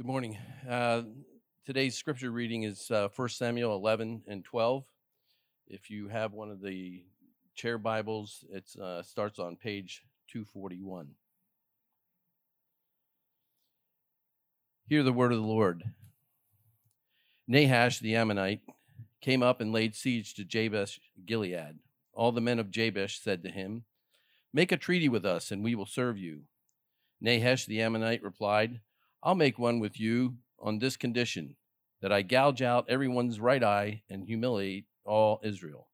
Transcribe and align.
Good 0.00 0.06
morning. 0.06 0.38
Uh, 0.66 1.02
today's 1.66 1.94
scripture 1.94 2.30
reading 2.30 2.62
is 2.62 2.90
uh, 2.90 3.08
1 3.14 3.28
Samuel 3.28 3.76
11 3.76 4.22
and 4.26 4.42
12. 4.42 4.82
If 5.68 5.90
you 5.90 6.08
have 6.08 6.32
one 6.32 6.50
of 6.50 6.62
the 6.62 7.04
chair 7.54 7.76
Bibles, 7.76 8.42
it 8.50 8.64
uh, 8.80 9.02
starts 9.02 9.38
on 9.38 9.56
page 9.56 10.02
241. 10.28 11.08
Hear 14.88 15.02
the 15.02 15.12
word 15.12 15.32
of 15.32 15.38
the 15.38 15.46
Lord. 15.46 15.84
Nahash 17.46 17.98
the 17.98 18.16
Ammonite 18.16 18.62
came 19.20 19.42
up 19.42 19.60
and 19.60 19.70
laid 19.70 19.94
siege 19.94 20.32
to 20.32 20.46
Jabesh 20.46 20.98
Gilead. 21.26 21.78
All 22.14 22.32
the 22.32 22.40
men 22.40 22.58
of 22.58 22.70
Jabesh 22.70 23.20
said 23.20 23.42
to 23.42 23.50
him, 23.50 23.84
Make 24.50 24.72
a 24.72 24.78
treaty 24.78 25.10
with 25.10 25.26
us, 25.26 25.50
and 25.50 25.62
we 25.62 25.74
will 25.74 25.84
serve 25.84 26.16
you. 26.16 26.44
Nahash 27.20 27.66
the 27.66 27.82
Ammonite 27.82 28.22
replied, 28.22 28.80
I'll 29.22 29.34
make 29.34 29.58
one 29.58 29.80
with 29.80 30.00
you 30.00 30.36
on 30.58 30.78
this 30.78 30.96
condition 30.96 31.56
that 32.00 32.12
I 32.12 32.22
gouge 32.22 32.62
out 32.62 32.88
everyone's 32.88 33.38
right 33.38 33.62
eye 33.62 34.02
and 34.08 34.24
humiliate 34.24 34.86
all 35.04 35.40
Israel. 35.42 35.88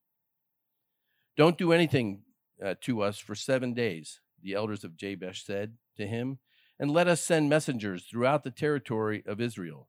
Don't 1.36 1.58
do 1.58 1.72
anything 1.72 2.22
uh, 2.64 2.74
to 2.82 3.02
us 3.02 3.18
for 3.18 3.34
seven 3.34 3.74
days, 3.74 4.20
the 4.42 4.54
elders 4.54 4.84
of 4.84 4.96
Jabesh 4.96 5.44
said 5.44 5.74
to 5.96 6.06
him, 6.06 6.38
and 6.78 6.90
let 6.90 7.08
us 7.08 7.20
send 7.20 7.48
messengers 7.48 8.04
throughout 8.04 8.44
the 8.44 8.50
territory 8.50 9.22
of 9.26 9.40
Israel. 9.40 9.88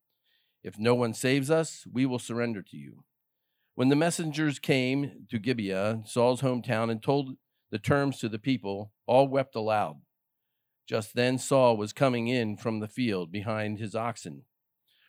If 0.64 0.80
no 0.80 0.96
one 0.96 1.14
saves 1.14 1.52
us, 1.52 1.86
we 1.92 2.06
will 2.06 2.20
surrender 2.20 2.62
to 2.62 2.78
you. 2.78 3.04
When 3.76 3.90
the 3.90 3.96
messengers 3.96 4.58
came 4.58 5.28
to 5.30 5.38
Gibeah, 5.38 6.02
Saul's 6.06 6.42
hometown, 6.42 6.90
and 6.90 7.02
told 7.02 7.38
the 7.70 7.78
terms 7.78 8.18
to 8.20 8.30
the 8.30 8.40
people, 8.40 8.92
all 9.06 9.28
wept 9.28 9.56
aloud. 9.56 9.98
Just 10.88 11.16
then 11.16 11.38
Saul 11.38 11.76
was 11.76 11.92
coming 11.92 12.28
in 12.28 12.56
from 12.56 12.80
the 12.80 12.88
field 12.88 13.32
behind 13.32 13.78
his 13.78 13.94
oxen. 13.94 14.44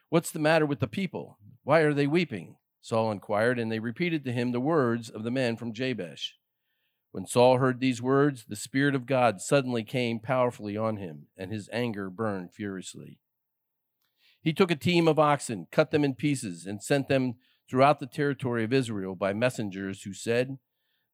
What's 0.08 0.30
the 0.32 0.40
matter 0.40 0.66
with 0.66 0.80
the 0.80 0.88
people? 0.88 1.38
Why 1.62 1.80
are 1.80 1.94
they 1.94 2.06
weeping? 2.06 2.56
Saul 2.80 3.12
inquired, 3.12 3.58
and 3.58 3.70
they 3.70 3.78
repeated 3.78 4.24
to 4.24 4.32
him 4.32 4.50
the 4.50 4.60
words 4.60 5.08
of 5.08 5.22
the 5.22 5.30
men 5.30 5.56
from 5.56 5.72
Jabesh. 5.72 6.34
When 7.12 7.26
Saul 7.26 7.58
heard 7.58 7.80
these 7.80 8.02
words, 8.02 8.44
the 8.48 8.56
Spirit 8.56 8.94
of 8.94 9.06
God 9.06 9.40
suddenly 9.40 9.84
came 9.84 10.18
powerfully 10.18 10.76
on 10.76 10.96
him, 10.96 11.28
and 11.36 11.52
his 11.52 11.68
anger 11.72 12.10
burned 12.10 12.52
furiously. 12.52 13.18
He 14.40 14.52
took 14.52 14.70
a 14.70 14.76
team 14.76 15.06
of 15.06 15.18
oxen, 15.18 15.66
cut 15.70 15.90
them 15.90 16.04
in 16.04 16.14
pieces, 16.14 16.66
and 16.66 16.82
sent 16.82 17.08
them 17.08 17.34
throughout 17.68 18.00
the 18.00 18.06
territory 18.06 18.64
of 18.64 18.72
Israel 18.72 19.14
by 19.14 19.32
messengers 19.32 20.02
who 20.02 20.12
said, 20.12 20.58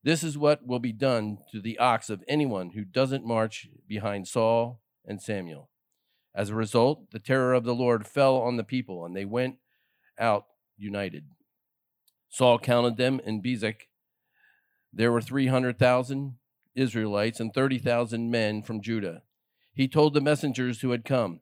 this 0.05 0.23
is 0.23 0.37
what 0.37 0.67
will 0.67 0.79
be 0.79 0.93
done 0.93 1.39
to 1.51 1.61
the 1.61 1.79
ox 1.79 2.11
of 2.11 2.23
anyone 2.29 2.71
who 2.71 2.85
doesn't 2.85 3.27
march 3.27 3.69
behind 3.89 4.29
Saul 4.29 4.83
and 5.07 5.21
Samuel. 5.21 5.71
As 6.35 6.51
a 6.51 6.55
result, 6.55 7.11
the 7.11 7.19
terror 7.19 7.55
of 7.55 7.65
the 7.65 7.75
Lord 7.75 8.07
fell 8.07 8.37
on 8.37 8.57
the 8.59 8.65
people, 8.65 9.07
and 9.07 9.17
they 9.17 9.25
went 9.25 9.57
out 10.19 10.45
united. 10.77 11.25
Saul 12.29 12.59
counted 12.59 12.99
them 12.99 13.21
in 13.25 13.41
Bezek. 13.41 13.89
There 14.93 15.11
were 15.11 15.23
300,000 15.23 16.35
Israelites 16.75 17.41
and 17.41 17.55
30,000 17.55 18.31
men 18.31 18.63
from 18.63 18.83
Judah. 18.83 19.23
He 19.73 19.89
told 19.89 20.13
the 20.13 20.21
messengers 20.21 20.81
who 20.81 20.91
had 20.91 21.05
come, 21.05 21.41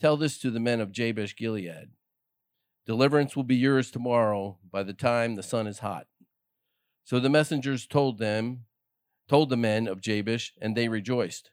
Tell 0.00 0.16
this 0.16 0.38
to 0.38 0.50
the 0.50 0.60
men 0.60 0.80
of 0.80 0.90
Jabesh 0.90 1.36
Gilead. 1.36 1.90
Deliverance 2.86 3.36
will 3.36 3.44
be 3.44 3.56
yours 3.56 3.90
tomorrow 3.90 4.58
by 4.70 4.82
the 4.82 4.92
time 4.92 5.34
the 5.34 5.42
sun 5.42 5.66
is 5.66 5.78
hot. 5.78 6.06
So 7.04 7.20
the 7.20 7.28
messengers 7.28 7.86
told 7.86 8.18
them, 8.18 8.64
told 9.28 9.50
the 9.50 9.56
men 9.56 9.86
of 9.86 10.00
Jabesh, 10.00 10.52
and 10.60 10.76
they 10.76 10.88
rejoiced. 10.88 11.50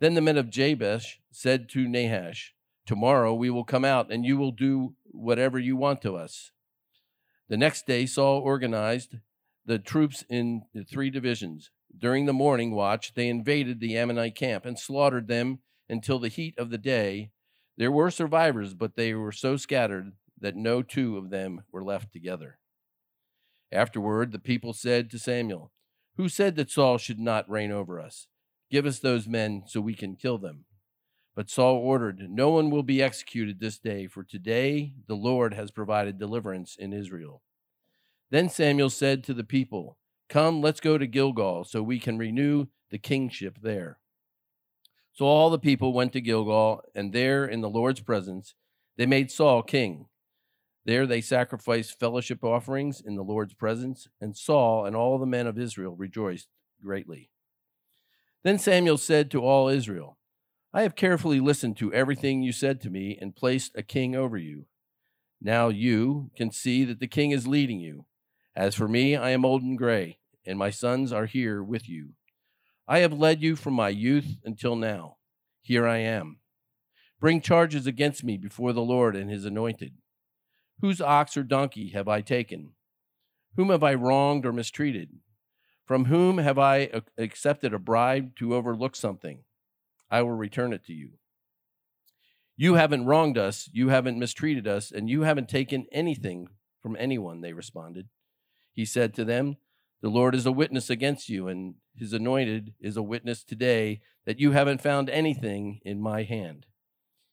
Then 0.00 0.14
the 0.14 0.20
men 0.20 0.36
of 0.36 0.50
Jabesh 0.50 1.20
said 1.30 1.68
to 1.70 1.88
Nahash, 1.88 2.54
Tomorrow 2.86 3.34
we 3.34 3.50
will 3.50 3.64
come 3.64 3.84
out, 3.84 4.10
and 4.10 4.24
you 4.24 4.36
will 4.36 4.50
do 4.50 4.94
whatever 5.04 5.58
you 5.58 5.76
want 5.76 6.02
to 6.02 6.16
us. 6.16 6.52
The 7.48 7.56
next 7.56 7.86
day 7.86 8.06
Saul 8.06 8.40
organized 8.40 9.16
the 9.64 9.78
troops 9.78 10.24
in 10.28 10.62
three 10.88 11.10
divisions. 11.10 11.70
During 11.96 12.26
the 12.26 12.32
morning 12.32 12.72
watch, 12.72 13.14
they 13.14 13.28
invaded 13.28 13.80
the 13.80 13.96
Ammonite 13.96 14.34
camp 14.34 14.64
and 14.64 14.78
slaughtered 14.78 15.28
them 15.28 15.60
until 15.88 16.18
the 16.18 16.28
heat 16.28 16.58
of 16.58 16.70
the 16.70 16.78
day. 16.78 17.30
There 17.76 17.92
were 17.92 18.10
survivors, 18.10 18.74
but 18.74 18.96
they 18.96 19.14
were 19.14 19.32
so 19.32 19.56
scattered 19.56 20.12
that 20.40 20.56
no 20.56 20.82
two 20.82 21.16
of 21.16 21.30
them 21.30 21.62
were 21.70 21.84
left 21.84 22.12
together. 22.12 22.58
Afterward, 23.70 24.32
the 24.32 24.38
people 24.38 24.72
said 24.72 25.10
to 25.10 25.18
Samuel, 25.18 25.72
Who 26.16 26.28
said 26.28 26.56
that 26.56 26.70
Saul 26.70 26.98
should 26.98 27.18
not 27.18 27.48
reign 27.50 27.70
over 27.70 28.00
us? 28.00 28.26
Give 28.70 28.86
us 28.86 28.98
those 28.98 29.26
men 29.26 29.64
so 29.66 29.80
we 29.80 29.94
can 29.94 30.16
kill 30.16 30.38
them. 30.38 30.64
But 31.34 31.50
Saul 31.50 31.76
ordered, 31.76 32.28
No 32.28 32.50
one 32.50 32.70
will 32.70 32.82
be 32.82 33.02
executed 33.02 33.60
this 33.60 33.78
day, 33.78 34.06
for 34.06 34.24
today 34.24 34.94
the 35.06 35.14
Lord 35.14 35.54
has 35.54 35.70
provided 35.70 36.18
deliverance 36.18 36.76
in 36.76 36.92
Israel. 36.92 37.42
Then 38.30 38.48
Samuel 38.48 38.90
said 38.90 39.22
to 39.24 39.34
the 39.34 39.44
people, 39.44 39.98
Come, 40.28 40.60
let's 40.60 40.80
go 40.80 40.98
to 40.98 41.06
Gilgal, 41.06 41.64
so 41.64 41.82
we 41.82 41.98
can 41.98 42.18
renew 42.18 42.66
the 42.90 42.98
kingship 42.98 43.58
there. 43.62 43.98
So 45.14 45.24
all 45.24 45.50
the 45.50 45.58
people 45.58 45.92
went 45.92 46.12
to 46.14 46.20
Gilgal, 46.20 46.82
and 46.94 47.12
there 47.12 47.44
in 47.44 47.60
the 47.60 47.70
Lord's 47.70 48.00
presence 48.00 48.54
they 48.96 49.06
made 49.06 49.30
Saul 49.30 49.62
king. 49.62 50.07
There 50.88 51.06
they 51.06 51.20
sacrificed 51.20 52.00
fellowship 52.00 52.42
offerings 52.42 53.02
in 53.02 53.14
the 53.14 53.22
Lord's 53.22 53.52
presence, 53.52 54.08
and 54.22 54.34
Saul 54.34 54.86
and 54.86 54.96
all 54.96 55.18
the 55.18 55.26
men 55.26 55.46
of 55.46 55.58
Israel 55.58 55.94
rejoiced 55.94 56.48
greatly. 56.82 57.28
Then 58.42 58.58
Samuel 58.58 58.96
said 58.96 59.30
to 59.30 59.42
all 59.42 59.68
Israel, 59.68 60.16
I 60.72 60.84
have 60.84 60.96
carefully 60.96 61.40
listened 61.40 61.76
to 61.76 61.92
everything 61.92 62.42
you 62.42 62.52
said 62.52 62.80
to 62.80 62.90
me 62.90 63.18
and 63.20 63.36
placed 63.36 63.72
a 63.76 63.82
king 63.82 64.16
over 64.16 64.38
you. 64.38 64.64
Now 65.42 65.68
you 65.68 66.30
can 66.34 66.50
see 66.50 66.86
that 66.86 67.00
the 67.00 67.06
king 67.06 67.32
is 67.32 67.46
leading 67.46 67.80
you. 67.80 68.06
As 68.56 68.74
for 68.74 68.88
me, 68.88 69.14
I 69.14 69.28
am 69.28 69.44
old 69.44 69.60
and 69.60 69.76
gray, 69.76 70.20
and 70.46 70.58
my 70.58 70.70
sons 70.70 71.12
are 71.12 71.26
here 71.26 71.62
with 71.62 71.86
you. 71.86 72.14
I 72.86 73.00
have 73.00 73.12
led 73.12 73.42
you 73.42 73.56
from 73.56 73.74
my 73.74 73.90
youth 73.90 74.38
until 74.42 74.74
now. 74.74 75.18
Here 75.60 75.86
I 75.86 75.98
am. 75.98 76.38
Bring 77.20 77.42
charges 77.42 77.86
against 77.86 78.24
me 78.24 78.38
before 78.38 78.72
the 78.72 78.80
Lord 78.80 79.16
and 79.16 79.28
his 79.30 79.44
anointed. 79.44 79.92
Whose 80.80 81.00
ox 81.00 81.36
or 81.36 81.42
donkey 81.42 81.90
have 81.90 82.08
I 82.08 82.20
taken? 82.20 82.72
Whom 83.56 83.70
have 83.70 83.82
I 83.82 83.94
wronged 83.94 84.46
or 84.46 84.52
mistreated? 84.52 85.10
From 85.84 86.04
whom 86.04 86.38
have 86.38 86.58
I 86.58 86.90
accepted 87.16 87.74
a 87.74 87.78
bribe 87.78 88.36
to 88.36 88.54
overlook 88.54 88.94
something? 88.94 89.44
I 90.10 90.22
will 90.22 90.32
return 90.32 90.72
it 90.72 90.84
to 90.86 90.92
you. 90.92 91.12
You 92.56 92.74
haven't 92.74 93.06
wronged 93.06 93.38
us, 93.38 93.68
you 93.72 93.88
haven't 93.88 94.18
mistreated 94.18 94.66
us, 94.66 94.90
and 94.90 95.08
you 95.08 95.22
haven't 95.22 95.48
taken 95.48 95.86
anything 95.92 96.48
from 96.80 96.96
anyone, 96.98 97.40
they 97.40 97.52
responded. 97.52 98.08
He 98.72 98.84
said 98.84 99.14
to 99.14 99.24
them, 99.24 99.56
The 100.02 100.08
Lord 100.08 100.34
is 100.34 100.46
a 100.46 100.52
witness 100.52 100.90
against 100.90 101.28
you, 101.28 101.48
and 101.48 101.74
his 101.94 102.12
anointed 102.12 102.74
is 102.80 102.96
a 102.96 103.02
witness 103.02 103.42
today 103.42 104.00
that 104.26 104.38
you 104.38 104.52
haven't 104.52 104.82
found 104.82 105.08
anything 105.08 105.80
in 105.84 106.00
my 106.00 106.22
hand. 106.22 106.66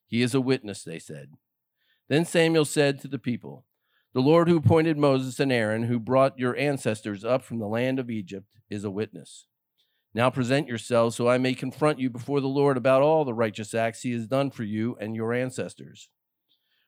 He 0.08 0.22
is 0.22 0.34
a 0.34 0.42
witness, 0.42 0.84
they 0.84 1.00
said. 1.00 1.32
Then 2.08 2.26
Samuel 2.26 2.66
said 2.66 3.00
to 3.02 3.08
the 3.08 3.20
people, 3.20 3.66
The 4.14 4.22
Lord 4.22 4.48
who 4.48 4.58
appointed 4.58 4.98
Moses 4.98 5.40
and 5.40 5.52
Aaron, 5.52 5.84
who 5.84 6.00
brought 6.00 6.38
your 6.38 6.56
ancestors 6.56 7.26
up 7.26 7.44
from 7.44 7.60
the 7.60 7.68
land 7.68 8.00
of 8.00 8.10
Egypt, 8.10 8.48
is 8.70 8.84
a 8.84 8.92
witness. 8.92 9.48
Now 10.14 10.30
present 10.30 10.68
yourselves 10.68 11.16
so 11.16 11.28
I 11.28 11.38
may 11.38 11.54
confront 11.54 12.00
you 12.00 12.10
before 12.10 12.40
the 12.40 12.48
Lord 12.48 12.78
about 12.78 13.02
all 13.02 13.26
the 13.26 13.34
righteous 13.34 13.74
acts 13.74 14.04
he 14.04 14.14
has 14.14 14.28
done 14.28 14.50
for 14.50 14.64
you 14.64 14.96
and 15.00 15.16
your 15.16 15.34
ancestors. 15.34 16.10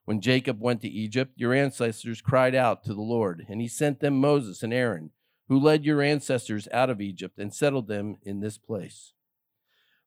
When 0.05 0.21
Jacob 0.21 0.61
went 0.61 0.81
to 0.81 0.87
Egypt, 0.87 1.33
your 1.35 1.53
ancestors 1.53 2.21
cried 2.21 2.55
out 2.55 2.85
to 2.85 2.93
the 2.93 3.01
Lord, 3.01 3.45
and 3.49 3.59
he 3.59 3.67
sent 3.67 3.99
them 3.99 4.21
Moses 4.21 4.63
and 4.63 4.73
Aaron, 4.73 5.11
who 5.49 5.59
led 5.59 5.83
your 5.83 6.01
ancestors 6.01 6.69
out 6.71 6.89
of 6.89 7.01
Egypt 7.01 7.37
and 7.37 7.53
settled 7.53 7.89
them 7.89 8.15
in 8.21 8.39
this 8.39 8.57
place. 8.57 9.11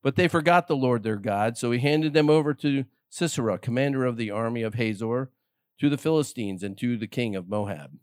But 0.03 0.17
they 0.17 0.27
forgot 0.27 0.69
the 0.69 0.77
Lord 0.77 1.03
their 1.03 1.17
God, 1.17 1.59
so 1.59 1.71
he 1.71 1.81
handed 1.81 2.15
them 2.15 2.31
over 2.31 2.55
to 2.55 2.87
Sisera, 3.11 3.59
commander 3.59 4.07
of 4.07 4.17
the 4.17 4.31
army 4.31 4.63
of 4.63 4.75
Hazor, 4.75 5.31
to 5.81 5.89
the 5.91 5.99
Philistines 5.99 6.63
and 6.63 6.79
to 6.79 6.97
the 6.97 7.07
king 7.07 7.35
of 7.35 7.49
Moab. 7.49 7.99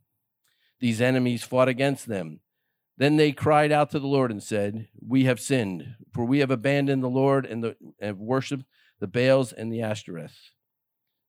These 0.80 1.02
enemies 1.02 1.44
fought 1.44 1.68
against 1.68 2.08
them. 2.08 2.42
Then 2.98 3.16
they 3.16 3.32
cried 3.32 3.72
out 3.72 3.90
to 3.92 4.00
the 4.00 4.08
Lord 4.08 4.32
and 4.32 4.44
said, 4.44 4.90
We 5.00 5.26
have 5.26 5.40
sinned, 5.40 5.96
for 6.14 6.26
we 6.26 6.40
have 6.40 6.52
abandoned 6.52 7.04
the 7.04 7.10
Lord 7.10 7.46
and, 7.46 7.64
the, 7.64 7.76
and 8.00 8.20
worshipped 8.20 8.66
the 9.00 9.08
Baals 9.08 9.54
and 9.54 9.72
the 9.72 9.82
Ashtoreth. 9.82 10.52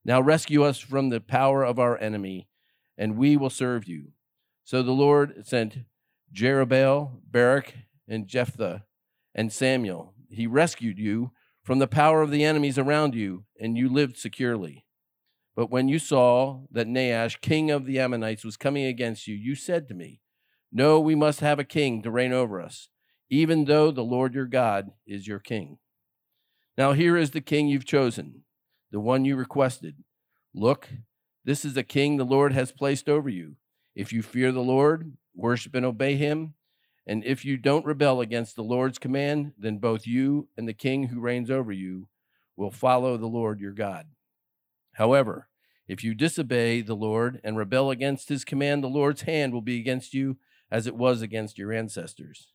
Now 0.05 0.20
rescue 0.20 0.64
us 0.64 0.79
from 0.79 1.11
the 1.11 1.20
power 1.20 1.62
of 1.62 1.79
our 1.79 1.99
enemy, 1.99 2.49
and 2.97 3.17
we 3.17 3.37
will 3.37 3.50
serve 3.50 3.87
you. 3.87 4.12
So 4.64 4.82
the 4.82 4.93
Lord 4.93 5.47
sent 5.47 5.79
Jerubbaal, 6.32 7.20
Barak, 7.31 7.75
and 8.08 8.26
Jephthah, 8.26 8.85
and 9.35 9.53
Samuel. 9.53 10.14
He 10.31 10.47
rescued 10.47 10.99
you 10.99 11.32
from 11.69 11.81
the 11.81 11.87
power 11.87 12.23
of 12.23 12.31
the 12.31 12.44
enemies 12.44 12.79
around 12.79 13.15
you, 13.15 13.44
and 13.61 13.76
you 13.76 13.91
lived 13.91 14.17
securely. 14.17 14.87
But 15.55 15.70
when 15.70 15.87
you 15.87 15.99
saw 15.99 16.62
that 16.70 16.88
Nahash, 16.88 17.43
king 17.43 17.70
of 17.70 17.85
the 17.85 17.99
Ammonites, 17.99 18.43
was 18.43 18.56
coming 18.56 18.87
against 18.87 19.26
you, 19.26 19.35
you 19.35 19.55
said 19.55 19.87
to 19.88 19.94
me, 19.94 20.23
No, 20.73 20.99
we 20.99 21.15
must 21.15 21.41
have 21.41 21.59
a 21.59 21.65
king 21.65 22.00
to 22.00 22.11
reign 22.11 22.32
over 22.32 22.59
us, 22.59 22.88
even 23.29 23.67
though 23.67 23.91
the 23.91 24.03
Lord 24.03 24.32
your 24.32 24.47
God 24.47 24.93
is 25.06 25.26
your 25.26 25.41
king. 25.41 25.76
Now 26.79 26.93
here 26.93 27.19
is 27.19 27.32
the 27.32 27.43
king 27.43 27.69
you've 27.69 27.85
chosen, 27.85 28.44
the 28.91 28.99
one 28.99 29.26
you 29.26 29.37
requested. 29.37 29.97
Look, 30.55 30.88
this 31.44 31.67
is 31.67 31.76
a 31.76 31.82
king 31.82 32.17
the 32.17 32.25
Lord 32.25 32.55
has 32.55 32.73
placed 32.73 33.11
over 33.11 33.29
you. 33.29 33.56
If 33.94 34.11
you 34.11 34.23
fear 34.23 34.53
the 34.53 34.61
Lord, 34.61 35.12
worship 35.35 35.75
and 35.75 35.85
obey 35.85 36.17
him, 36.17 36.55
and 37.08 37.25
if 37.25 37.43
you 37.43 37.56
don't 37.56 37.87
rebel 37.87 38.20
against 38.20 38.55
the 38.55 38.62
Lord's 38.62 38.99
command, 38.99 39.52
then 39.58 39.78
both 39.78 40.06
you 40.06 40.49
and 40.58 40.69
the 40.69 40.75
king 40.75 41.05
who 41.05 41.20
reigns 41.20 41.50
over 41.50 41.72
you 41.72 42.06
will 42.55 42.70
follow 42.70 43.16
the 43.16 43.26
Lord 43.26 43.60
your 43.60 43.72
God. 43.72 44.08
However, 44.93 45.49
if 45.88 46.05
you 46.05 46.14
disobey 46.14 46.82
the 46.82 46.94
Lord 46.94 47.40
and 47.43 47.56
rebel 47.56 47.90
against 47.90 48.28
his 48.28 48.44
command, 48.44 48.84
the 48.84 48.88
Lord's 48.88 49.22
hand 49.22 49.55
will 49.55 49.62
be 49.62 49.81
against 49.81 50.12
you 50.12 50.37
as 50.70 50.87
it 50.87 50.96
was 50.96 51.22
against 51.22 51.56
your 51.56 51.72
ancestors. 51.72 52.49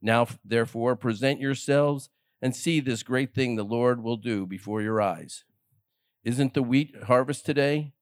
Now, 0.00 0.28
therefore, 0.44 0.94
present 0.94 1.40
yourselves 1.40 2.08
and 2.40 2.54
see 2.54 2.78
this 2.78 3.02
great 3.02 3.34
thing 3.34 3.56
the 3.56 3.64
Lord 3.64 4.00
will 4.00 4.16
do 4.16 4.46
before 4.46 4.80
your 4.80 5.02
eyes. 5.02 5.42
Isn't 6.22 6.54
the 6.54 6.62
wheat 6.62 6.94
harvest 7.06 7.44
today? 7.44 7.94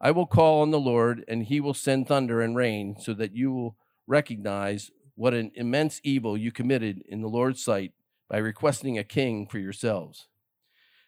I 0.00 0.12
will 0.12 0.26
call 0.26 0.62
on 0.62 0.70
the 0.70 0.78
Lord, 0.78 1.24
and 1.26 1.44
he 1.44 1.58
will 1.58 1.74
send 1.74 2.06
thunder 2.06 2.40
and 2.40 2.54
rain 2.54 2.94
so 3.00 3.12
that 3.14 3.34
you 3.34 3.52
will 3.52 3.76
recognize 4.06 4.92
what 5.16 5.34
an 5.34 5.50
immense 5.54 6.00
evil 6.04 6.36
you 6.36 6.52
committed 6.52 7.02
in 7.08 7.22
the 7.22 7.28
Lord's 7.28 7.64
sight 7.64 7.92
by 8.28 8.38
requesting 8.38 8.96
a 8.96 9.04
king 9.04 9.46
for 9.46 9.58
yourselves. 9.58 10.28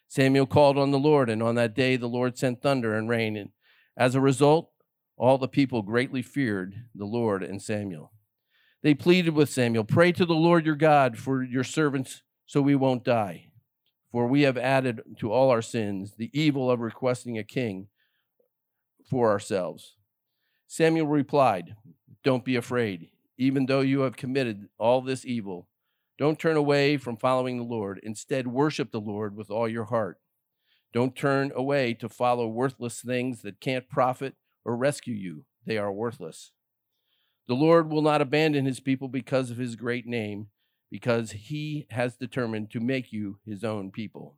Samuel 0.07 0.47
called 0.47 0.77
on 0.77 0.91
the 0.91 0.99
Lord, 0.99 1.29
and 1.29 1.41
on 1.41 1.55
that 1.55 1.75
day 1.75 1.95
the 1.95 2.07
Lord 2.07 2.37
sent 2.37 2.61
thunder 2.61 2.95
and 2.95 3.07
rain. 3.07 3.37
And 3.37 3.51
as 3.95 4.15
a 4.15 4.21
result, 4.21 4.71
all 5.15 5.37
the 5.37 5.47
people 5.47 5.83
greatly 5.83 6.23
feared 6.23 6.73
the 6.95 7.05
Lord 7.05 7.43
and 7.43 7.61
Samuel. 7.61 8.11
They 8.81 8.95
pleaded 8.95 9.35
with 9.35 9.49
Samuel, 9.49 9.83
Pray 9.83 10.11
to 10.13 10.25
the 10.25 10.33
Lord 10.33 10.65
your 10.65 10.75
God 10.75 11.17
for 11.17 11.43
your 11.43 11.63
servants 11.63 12.23
so 12.45 12.61
we 12.61 12.75
won't 12.75 13.03
die. 13.03 13.51
For 14.11 14.25
we 14.25 14.41
have 14.41 14.57
added 14.57 15.01
to 15.19 15.31
all 15.31 15.51
our 15.51 15.61
sins 15.61 16.15
the 16.17 16.31
evil 16.33 16.71
of 16.71 16.79
requesting 16.79 17.37
a 17.37 17.43
king 17.43 17.89
for 19.07 19.29
ourselves. 19.29 19.95
Samuel 20.65 21.07
replied, 21.07 21.75
Don't 22.23 22.45
be 22.45 22.55
afraid, 22.55 23.09
even 23.39 23.65
though 23.65 23.79
you 23.79 24.01
have 24.01 24.17
committed 24.17 24.67
all 24.77 25.01
this 25.01 25.25
evil. 25.25 25.69
Don't 26.17 26.37
turn 26.37 26.57
away 26.57 26.97
from 26.97 27.15
following 27.15 27.57
the 27.57 27.63
Lord. 27.63 27.99
Instead, 28.03 28.47
worship 28.47 28.91
the 28.91 28.99
Lord 28.99 29.33
with 29.35 29.49
all 29.49 29.69
your 29.69 29.85
heart. 29.85 30.19
Don't 30.93 31.15
turn 31.15 31.53
away 31.55 31.93
to 31.95 32.09
follow 32.09 32.47
worthless 32.49 32.99
things 32.99 33.41
that 33.43 33.61
can't 33.61 33.89
profit 33.89 34.35
or 34.65 34.75
rescue 34.75 35.15
you. 35.15 35.45
They 35.65 35.77
are 35.77 35.91
worthless. 35.91 36.51
The 37.47 37.53
Lord 37.53 37.89
will 37.89 38.01
not 38.01 38.21
abandon 38.21 38.65
his 38.65 38.81
people 38.81 39.07
because 39.07 39.49
of 39.49 39.57
his 39.57 39.77
great 39.77 40.05
name, 40.05 40.47
because 40.91 41.31
he 41.31 41.87
has 41.91 42.17
determined 42.17 42.69
to 42.71 42.81
make 42.81 43.13
you 43.13 43.39
his 43.45 43.63
own 43.63 43.89
people. 43.89 44.35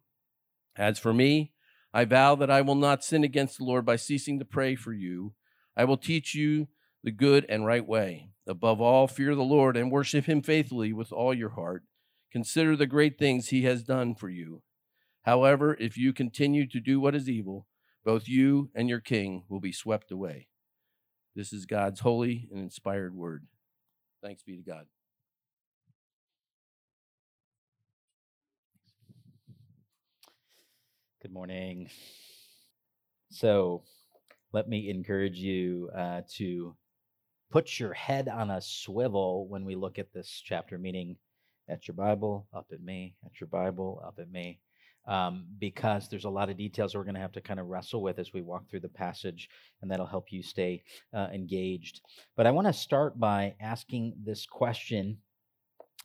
As 0.77 0.99
for 0.99 1.11
me, 1.11 1.53
I 1.91 2.05
vow 2.05 2.35
that 2.35 2.51
I 2.51 2.61
will 2.61 2.75
not 2.75 3.03
sin 3.03 3.23
against 3.23 3.57
the 3.57 3.63
Lord 3.63 3.83
by 3.83 3.95
ceasing 3.95 4.37
to 4.37 4.45
pray 4.45 4.75
for 4.75 4.93
you. 4.93 5.33
I 5.75 5.85
will 5.85 5.97
teach 5.97 6.35
you 6.35 6.67
the 7.03 7.11
good 7.11 7.45
and 7.49 7.65
right 7.65 7.85
way. 7.85 8.29
Above 8.47 8.81
all, 8.81 9.07
fear 9.07 9.35
the 9.35 9.43
Lord 9.43 9.77
and 9.77 9.91
worship 9.91 10.25
him 10.25 10.41
faithfully 10.41 10.93
with 10.93 11.11
all 11.11 11.33
your 11.33 11.49
heart. 11.49 11.83
Consider 12.31 12.75
the 12.75 12.87
great 12.87 13.17
things 13.17 13.49
he 13.49 13.63
has 13.63 13.83
done 13.83 14.15
for 14.15 14.29
you. 14.29 14.61
However, 15.23 15.77
if 15.79 15.97
you 15.97 16.13
continue 16.13 16.67
to 16.67 16.79
do 16.79 16.99
what 16.99 17.15
is 17.15 17.29
evil, 17.29 17.67
both 18.03 18.27
you 18.27 18.71
and 18.73 18.89
your 18.89 18.99
king 18.99 19.43
will 19.49 19.59
be 19.59 19.71
swept 19.71 20.11
away. 20.11 20.47
This 21.35 21.53
is 21.53 21.65
God's 21.65 21.99
holy 21.99 22.49
and 22.51 22.59
inspired 22.59 23.15
word. 23.15 23.45
Thanks 24.23 24.43
be 24.43 24.57
to 24.57 24.63
God. 24.63 24.85
Good 31.21 31.31
morning. 31.31 31.89
So, 33.29 33.83
let 34.51 34.67
me 34.67 34.89
encourage 34.89 35.37
you 35.37 35.89
uh, 35.95 36.21
to 36.37 36.75
put 37.51 37.79
your 37.79 37.93
head 37.93 38.27
on 38.27 38.49
a 38.49 38.61
swivel 38.61 39.47
when 39.47 39.65
we 39.65 39.75
look 39.75 39.99
at 39.99 40.13
this 40.13 40.41
chapter, 40.43 40.77
meaning 40.77 41.17
at 41.69 41.87
your 41.87 41.95
Bible, 41.95 42.47
up 42.53 42.67
at 42.71 42.81
me, 42.81 43.15
at 43.25 43.39
your 43.39 43.47
Bible, 43.47 44.01
up 44.05 44.15
at 44.19 44.31
me 44.31 44.59
um, 45.07 45.45
because 45.59 46.07
there's 46.07 46.25
a 46.25 46.29
lot 46.29 46.49
of 46.49 46.57
details 46.57 46.95
we're 46.95 47.03
going 47.03 47.15
to 47.15 47.21
have 47.21 47.31
to 47.33 47.41
kind 47.41 47.59
of 47.59 47.67
wrestle 47.67 48.01
with 48.01 48.19
as 48.19 48.33
we 48.33 48.41
walk 48.41 48.69
through 48.69 48.81
the 48.81 48.89
passage, 48.89 49.49
and 49.81 49.89
that'll 49.89 50.05
help 50.05 50.31
you 50.31 50.43
stay 50.43 50.83
uh, 51.13 51.27
engaged. 51.33 52.01
But 52.35 52.47
I 52.47 52.51
want 52.51 52.67
to 52.67 52.73
start 52.73 53.19
by 53.19 53.55
asking 53.59 54.13
this 54.23 54.45
question, 54.45 55.17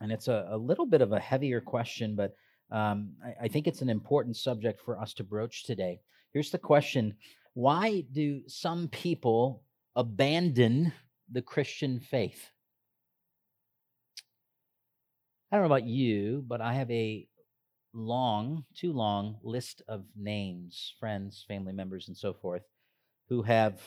and 0.01 0.11
it's 0.11 0.29
a, 0.29 0.49
a 0.51 0.57
little 0.57 0.87
bit 0.87 1.03
of 1.03 1.13
a 1.13 1.21
heavier 1.21 1.61
question, 1.61 2.17
but 2.17 2.35
um, 2.71 3.13
I, 3.25 3.45
I 3.45 3.49
think 3.49 3.67
it's 3.67 3.83
an 3.83 3.91
important 3.91 4.37
subject 4.37 4.81
for 4.81 4.99
us 4.99 5.15
to 5.15 5.25
broach 5.25 5.65
today. 5.65 6.01
Here's 6.33 6.51
the 6.51 6.59
question 6.59 7.15
Why 7.55 8.05
do 8.13 8.43
some 8.49 8.89
people 8.89 9.63
abandon 9.95 10.93
the 11.31 11.43
Christian 11.43 12.00
faith? 12.00 12.50
I 15.50 15.56
don't 15.56 15.69
know 15.69 15.75
about 15.75 15.87
you, 15.87 16.44
but 16.46 16.61
I 16.61 16.75
have 16.75 16.90
a 16.90 17.28
long, 17.93 18.64
too 18.75 18.93
long 18.93 19.38
list 19.43 19.82
of 19.88 20.05
names, 20.17 20.94
friends, 20.99 21.44
family 21.46 21.73
members, 21.73 22.08
and 22.08 22.17
so 22.17 22.32
forth, 22.32 22.62
who 23.28 23.43
have 23.43 23.81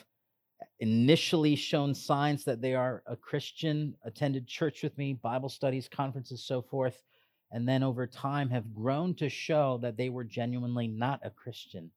initially 0.80 1.56
shown 1.56 1.94
signs 1.94 2.44
that 2.46 2.62
they 2.62 2.76
are 2.76 3.04
a 3.06 3.16
Christian, 3.16 3.96
attended 4.04 4.48
church 4.48 4.84
with 4.84 4.98
me, 4.98 5.14
Bible 5.14 5.50
studies, 5.50 5.88
conferences, 5.88 6.44
so 6.44 6.62
forth, 6.62 7.04
and 7.52 7.68
then 7.68 7.84
over 7.84 8.08
time 8.08 8.50
have 8.50 8.74
grown 8.74 9.16
to 9.16 9.30
show 9.30 9.80
that 9.82 9.98
they 9.98 10.10
were 10.10 10.24
genuinely 10.24 10.88
not 10.88 11.20
a 11.24 11.30
Christian. 11.30 11.92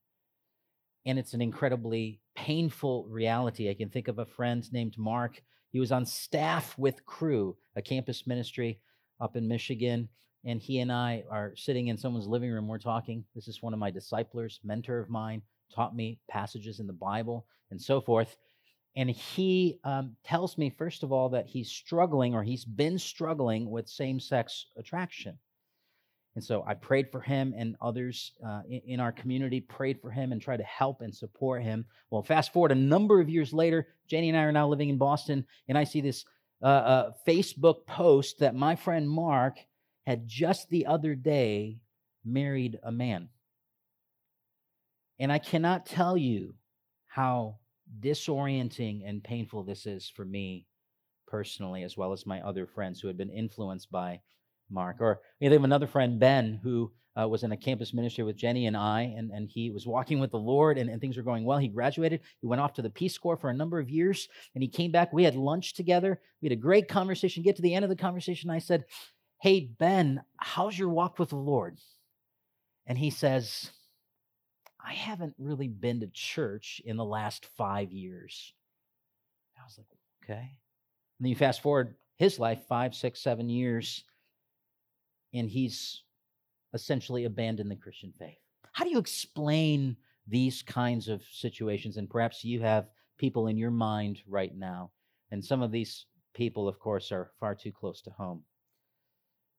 And 1.05 1.19
it's 1.19 1.35
an 1.35 1.43
incredibly 1.43 2.21
painful 2.35 3.07
reality. 3.09 3.69
I 3.69 3.75
can 3.75 3.91
think 3.91 4.09
of 4.09 4.19
a 4.19 4.27
friend 4.27 4.71
named 4.73 4.97
Mark. 4.97 5.43
He 5.71 5.81
was 5.81 5.93
on 5.93 6.07
staff 6.07 6.77
with 6.79 7.05
Cru, 7.07 7.57
a 7.77 7.83
campus 7.83 8.27
ministry 8.27 8.81
up 9.21 9.37
in 9.37 9.49
Michigan 9.49 10.09
and 10.45 10.61
he 10.61 10.81
and 10.81 10.91
I 10.91 11.25
are 11.31 11.55
sitting 11.57 11.89
in 11.89 11.97
someone's 11.97 12.27
living 12.27 12.51
room. 12.51 12.67
We're 12.67 12.79
talking. 12.79 13.25
This 13.35 13.49
is 13.49 13.63
one 13.63 13.73
of 13.73 13.79
my 13.79 13.91
disciplers, 13.91 14.61
mentor 14.65 14.99
of 14.99 15.09
mine, 15.09 15.43
taught 15.75 15.95
me 15.95 16.19
passages 16.29 16.81
in 16.81 16.87
the 16.87 16.93
Bible 16.93 17.47
and 17.71 17.81
so 17.81 18.01
forth. 18.01 18.37
And 18.97 19.09
he 19.09 19.79
um, 19.85 20.17
tells 20.25 20.59
me, 20.59 20.69
first 20.69 21.03
of 21.03 21.13
all, 21.13 21.31
that 21.31 21.47
he's 21.47 21.71
struggling 21.71 22.35
or 22.35 22.43
he's 22.43 22.65
been 22.65 22.99
struggling 22.99 23.71
with 23.71 23.89
same 23.89 24.21
sex 24.21 24.67
attraction. 24.77 25.39
And 26.35 26.43
so 26.43 26.65
I 26.67 26.75
prayed 26.75 27.11
for 27.13 27.21
him, 27.21 27.53
and 27.57 27.77
others 27.83 28.33
uh, 28.45 28.63
in, 28.67 28.81
in, 28.87 29.01
our 29.01 29.13
community 29.13 29.61
prayed 29.61 30.01
for 30.01 30.11
him 30.11 30.33
and 30.33 30.41
tried 30.41 30.59
to 30.59 30.65
help 30.65 31.03
and 31.03 31.15
support 31.15 31.63
him. 31.63 31.85
Well, 32.11 32.23
fast 32.23 32.55
forward 32.55 32.73
a 32.73 32.77
number 32.77 33.21
of 33.21 33.29
years 33.29 33.53
later, 33.53 33.89
Janie 34.09 34.31
and 34.31 34.39
I 34.39 34.45
are 34.45 34.53
now 34.53 34.67
living 34.67 34.89
in 34.89 34.97
Boston, 34.97 35.45
and 35.69 35.77
I 35.77 35.85
see 35.85 36.01
this 36.01 36.25
uh, 36.63 36.67
uh, 36.67 37.11
Facebook 37.29 37.87
post 37.87 38.39
that 38.39 38.55
my 38.55 38.77
friend 38.77 39.09
Mark 39.09 39.59
had 40.07 40.27
just 40.27 40.71
the 40.71 40.87
other 40.87 41.15
day 41.15 41.81
married 42.25 42.79
a 42.83 42.93
man. 42.93 43.29
And 45.19 45.31
I 45.31 45.39
cannot 45.39 45.87
tell 45.87 46.17
you 46.17 46.55
how 47.07 47.59
disorienting 48.01 49.03
and 49.07 49.23
painful 49.23 49.65
this 49.65 49.87
is 49.87 50.09
for 50.09 50.25
me 50.25 50.67
personally, 51.27 51.83
as 51.83 51.97
well 51.97 52.13
as 52.13 52.27
my 52.27 52.41
other 52.41 52.67
friends 52.67 53.01
who 53.01 53.09
had 53.09 53.17
been 53.17 53.31
influenced 53.31 53.91
by 53.91 54.21
Mark. 54.73 54.97
Or 55.01 55.21
we 55.41 55.47
have 55.47 55.65
another 55.65 55.87
friend, 55.87 56.19
Ben, 56.19 56.61
who 56.63 56.93
uh, 57.21 57.29
was 57.29 57.43
in 57.43 57.53
a 57.53 57.57
campus 57.57 57.93
ministry 57.93 58.25
with 58.25 58.37
Jenny 58.37 58.67
and 58.67 58.77
I, 58.77 59.15
and, 59.17 59.31
and 59.31 59.49
he 59.49 59.71
was 59.71 59.87
walking 59.87 60.19
with 60.19 60.31
the 60.31 60.39
Lord, 60.39 60.79
and, 60.79 60.89
and 60.89 61.01
things 61.01 61.17
were 61.17 61.23
going 61.23 61.45
well. 61.45 61.59
He 61.59 61.69
graduated. 61.69 62.21
He 62.41 62.47
went 62.47 62.61
off 62.63 62.73
to 62.75 62.83
the 62.83 62.91
Peace 62.91 63.19
Corps 63.19 63.37
for 63.37 63.51
a 63.51 63.55
number 63.55 63.79
of 63.79 63.91
years, 63.91 64.29
and 64.55 64.63
he 64.63 64.69
came 64.69 64.91
back. 64.91 65.13
We 65.13 65.25
had 65.25 65.37
lunch 65.37 65.75
together. 65.75 66.21
We 66.41 66.49
had 66.49 66.57
a 66.57 66.61
great 66.61 66.89
conversation. 66.89 67.43
Get 67.43 67.57
to 67.57 67.63
the 67.63 67.75
end 67.75 67.85
of 67.85 67.91
the 67.91 67.97
conversation, 67.97 68.51
I 68.51 68.59
said, 68.59 68.85
Hey, 69.41 69.69
Ben, 69.79 70.23
how's 70.37 70.79
your 70.79 70.89
walk 70.89 71.19
with 71.19 71.31
the 71.31 71.37
Lord? 71.37 71.79
And 72.87 72.97
he 72.97 73.11
says, 73.11 73.71
I 74.85 74.93
haven't 74.93 75.35
really 75.39 75.69
been 75.69 76.01
to 76.01 76.09
church 76.09 76.81
in 76.85 76.97
the 76.97 77.05
last 77.05 77.47
five 77.57 77.93
years. 77.93 78.53
I 79.59 79.65
was 79.65 79.79
like, 79.79 79.87
okay. 80.25 80.41
And 80.41 81.21
then 81.21 81.31
you 81.31 81.37
fast 81.37 81.63
forward 81.63 81.95
his 82.17 82.39
life 82.39 82.63
five, 82.69 82.95
six, 82.95 83.21
seven 83.21 83.49
years, 83.49 84.05
and 85.35 85.49
he's 85.49 86.03
essentially 86.75 87.25
abandoned 87.25 87.71
the 87.71 87.77
Christian 87.77 88.13
faith. 88.19 88.39
How 88.73 88.85
do 88.85 88.91
you 88.91 88.99
explain 88.99 89.97
these 90.27 90.63
kinds 90.63 91.09
of 91.09 91.23
situations? 91.31 91.97
And 91.97 92.09
perhaps 92.09 92.45
you 92.45 92.61
have 92.61 92.87
people 93.19 93.49
in 93.49 93.57
your 93.57 93.71
mind 93.71 94.23
right 94.27 94.57
now. 94.57 94.91
And 95.31 95.45
some 95.45 95.63
of 95.63 95.71
these 95.71 96.07
people, 96.35 96.69
of 96.69 96.79
course, 96.79 97.13
are 97.13 97.31
far 97.39 97.55
too 97.55 97.73
close 97.73 98.01
to 98.03 98.11
home. 98.11 98.43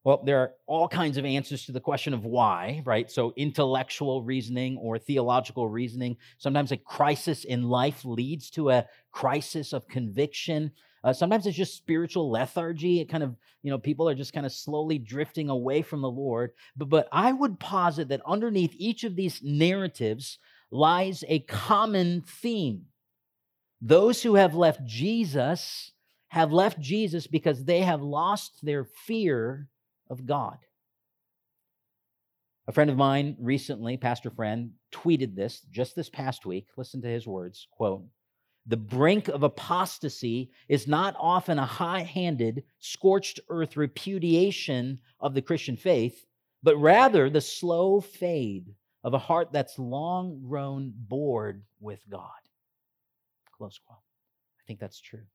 Well, 0.04 0.22
there 0.22 0.38
are 0.40 0.52
all 0.66 0.86
kinds 0.86 1.16
of 1.16 1.24
answers 1.24 1.64
to 1.64 1.72
the 1.72 1.80
question 1.80 2.12
of 2.12 2.26
why, 2.26 2.82
right? 2.84 3.10
So, 3.10 3.32
intellectual 3.36 4.22
reasoning 4.22 4.76
or 4.76 4.98
theological 4.98 5.70
reasoning. 5.70 6.18
Sometimes 6.36 6.72
a 6.72 6.76
crisis 6.76 7.44
in 7.44 7.62
life 7.62 8.04
leads 8.04 8.50
to 8.50 8.68
a 8.68 8.86
crisis 9.12 9.72
of 9.72 9.88
conviction. 9.88 10.72
Uh, 11.04 11.12
sometimes 11.12 11.46
it's 11.46 11.56
just 11.56 11.76
spiritual 11.76 12.30
lethargy. 12.30 13.00
It 13.00 13.10
kind 13.10 13.22
of, 13.22 13.36
you 13.62 13.70
know, 13.70 13.78
people 13.78 14.08
are 14.08 14.14
just 14.14 14.32
kind 14.32 14.46
of 14.46 14.52
slowly 14.52 14.98
drifting 14.98 15.50
away 15.50 15.82
from 15.82 16.00
the 16.00 16.10
Lord. 16.10 16.52
But, 16.76 16.88
but 16.88 17.08
I 17.12 17.30
would 17.30 17.60
posit 17.60 18.08
that 18.08 18.22
underneath 18.26 18.74
each 18.78 19.04
of 19.04 19.14
these 19.14 19.42
narratives, 19.42 20.38
lies 20.70 21.22
a 21.28 21.40
common 21.40 22.22
theme. 22.26 22.86
Those 23.80 24.22
who 24.22 24.34
have 24.34 24.54
left 24.54 24.84
Jesus 24.84 25.92
have 26.28 26.52
left 26.52 26.80
Jesus 26.80 27.26
because 27.26 27.64
they 27.64 27.82
have 27.82 28.02
lost 28.02 28.58
their 28.62 28.84
fear 29.06 29.68
of 30.10 30.26
God. 30.26 30.56
A 32.66 32.72
friend 32.72 32.90
of 32.90 32.96
mine 32.96 33.36
recently, 33.38 33.98
pastor 33.98 34.30
friend, 34.30 34.70
tweeted 34.90 35.36
this 35.36 35.60
just 35.70 35.94
this 35.94 36.08
past 36.08 36.46
week. 36.46 36.66
Listen 36.76 37.02
to 37.02 37.08
his 37.08 37.26
words, 37.26 37.68
quote, 37.70 38.04
"The 38.66 38.76
brink 38.76 39.28
of 39.28 39.42
apostasy 39.42 40.50
is 40.68 40.88
not 40.88 41.14
often 41.18 41.58
a 41.58 41.66
high-handed, 41.66 42.64
scorched 42.78 43.40
earth 43.48 43.76
repudiation 43.76 45.00
of 45.20 45.34
the 45.34 45.42
Christian 45.42 45.76
faith, 45.76 46.26
but 46.62 46.76
rather 46.76 47.28
the 47.28 47.40
slow 47.40 48.00
fade 48.00 48.74
of 49.02 49.12
a 49.12 49.18
heart 49.18 49.52
that's 49.52 49.78
long 49.78 50.40
grown 50.40 50.94
bored 50.96 51.64
with 51.78 52.08
God." 52.08 52.30
Close 53.52 53.78
quote. 53.78 53.98
I 54.58 54.62
think 54.66 54.80
that's 54.80 55.00
true. 55.00 55.26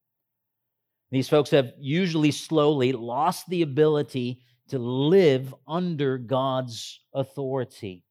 These 1.12 1.30
folks 1.30 1.52
have 1.52 1.74
usually 1.80 2.32
slowly 2.32 2.92
lost 2.92 3.48
the 3.48 3.62
ability 3.62 4.42
to 4.70 4.80
live 4.80 5.54
under 5.68 6.18
God's 6.18 7.00
authority. 7.14 8.06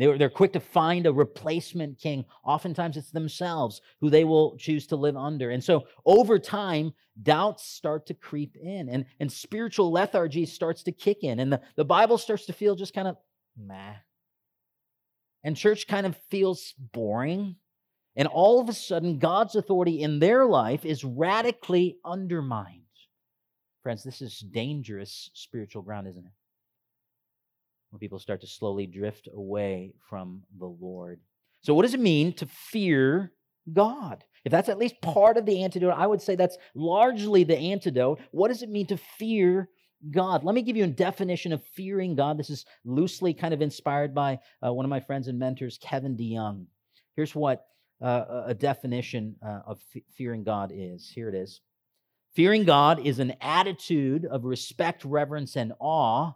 They're, 0.00 0.16
they're 0.16 0.30
quick 0.30 0.54
to 0.54 0.60
find 0.60 1.06
a 1.06 1.12
replacement 1.12 1.98
king. 1.98 2.24
Oftentimes, 2.42 2.96
it's 2.96 3.10
themselves 3.10 3.82
who 4.00 4.08
they 4.08 4.24
will 4.24 4.56
choose 4.56 4.86
to 4.86 4.96
live 4.96 5.14
under. 5.14 5.50
And 5.50 5.62
so, 5.62 5.84
over 6.06 6.38
time, 6.38 6.94
doubts 7.22 7.66
start 7.66 8.06
to 8.06 8.14
creep 8.14 8.56
in, 8.56 8.88
and, 8.88 9.04
and 9.20 9.30
spiritual 9.30 9.92
lethargy 9.92 10.46
starts 10.46 10.82
to 10.84 10.92
kick 10.92 11.22
in, 11.22 11.38
and 11.38 11.52
the, 11.52 11.60
the 11.76 11.84
Bible 11.84 12.16
starts 12.16 12.46
to 12.46 12.54
feel 12.54 12.74
just 12.76 12.94
kind 12.94 13.08
of 13.08 13.18
meh. 13.58 13.96
And 15.44 15.54
church 15.54 15.86
kind 15.86 16.06
of 16.06 16.16
feels 16.30 16.72
boring. 16.78 17.56
And 18.16 18.26
all 18.26 18.58
of 18.58 18.70
a 18.70 18.72
sudden, 18.72 19.18
God's 19.18 19.54
authority 19.54 20.02
in 20.02 20.18
their 20.18 20.46
life 20.46 20.86
is 20.86 21.04
radically 21.04 21.98
undermined. 22.06 22.80
Friends, 23.82 24.02
this 24.02 24.22
is 24.22 24.38
dangerous 24.38 25.30
spiritual 25.34 25.82
ground, 25.82 26.08
isn't 26.08 26.24
it? 26.24 26.32
When 27.90 27.98
people 27.98 28.18
start 28.18 28.40
to 28.42 28.46
slowly 28.46 28.86
drift 28.86 29.28
away 29.34 29.94
from 30.08 30.42
the 30.58 30.66
Lord. 30.66 31.20
So, 31.62 31.74
what 31.74 31.82
does 31.82 31.94
it 31.94 32.00
mean 32.00 32.32
to 32.34 32.46
fear 32.46 33.32
God? 33.72 34.24
If 34.44 34.52
that's 34.52 34.68
at 34.68 34.78
least 34.78 35.00
part 35.02 35.36
of 35.36 35.44
the 35.44 35.62
antidote, 35.62 35.94
I 35.96 36.06
would 36.06 36.22
say 36.22 36.34
that's 36.34 36.56
largely 36.74 37.44
the 37.44 37.58
antidote. 37.58 38.20
What 38.30 38.48
does 38.48 38.62
it 38.62 38.70
mean 38.70 38.86
to 38.86 38.96
fear 38.96 39.68
God? 40.10 40.44
Let 40.44 40.54
me 40.54 40.62
give 40.62 40.76
you 40.76 40.84
a 40.84 40.88
definition 40.88 41.52
of 41.52 41.62
fearing 41.74 42.14
God. 42.14 42.38
This 42.38 42.48
is 42.48 42.64
loosely 42.84 43.34
kind 43.34 43.52
of 43.52 43.60
inspired 43.60 44.14
by 44.14 44.38
uh, 44.64 44.72
one 44.72 44.86
of 44.86 44.90
my 44.90 45.00
friends 45.00 45.28
and 45.28 45.38
mentors, 45.38 45.78
Kevin 45.82 46.16
DeYoung. 46.16 46.66
Here's 47.16 47.34
what 47.34 47.66
uh, 48.00 48.44
a 48.46 48.54
definition 48.54 49.36
uh, 49.44 49.60
of 49.66 49.80
f- 49.94 50.02
fearing 50.16 50.42
God 50.42 50.72
is. 50.74 51.10
Here 51.14 51.28
it 51.28 51.34
is 51.34 51.60
Fearing 52.34 52.64
God 52.64 53.04
is 53.04 53.18
an 53.18 53.34
attitude 53.40 54.24
of 54.24 54.44
respect, 54.44 55.04
reverence, 55.04 55.56
and 55.56 55.72
awe 55.80 56.32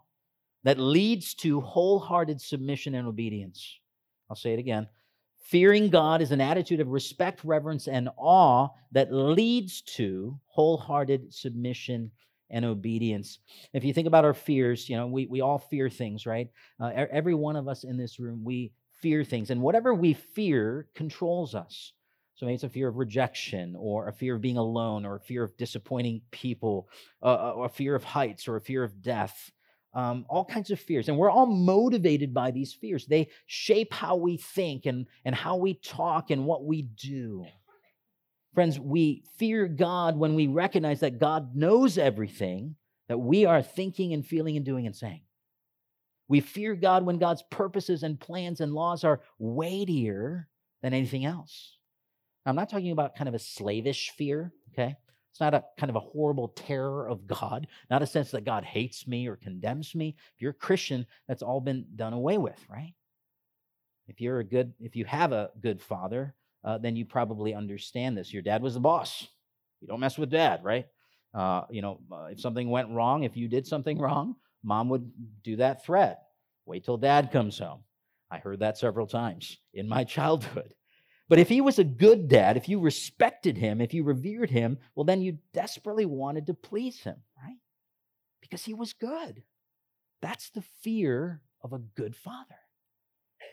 that 0.64 0.78
leads 0.78 1.34
to 1.34 1.60
wholehearted 1.60 2.40
submission 2.40 2.94
and 2.94 3.06
obedience. 3.06 3.78
I'll 4.28 4.36
say 4.36 4.52
it 4.52 4.58
again. 4.58 4.88
Fearing 5.44 5.90
God 5.90 6.22
is 6.22 6.32
an 6.32 6.40
attitude 6.40 6.80
of 6.80 6.88
respect, 6.88 7.44
reverence, 7.44 7.86
and 7.86 8.08
awe 8.16 8.68
that 8.92 9.12
leads 9.12 9.82
to 9.82 10.38
wholehearted 10.46 11.32
submission 11.32 12.10
and 12.50 12.64
obedience. 12.64 13.40
If 13.72 13.84
you 13.84 13.92
think 13.92 14.06
about 14.06 14.24
our 14.24 14.34
fears, 14.34 14.88
you 14.88 14.96
know, 14.96 15.06
we, 15.06 15.26
we 15.26 15.42
all 15.42 15.58
fear 15.58 15.90
things, 15.90 16.24
right? 16.24 16.48
Uh, 16.80 16.90
every 17.10 17.34
one 17.34 17.56
of 17.56 17.68
us 17.68 17.84
in 17.84 17.96
this 17.96 18.18
room, 18.18 18.42
we 18.42 18.72
fear 19.02 19.22
things. 19.22 19.50
And 19.50 19.60
whatever 19.60 19.92
we 19.92 20.14
fear 20.14 20.88
controls 20.94 21.54
us. 21.54 21.92
So 22.36 22.46
maybe 22.46 22.54
it's 22.54 22.64
a 22.64 22.68
fear 22.68 22.88
of 22.88 22.96
rejection, 22.96 23.76
or 23.78 24.08
a 24.08 24.12
fear 24.12 24.36
of 24.36 24.40
being 24.40 24.56
alone, 24.56 25.04
or 25.04 25.16
a 25.16 25.20
fear 25.20 25.44
of 25.44 25.56
disappointing 25.56 26.22
people, 26.30 26.88
uh, 27.22 27.26
uh, 27.26 27.52
or 27.54 27.66
a 27.66 27.70
fear 27.70 27.94
of 27.94 28.02
heights, 28.02 28.48
or 28.48 28.56
a 28.56 28.60
fear 28.60 28.82
of 28.82 29.02
death. 29.02 29.52
Um, 29.94 30.26
all 30.28 30.44
kinds 30.44 30.70
of 30.70 30.80
fears. 30.80 31.08
And 31.08 31.16
we're 31.16 31.30
all 31.30 31.46
motivated 31.46 32.34
by 32.34 32.50
these 32.50 32.72
fears. 32.72 33.06
They 33.06 33.28
shape 33.46 33.92
how 33.92 34.16
we 34.16 34.36
think 34.36 34.86
and, 34.86 35.06
and 35.24 35.34
how 35.34 35.56
we 35.56 35.74
talk 35.74 36.30
and 36.30 36.46
what 36.46 36.64
we 36.64 36.82
do. 36.82 37.46
Friends, 38.54 38.78
we 38.78 39.24
fear 39.36 39.68
God 39.68 40.16
when 40.16 40.34
we 40.34 40.46
recognize 40.48 41.00
that 41.00 41.20
God 41.20 41.54
knows 41.56 41.96
everything 41.98 42.76
that 43.08 43.18
we 43.18 43.44
are 43.44 43.62
thinking 43.62 44.12
and 44.12 44.26
feeling 44.26 44.56
and 44.56 44.64
doing 44.64 44.86
and 44.86 44.96
saying. 44.96 45.22
We 46.28 46.40
fear 46.40 46.74
God 46.74 47.04
when 47.04 47.18
God's 47.18 47.42
purposes 47.50 48.02
and 48.02 48.18
plans 48.18 48.60
and 48.60 48.72
laws 48.72 49.04
are 49.04 49.20
weightier 49.38 50.48
than 50.82 50.94
anything 50.94 51.24
else. 51.24 51.76
I'm 52.46 52.56
not 52.56 52.70
talking 52.70 52.92
about 52.92 53.16
kind 53.16 53.28
of 53.28 53.34
a 53.34 53.38
slavish 53.38 54.10
fear, 54.10 54.52
okay? 54.72 54.96
It's 55.34 55.40
not 55.40 55.52
a 55.52 55.64
kind 55.76 55.90
of 55.90 55.96
a 55.96 56.00
horrible 56.00 56.46
terror 56.50 57.08
of 57.08 57.26
God, 57.26 57.66
not 57.90 58.02
a 58.02 58.06
sense 58.06 58.30
that 58.30 58.44
God 58.44 58.62
hates 58.64 59.08
me 59.08 59.26
or 59.26 59.34
condemns 59.34 59.92
me. 59.92 60.14
If 60.36 60.40
you're 60.40 60.52
a 60.52 60.54
Christian, 60.54 61.04
that's 61.26 61.42
all 61.42 61.60
been 61.60 61.86
done 61.96 62.12
away 62.12 62.38
with, 62.38 62.64
right? 62.70 62.94
If 64.06 64.20
you're 64.20 64.38
a 64.38 64.44
good, 64.44 64.74
if 64.78 64.94
you 64.94 65.04
have 65.06 65.32
a 65.32 65.50
good 65.60 65.82
father, 65.82 66.36
uh, 66.62 66.78
then 66.78 66.94
you 66.94 67.04
probably 67.04 67.52
understand 67.52 68.16
this. 68.16 68.32
Your 68.32 68.42
dad 68.42 68.62
was 68.62 68.74
the 68.74 68.80
boss. 68.80 69.26
You 69.80 69.88
don't 69.88 69.98
mess 69.98 70.16
with 70.16 70.30
dad, 70.30 70.62
right? 70.62 70.86
Uh, 71.34 71.62
you 71.68 71.82
know, 71.82 71.98
uh, 72.12 72.26
if 72.26 72.38
something 72.38 72.70
went 72.70 72.90
wrong, 72.90 73.24
if 73.24 73.36
you 73.36 73.48
did 73.48 73.66
something 73.66 73.98
wrong, 73.98 74.36
mom 74.62 74.88
would 74.90 75.10
do 75.42 75.56
that 75.56 75.84
threat. 75.84 76.22
Wait 76.64 76.84
till 76.84 76.96
dad 76.96 77.32
comes 77.32 77.58
home. 77.58 77.80
I 78.30 78.38
heard 78.38 78.60
that 78.60 78.78
several 78.78 79.08
times 79.08 79.58
in 79.72 79.88
my 79.88 80.04
childhood. 80.16 80.74
But 81.28 81.38
if 81.38 81.48
he 81.48 81.60
was 81.60 81.78
a 81.78 81.84
good 81.84 82.28
dad, 82.28 82.56
if 82.56 82.68
you 82.68 82.80
respected 82.80 83.56
him, 83.56 83.80
if 83.80 83.94
you 83.94 84.04
revered 84.04 84.50
him, 84.50 84.78
well, 84.94 85.04
then 85.04 85.22
you 85.22 85.38
desperately 85.52 86.04
wanted 86.04 86.46
to 86.46 86.54
please 86.54 87.00
him, 87.00 87.16
right? 87.42 87.56
Because 88.42 88.64
he 88.64 88.74
was 88.74 88.92
good. 88.92 89.42
That's 90.20 90.50
the 90.50 90.62
fear 90.82 91.40
of 91.62 91.72
a 91.72 91.78
good 91.78 92.14
father. 92.14 92.56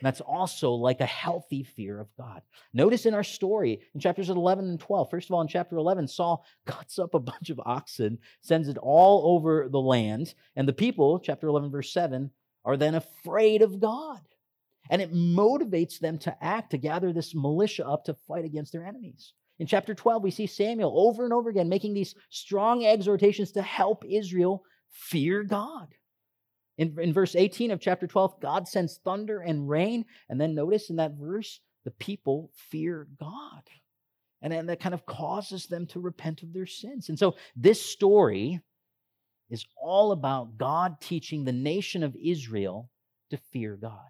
And 0.02 0.06
that's 0.06 0.20
also 0.20 0.72
like 0.72 1.00
a 1.00 1.06
healthy 1.06 1.62
fear 1.62 2.00
of 2.00 2.08
God. 2.16 2.42
Notice 2.74 3.06
in 3.06 3.14
our 3.14 3.22
story 3.22 3.80
in 3.94 4.00
chapters 4.00 4.30
11 4.30 4.68
and 4.68 4.80
12, 4.80 5.10
first 5.10 5.30
of 5.30 5.34
all, 5.34 5.40
in 5.40 5.48
chapter 5.48 5.76
11, 5.76 6.08
Saul 6.08 6.44
cuts 6.66 6.98
up 6.98 7.14
a 7.14 7.20
bunch 7.20 7.50
of 7.50 7.60
oxen, 7.64 8.18
sends 8.40 8.68
it 8.68 8.78
all 8.78 9.36
over 9.36 9.68
the 9.70 9.80
land, 9.80 10.34
and 10.56 10.66
the 10.66 10.72
people, 10.72 11.18
chapter 11.20 11.46
11, 11.46 11.70
verse 11.70 11.92
7, 11.92 12.30
are 12.64 12.76
then 12.76 12.96
afraid 12.96 13.62
of 13.62 13.80
God. 13.80 14.20
And 14.90 15.00
it 15.00 15.12
motivates 15.12 15.98
them 15.98 16.18
to 16.18 16.44
act, 16.44 16.70
to 16.70 16.78
gather 16.78 17.12
this 17.12 17.34
militia 17.34 17.86
up 17.86 18.04
to 18.04 18.14
fight 18.14 18.44
against 18.44 18.72
their 18.72 18.84
enemies. 18.84 19.32
In 19.58 19.66
chapter 19.66 19.94
12, 19.94 20.22
we 20.22 20.30
see 20.30 20.46
Samuel 20.46 20.92
over 20.96 21.24
and 21.24 21.32
over 21.32 21.48
again 21.48 21.68
making 21.68 21.94
these 21.94 22.14
strong 22.30 22.84
exhortations 22.84 23.52
to 23.52 23.62
help 23.62 24.04
Israel 24.08 24.64
fear 24.90 25.44
God. 25.44 25.94
In, 26.78 26.98
in 26.98 27.12
verse 27.12 27.36
18 27.36 27.70
of 27.70 27.80
chapter 27.80 28.06
12, 28.06 28.40
God 28.40 28.66
sends 28.66 28.98
thunder 28.98 29.40
and 29.40 29.68
rain. 29.68 30.04
And 30.28 30.40
then 30.40 30.54
notice 30.54 30.90
in 30.90 30.96
that 30.96 31.12
verse, 31.12 31.60
the 31.84 31.90
people 31.92 32.50
fear 32.70 33.06
God. 33.20 33.62
And 34.40 34.52
then 34.52 34.66
that 34.66 34.80
kind 34.80 34.94
of 34.94 35.06
causes 35.06 35.66
them 35.66 35.86
to 35.88 36.00
repent 36.00 36.42
of 36.42 36.52
their 36.52 36.66
sins. 36.66 37.08
And 37.08 37.18
so 37.18 37.36
this 37.54 37.80
story 37.80 38.60
is 39.50 39.64
all 39.80 40.12
about 40.12 40.56
God 40.58 41.00
teaching 41.00 41.44
the 41.44 41.52
nation 41.52 42.02
of 42.02 42.16
Israel 42.16 42.90
to 43.30 43.36
fear 43.36 43.76
God. 43.76 44.08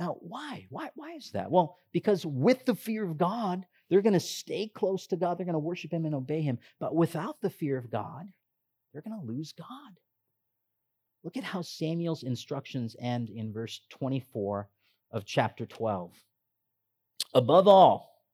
Now, 0.00 0.16
why? 0.20 0.66
Why, 0.70 0.88
why 0.94 1.12
is 1.12 1.30
that? 1.32 1.50
Well, 1.50 1.76
because 1.92 2.24
with 2.24 2.64
the 2.64 2.74
fear 2.74 3.04
of 3.04 3.18
God, 3.18 3.66
they're 3.90 4.00
going 4.00 4.14
to 4.14 4.20
stay 4.20 4.66
close 4.66 5.06
to 5.08 5.16
God. 5.16 5.36
They're 5.36 5.44
going 5.44 5.52
to 5.52 5.58
worship 5.58 5.92
Him 5.92 6.06
and 6.06 6.14
obey 6.14 6.40
Him. 6.40 6.58
But 6.80 6.96
without 6.96 7.36
the 7.42 7.50
fear 7.50 7.76
of 7.76 7.90
God, 7.90 8.26
they're 8.92 9.02
going 9.02 9.20
to 9.20 9.26
lose 9.26 9.52
God. 9.52 9.68
Look 11.22 11.36
at 11.36 11.44
how 11.44 11.60
Samuel's 11.60 12.22
instructions 12.22 12.96
end 12.98 13.28
in 13.28 13.52
verse 13.52 13.82
24 13.90 14.70
of 15.10 15.26
chapter 15.26 15.66
12. 15.66 16.12
Above 17.34 17.68
all, 17.68 18.24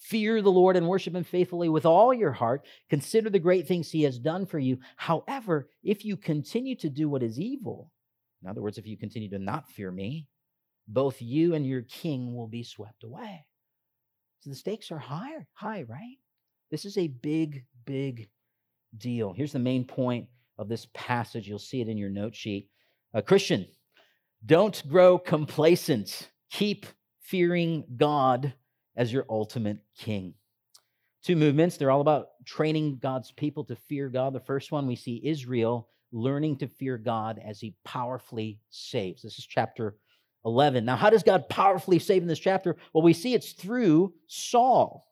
fear 0.00 0.42
the 0.42 0.50
Lord 0.50 0.76
and 0.76 0.88
worship 0.88 1.14
Him 1.14 1.22
faithfully 1.22 1.68
with 1.68 1.86
all 1.86 2.12
your 2.12 2.32
heart. 2.32 2.66
Consider 2.90 3.30
the 3.30 3.38
great 3.38 3.68
things 3.68 3.92
He 3.92 4.02
has 4.02 4.18
done 4.18 4.44
for 4.44 4.58
you. 4.58 4.78
However, 4.96 5.68
if 5.84 6.04
you 6.04 6.16
continue 6.16 6.74
to 6.78 6.90
do 6.90 7.08
what 7.08 7.22
is 7.22 7.38
evil, 7.38 7.92
in 8.42 8.48
other 8.48 8.60
words, 8.60 8.76
if 8.76 8.88
you 8.88 8.96
continue 8.96 9.30
to 9.30 9.38
not 9.38 9.68
fear 9.68 9.92
me, 9.92 10.26
both 10.88 11.20
you 11.22 11.54
and 11.54 11.66
your 11.66 11.82
king 11.82 12.34
will 12.34 12.48
be 12.48 12.62
swept 12.62 13.04
away. 13.04 13.44
So 14.40 14.50
the 14.50 14.56
stakes 14.56 14.90
are 14.90 14.98
high, 14.98 15.46
high, 15.52 15.84
right? 15.88 16.16
This 16.70 16.84
is 16.84 16.98
a 16.98 17.06
big, 17.06 17.64
big 17.84 18.28
deal. 18.98 19.32
Here's 19.32 19.52
the 19.52 19.58
main 19.58 19.84
point 19.84 20.26
of 20.58 20.68
this 20.68 20.88
passage. 20.94 21.48
You'll 21.48 21.58
see 21.58 21.80
it 21.80 21.88
in 21.88 21.98
your 21.98 22.10
note 22.10 22.34
sheet. 22.34 22.68
A 23.14 23.22
Christian, 23.22 23.66
don't 24.44 24.82
grow 24.88 25.18
complacent. 25.18 26.30
Keep 26.50 26.86
fearing 27.20 27.84
God 27.96 28.52
as 28.96 29.12
your 29.12 29.26
ultimate 29.30 29.78
king. 29.96 30.34
Two 31.22 31.36
movements, 31.36 31.76
they're 31.76 31.90
all 31.90 32.00
about 32.00 32.28
training 32.44 32.98
God's 33.00 33.30
people 33.30 33.64
to 33.64 33.76
fear 33.76 34.08
God. 34.08 34.32
The 34.32 34.40
first 34.40 34.72
one, 34.72 34.88
we 34.88 34.96
see 34.96 35.20
Israel 35.22 35.88
learning 36.10 36.58
to 36.58 36.66
fear 36.66 36.98
God 36.98 37.40
as 37.44 37.60
he 37.60 37.76
powerfully 37.84 38.60
saves. 38.70 39.22
This 39.22 39.38
is 39.38 39.46
chapter 39.46 39.96
11. 40.44 40.84
Now, 40.84 40.96
how 40.96 41.10
does 41.10 41.22
God 41.22 41.48
powerfully 41.48 41.98
save 41.98 42.22
in 42.22 42.28
this 42.28 42.38
chapter? 42.38 42.76
Well, 42.92 43.02
we 43.02 43.12
see 43.12 43.34
it's 43.34 43.52
through 43.52 44.14
Saul. 44.26 45.06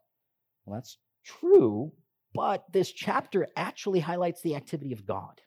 Well, 0.65 0.77
that's 0.77 0.99
true, 1.25 1.93
but 2.35 2.65
this 2.73 2.91
chapter 2.93 3.47
actually 3.57 4.01
highlights 4.01 4.43
the 4.43 4.57
activity 4.57 4.93
of 4.93 5.07
God. 5.07 5.41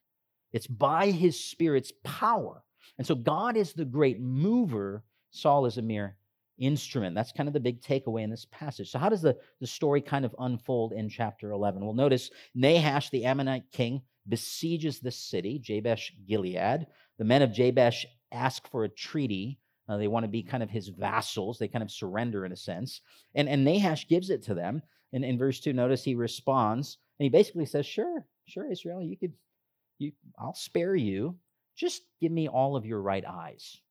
It's 0.51 0.67
by 0.67 1.11
his 1.11 1.43
Spirit's 1.43 1.91
power. 2.03 2.63
And 2.97 3.07
so 3.07 3.15
God 3.15 3.57
is 3.57 3.73
the 3.73 3.85
great 3.85 4.21
mover, 4.21 5.03
Saul 5.31 5.65
is 5.65 5.77
a 5.77 5.81
mere 5.81 6.15
instrument. 6.59 7.15
That's 7.15 7.31
kind 7.31 7.47
of 7.47 7.53
the 7.53 7.59
big 7.59 7.81
takeaway 7.81 8.23
in 8.23 8.29
this 8.29 8.45
passage. 8.51 8.91
So, 8.91 8.99
how 8.99 9.09
does 9.09 9.21
the, 9.21 9.35
the 9.59 9.67
story 9.67 10.01
kind 10.01 10.25
of 10.25 10.35
unfold 10.39 10.93
in 10.93 11.09
chapter 11.09 11.51
11? 11.51 11.83
Well, 11.83 11.93
notice 11.93 12.29
Nahash, 12.55 13.09
the 13.09 13.25
Ammonite 13.25 13.71
king, 13.71 14.01
besieges 14.27 14.99
the 14.99 15.11
city, 15.11 15.59
Jabesh 15.59 16.13
Gilead. 16.27 16.87
The 17.17 17.25
men 17.25 17.41
of 17.41 17.51
Jabesh 17.51 18.05
ask 18.31 18.69
for 18.69 18.83
a 18.83 18.89
treaty. 18.89 19.59
Uh, 19.87 19.97
they 19.97 20.07
want 20.07 20.23
to 20.23 20.29
be 20.29 20.43
kind 20.43 20.63
of 20.63 20.69
his 20.69 20.87
vassals. 20.87 21.57
They 21.57 21.67
kind 21.67 21.83
of 21.83 21.91
surrender 21.91 22.45
in 22.45 22.51
a 22.51 22.57
sense. 22.57 23.01
And, 23.35 23.49
and 23.49 23.65
Nahash 23.65 24.07
gives 24.07 24.29
it 24.29 24.43
to 24.43 24.53
them. 24.53 24.81
And 25.11 25.23
in 25.23 25.37
verse 25.37 25.59
2, 25.59 25.73
notice 25.73 26.03
he 26.03 26.15
responds 26.15 26.97
and 27.19 27.25
he 27.25 27.29
basically 27.29 27.65
says, 27.65 27.85
Sure, 27.85 28.25
sure, 28.47 28.69
Israel, 28.71 29.01
you 29.01 29.17
could, 29.17 29.33
you, 29.99 30.11
I'll 30.39 30.55
spare 30.55 30.95
you. 30.95 31.37
Just 31.75 32.03
give 32.21 32.31
me 32.31 32.47
all 32.47 32.75
of 32.75 32.85
your 32.85 33.01
right 33.01 33.23
eyes. 33.25 33.81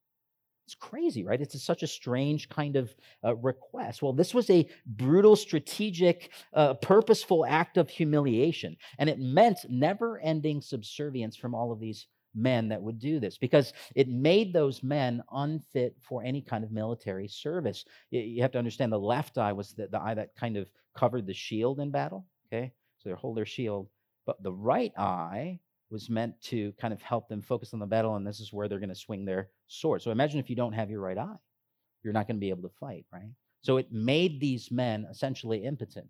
It's 0.65 0.75
crazy, 0.75 1.23
right? 1.25 1.41
It's 1.41 1.55
a, 1.55 1.59
such 1.59 1.83
a 1.83 1.87
strange 1.87 2.47
kind 2.47 2.77
of 2.77 2.93
uh, 3.23 3.35
request. 3.35 4.01
Well, 4.01 4.13
this 4.13 4.33
was 4.33 4.49
a 4.49 4.67
brutal, 4.85 5.35
strategic, 5.35 6.31
uh, 6.53 6.75
purposeful 6.75 7.45
act 7.45 7.77
of 7.77 7.89
humiliation, 7.89 8.77
and 8.97 9.09
it 9.09 9.19
meant 9.19 9.59
never 9.69 10.19
ending 10.19 10.61
subservience 10.61 11.35
from 11.35 11.53
all 11.53 11.73
of 11.73 11.79
these 11.79 12.07
men 12.35 12.69
that 12.69 12.81
would 12.81 12.99
do 12.99 13.19
this 13.19 13.37
because 13.37 13.73
it 13.95 14.07
made 14.09 14.53
those 14.53 14.83
men 14.83 15.23
unfit 15.31 15.95
for 16.01 16.23
any 16.23 16.41
kind 16.41 16.63
of 16.63 16.71
military 16.71 17.27
service. 17.27 17.85
You 18.11 18.41
have 18.41 18.51
to 18.51 18.57
understand 18.57 18.91
the 18.91 18.99
left 18.99 19.37
eye 19.37 19.53
was 19.53 19.73
the, 19.73 19.87
the 19.87 20.01
eye 20.01 20.13
that 20.13 20.35
kind 20.35 20.57
of 20.57 20.67
covered 20.95 21.27
the 21.27 21.33
shield 21.33 21.79
in 21.79 21.91
battle, 21.91 22.25
okay? 22.47 22.71
So 22.97 23.09
they 23.09 23.15
hold 23.15 23.37
their 23.37 23.45
shield. 23.45 23.87
But 24.25 24.41
the 24.41 24.53
right 24.53 24.93
eye 24.97 25.59
was 25.89 26.09
meant 26.09 26.41
to 26.41 26.73
kind 26.73 26.93
of 26.93 27.01
help 27.01 27.27
them 27.27 27.41
focus 27.41 27.73
on 27.73 27.79
the 27.79 27.85
battle, 27.85 28.15
and 28.15 28.25
this 28.25 28.39
is 28.39 28.51
where 28.51 28.67
they're 28.67 28.79
going 28.79 28.89
to 28.89 28.95
swing 28.95 29.25
their 29.25 29.49
sword. 29.67 30.01
So 30.01 30.11
imagine 30.11 30.39
if 30.39 30.49
you 30.49 30.55
don't 30.55 30.73
have 30.73 30.89
your 30.89 31.01
right 31.01 31.17
eye, 31.17 31.35
you're 32.03 32.13
not 32.13 32.27
going 32.27 32.37
to 32.37 32.41
be 32.41 32.49
able 32.49 32.67
to 32.67 32.75
fight, 32.79 33.05
right? 33.13 33.29
So 33.61 33.77
it 33.77 33.91
made 33.91 34.39
these 34.39 34.71
men 34.71 35.05
essentially 35.09 35.63
impotent. 35.63 36.09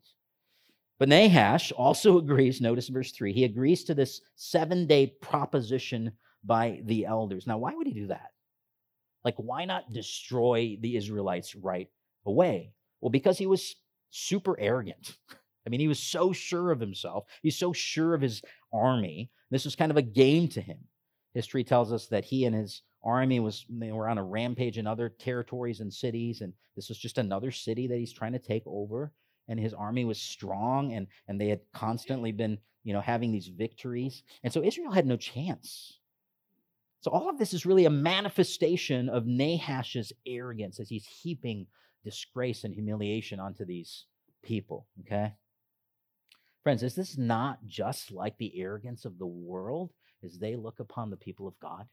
But 1.04 1.10
Nahash 1.10 1.74
also 1.74 2.18
agrees, 2.18 2.62
notice 2.62 2.88
verse 2.88 3.12
3, 3.12 3.34
he 3.34 3.44
agrees 3.44 3.84
to 3.84 3.94
this 3.94 4.22
seven 4.38 4.88
day 4.88 5.08
proposition 5.22 6.14
by 6.46 6.80
the 6.86 7.06
elders. 7.06 7.46
Now, 7.46 7.58
why 7.58 7.74
would 7.74 7.88
he 7.88 7.94
do 7.94 8.08
that? 8.08 8.30
Like, 9.26 9.36
why 9.36 9.66
not 9.66 9.92
destroy 9.92 10.78
the 10.80 10.96
Israelites 10.96 11.56
right 11.56 11.90
away? 12.26 12.72
Well, 13.02 13.10
because 13.10 13.38
he 13.38 13.48
was 13.48 13.76
super 14.12 14.58
arrogant. 14.58 15.18
I 15.68 15.70
mean, 15.70 15.82
he 15.82 15.90
was 15.90 16.00
so 16.00 16.32
sure 16.32 16.72
of 16.72 16.80
himself. 16.80 17.26
He's 17.42 17.58
so 17.58 17.74
sure 17.74 18.14
of 18.14 18.22
his 18.22 18.42
army. 18.72 19.30
This 19.52 19.66
was 19.66 19.76
kind 19.76 19.92
of 19.92 19.98
a 19.98 20.02
game 20.02 20.48
to 20.48 20.62
him. 20.62 20.78
History 21.34 21.66
tells 21.66 21.92
us 21.92 22.06
that 22.08 22.24
he 22.24 22.46
and 22.46 22.56
his 22.56 22.82
army 23.04 23.42
was 23.42 23.66
they 23.68 23.92
were 23.92 24.08
on 24.08 24.20
a 24.20 24.24
rampage 24.24 24.78
in 24.78 24.88
other 24.88 25.10
territories 25.10 25.82
and 25.82 25.94
cities, 25.94 26.40
and 26.40 26.54
this 26.78 26.88
was 26.88 26.98
just 26.98 27.18
another 27.18 27.52
city 27.52 27.88
that 27.88 27.98
he's 27.98 28.14
trying 28.14 28.32
to 28.32 28.40
take 28.40 28.64
over. 28.66 29.12
And 29.48 29.60
his 29.60 29.74
army 29.74 30.06
was 30.06 30.20
strong, 30.20 30.94
and 30.94 31.08
and 31.28 31.40
they 31.40 31.50
had 31.50 31.62
constantly 31.74 32.32
been, 32.32 32.58
you 32.84 32.94
know, 32.94 33.02
having 33.02 33.32
these 33.32 33.48
victories. 33.48 34.24
And 34.44 34.54
so 34.54 34.64
Israel 34.64 34.92
had 34.92 35.06
no 35.06 35.18
chance. 35.18 36.00
So 37.02 37.12
all 37.12 37.30
of 37.30 37.38
this 37.38 37.54
is 37.54 37.66
really 37.66 37.86
a 37.86 37.90
manifestation 37.90 39.10
of 39.10 39.26
Nahash's 39.26 40.14
arrogance 40.26 40.80
as 40.80 40.88
he's 40.88 41.06
heaping 41.06 41.68
disgrace 42.06 42.64
and 42.64 42.74
humiliation 42.74 43.42
onto 43.42 43.66
these 43.66 44.06
people. 44.42 44.88
Okay. 45.02 45.34
Friends, 46.64 46.82
is 46.82 46.96
this 46.96 47.18
not 47.18 47.60
just 47.68 48.12
like 48.12 48.38
the 48.38 48.58
arrogance 48.58 49.04
of 49.04 49.18
the 49.20 49.28
world 49.28 49.92
as 50.24 50.40
they 50.40 50.56
look 50.56 50.80
upon 50.80 51.10
the 51.10 51.18
people 51.18 51.46
of 51.46 51.60
God? 51.60 51.88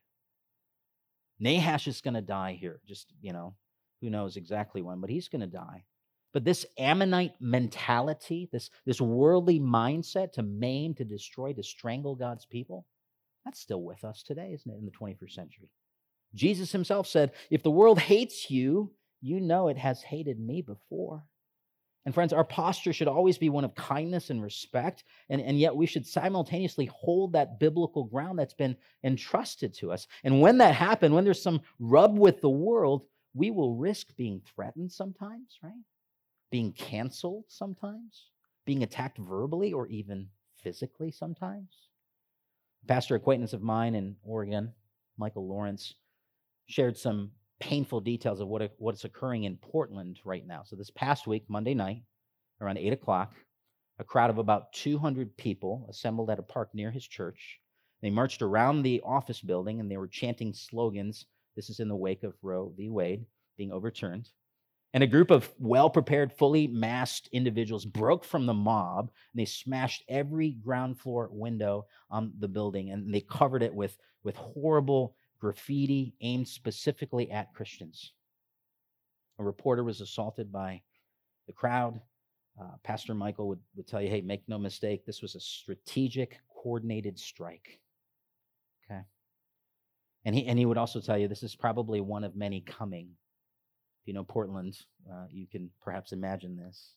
Nahash 1.40 1.88
is 1.88 2.00
going 2.00 2.14
to 2.14 2.20
die 2.20 2.52
here. 2.52 2.80
Just, 2.86 3.12
you 3.20 3.32
know, 3.32 3.56
who 4.00 4.10
knows 4.10 4.36
exactly 4.36 4.80
when, 4.80 5.00
but 5.00 5.10
he's 5.10 5.28
going 5.28 5.40
to 5.40 5.46
die. 5.48 5.84
But 6.32 6.44
this 6.44 6.64
Ammonite 6.78 7.34
mentality, 7.40 8.48
this, 8.52 8.70
this 8.86 9.00
worldly 9.00 9.58
mindset 9.58 10.32
to 10.32 10.42
maim, 10.42 10.94
to 10.94 11.04
destroy, 11.04 11.52
to 11.52 11.62
strangle 11.62 12.14
God's 12.14 12.46
people, 12.46 12.86
that's 13.44 13.60
still 13.60 13.82
with 13.82 14.04
us 14.04 14.22
today, 14.22 14.52
isn't 14.54 14.70
it, 14.70 14.78
in 14.78 14.84
the 14.84 14.92
21st 14.92 15.32
century? 15.32 15.70
Jesus 16.34 16.70
himself 16.70 17.06
said, 17.06 17.32
If 17.50 17.62
the 17.62 17.70
world 17.70 17.98
hates 17.98 18.50
you, 18.50 18.92
you 19.20 19.40
know 19.40 19.68
it 19.68 19.78
has 19.78 20.02
hated 20.02 20.38
me 20.38 20.62
before. 20.62 21.24
And 22.06 22.14
friends, 22.14 22.32
our 22.32 22.44
posture 22.44 22.94
should 22.94 23.08
always 23.08 23.36
be 23.36 23.50
one 23.50 23.64
of 23.64 23.74
kindness 23.74 24.30
and 24.30 24.42
respect, 24.42 25.04
and, 25.28 25.40
and 25.40 25.58
yet 25.58 25.76
we 25.76 25.84
should 25.84 26.06
simultaneously 26.06 26.86
hold 26.86 27.32
that 27.32 27.60
biblical 27.60 28.04
ground 28.04 28.38
that's 28.38 28.54
been 28.54 28.76
entrusted 29.04 29.74
to 29.74 29.92
us. 29.92 30.06
And 30.24 30.40
when 30.40 30.58
that 30.58 30.74
happens, 30.74 31.12
when 31.12 31.24
there's 31.24 31.42
some 31.42 31.60
rub 31.78 32.18
with 32.18 32.40
the 32.40 32.48
world, 32.48 33.04
we 33.34 33.50
will 33.50 33.74
risk 33.74 34.16
being 34.16 34.40
threatened 34.54 34.90
sometimes, 34.90 35.58
right? 35.62 35.72
Being 36.50 36.72
canceled 36.72 37.44
sometimes, 37.48 38.26
being 38.64 38.82
attacked 38.82 39.18
verbally 39.18 39.72
or 39.72 39.86
even 39.86 40.28
physically 40.56 41.10
sometimes. 41.10 41.88
A 42.82 42.86
pastor 42.86 43.14
acquaintance 43.14 43.52
of 43.52 43.62
mine 43.62 43.94
in 43.94 44.16
Oregon, 44.22 44.72
Michael 45.16 45.46
Lawrence, 45.46 45.94
shared 46.66 46.96
some 46.96 47.30
painful 47.60 48.00
details 48.00 48.40
of 48.40 48.48
what, 48.48 48.74
what's 48.78 49.04
occurring 49.04 49.44
in 49.44 49.56
Portland 49.56 50.18
right 50.24 50.46
now. 50.46 50.62
So, 50.64 50.76
this 50.76 50.90
past 50.90 51.26
week, 51.26 51.44
Monday 51.48 51.74
night, 51.74 52.02
around 52.60 52.78
8 52.78 52.92
o'clock, 52.92 53.34
a 53.98 54.04
crowd 54.04 54.30
of 54.30 54.38
about 54.38 54.72
200 54.72 55.36
people 55.36 55.86
assembled 55.90 56.30
at 56.30 56.38
a 56.38 56.42
park 56.42 56.70
near 56.74 56.90
his 56.90 57.06
church. 57.06 57.60
They 58.00 58.10
marched 58.10 58.40
around 58.40 58.82
the 58.82 59.02
office 59.04 59.42
building 59.42 59.78
and 59.78 59.90
they 59.90 59.98
were 59.98 60.08
chanting 60.08 60.54
slogans. 60.54 61.26
This 61.54 61.68
is 61.68 61.80
in 61.80 61.88
the 61.88 61.96
wake 61.96 62.22
of 62.22 62.32
Roe 62.40 62.72
v. 62.76 62.88
Wade 62.88 63.26
being 63.58 63.72
overturned. 63.72 64.30
And 64.92 65.04
a 65.04 65.06
group 65.06 65.30
of 65.30 65.48
well 65.58 65.88
prepared, 65.88 66.32
fully 66.32 66.66
masked 66.66 67.28
individuals 67.32 67.84
broke 67.84 68.24
from 68.24 68.46
the 68.46 68.54
mob 68.54 69.10
and 69.32 69.40
they 69.40 69.44
smashed 69.44 70.02
every 70.08 70.50
ground 70.50 70.98
floor 70.98 71.28
window 71.30 71.86
on 72.10 72.32
the 72.40 72.48
building 72.48 72.90
and 72.90 73.14
they 73.14 73.20
covered 73.20 73.62
it 73.62 73.72
with, 73.72 73.96
with 74.24 74.34
horrible 74.36 75.14
graffiti 75.40 76.14
aimed 76.20 76.48
specifically 76.48 77.30
at 77.30 77.54
Christians. 77.54 78.12
A 79.38 79.44
reporter 79.44 79.84
was 79.84 80.00
assaulted 80.00 80.50
by 80.52 80.82
the 81.46 81.52
crowd. 81.52 82.00
Uh, 82.60 82.76
Pastor 82.82 83.14
Michael 83.14 83.48
would, 83.48 83.60
would 83.76 83.86
tell 83.86 84.02
you, 84.02 84.10
hey, 84.10 84.20
make 84.20 84.42
no 84.48 84.58
mistake, 84.58 85.06
this 85.06 85.22
was 85.22 85.34
a 85.34 85.40
strategic, 85.40 86.40
coordinated 86.62 87.18
strike. 87.18 87.80
Okay. 88.84 89.00
And 90.24 90.34
he, 90.34 90.46
and 90.46 90.58
he 90.58 90.66
would 90.66 90.76
also 90.76 91.00
tell 91.00 91.16
you 91.16 91.28
this 91.28 91.42
is 91.44 91.54
probably 91.54 92.00
one 92.00 92.24
of 92.24 92.36
many 92.36 92.60
coming. 92.60 93.10
You 94.10 94.14
know 94.14 94.24
Portland, 94.24 94.76
uh, 95.08 95.26
you 95.30 95.46
can 95.46 95.70
perhaps 95.80 96.10
imagine 96.10 96.56
this. 96.56 96.94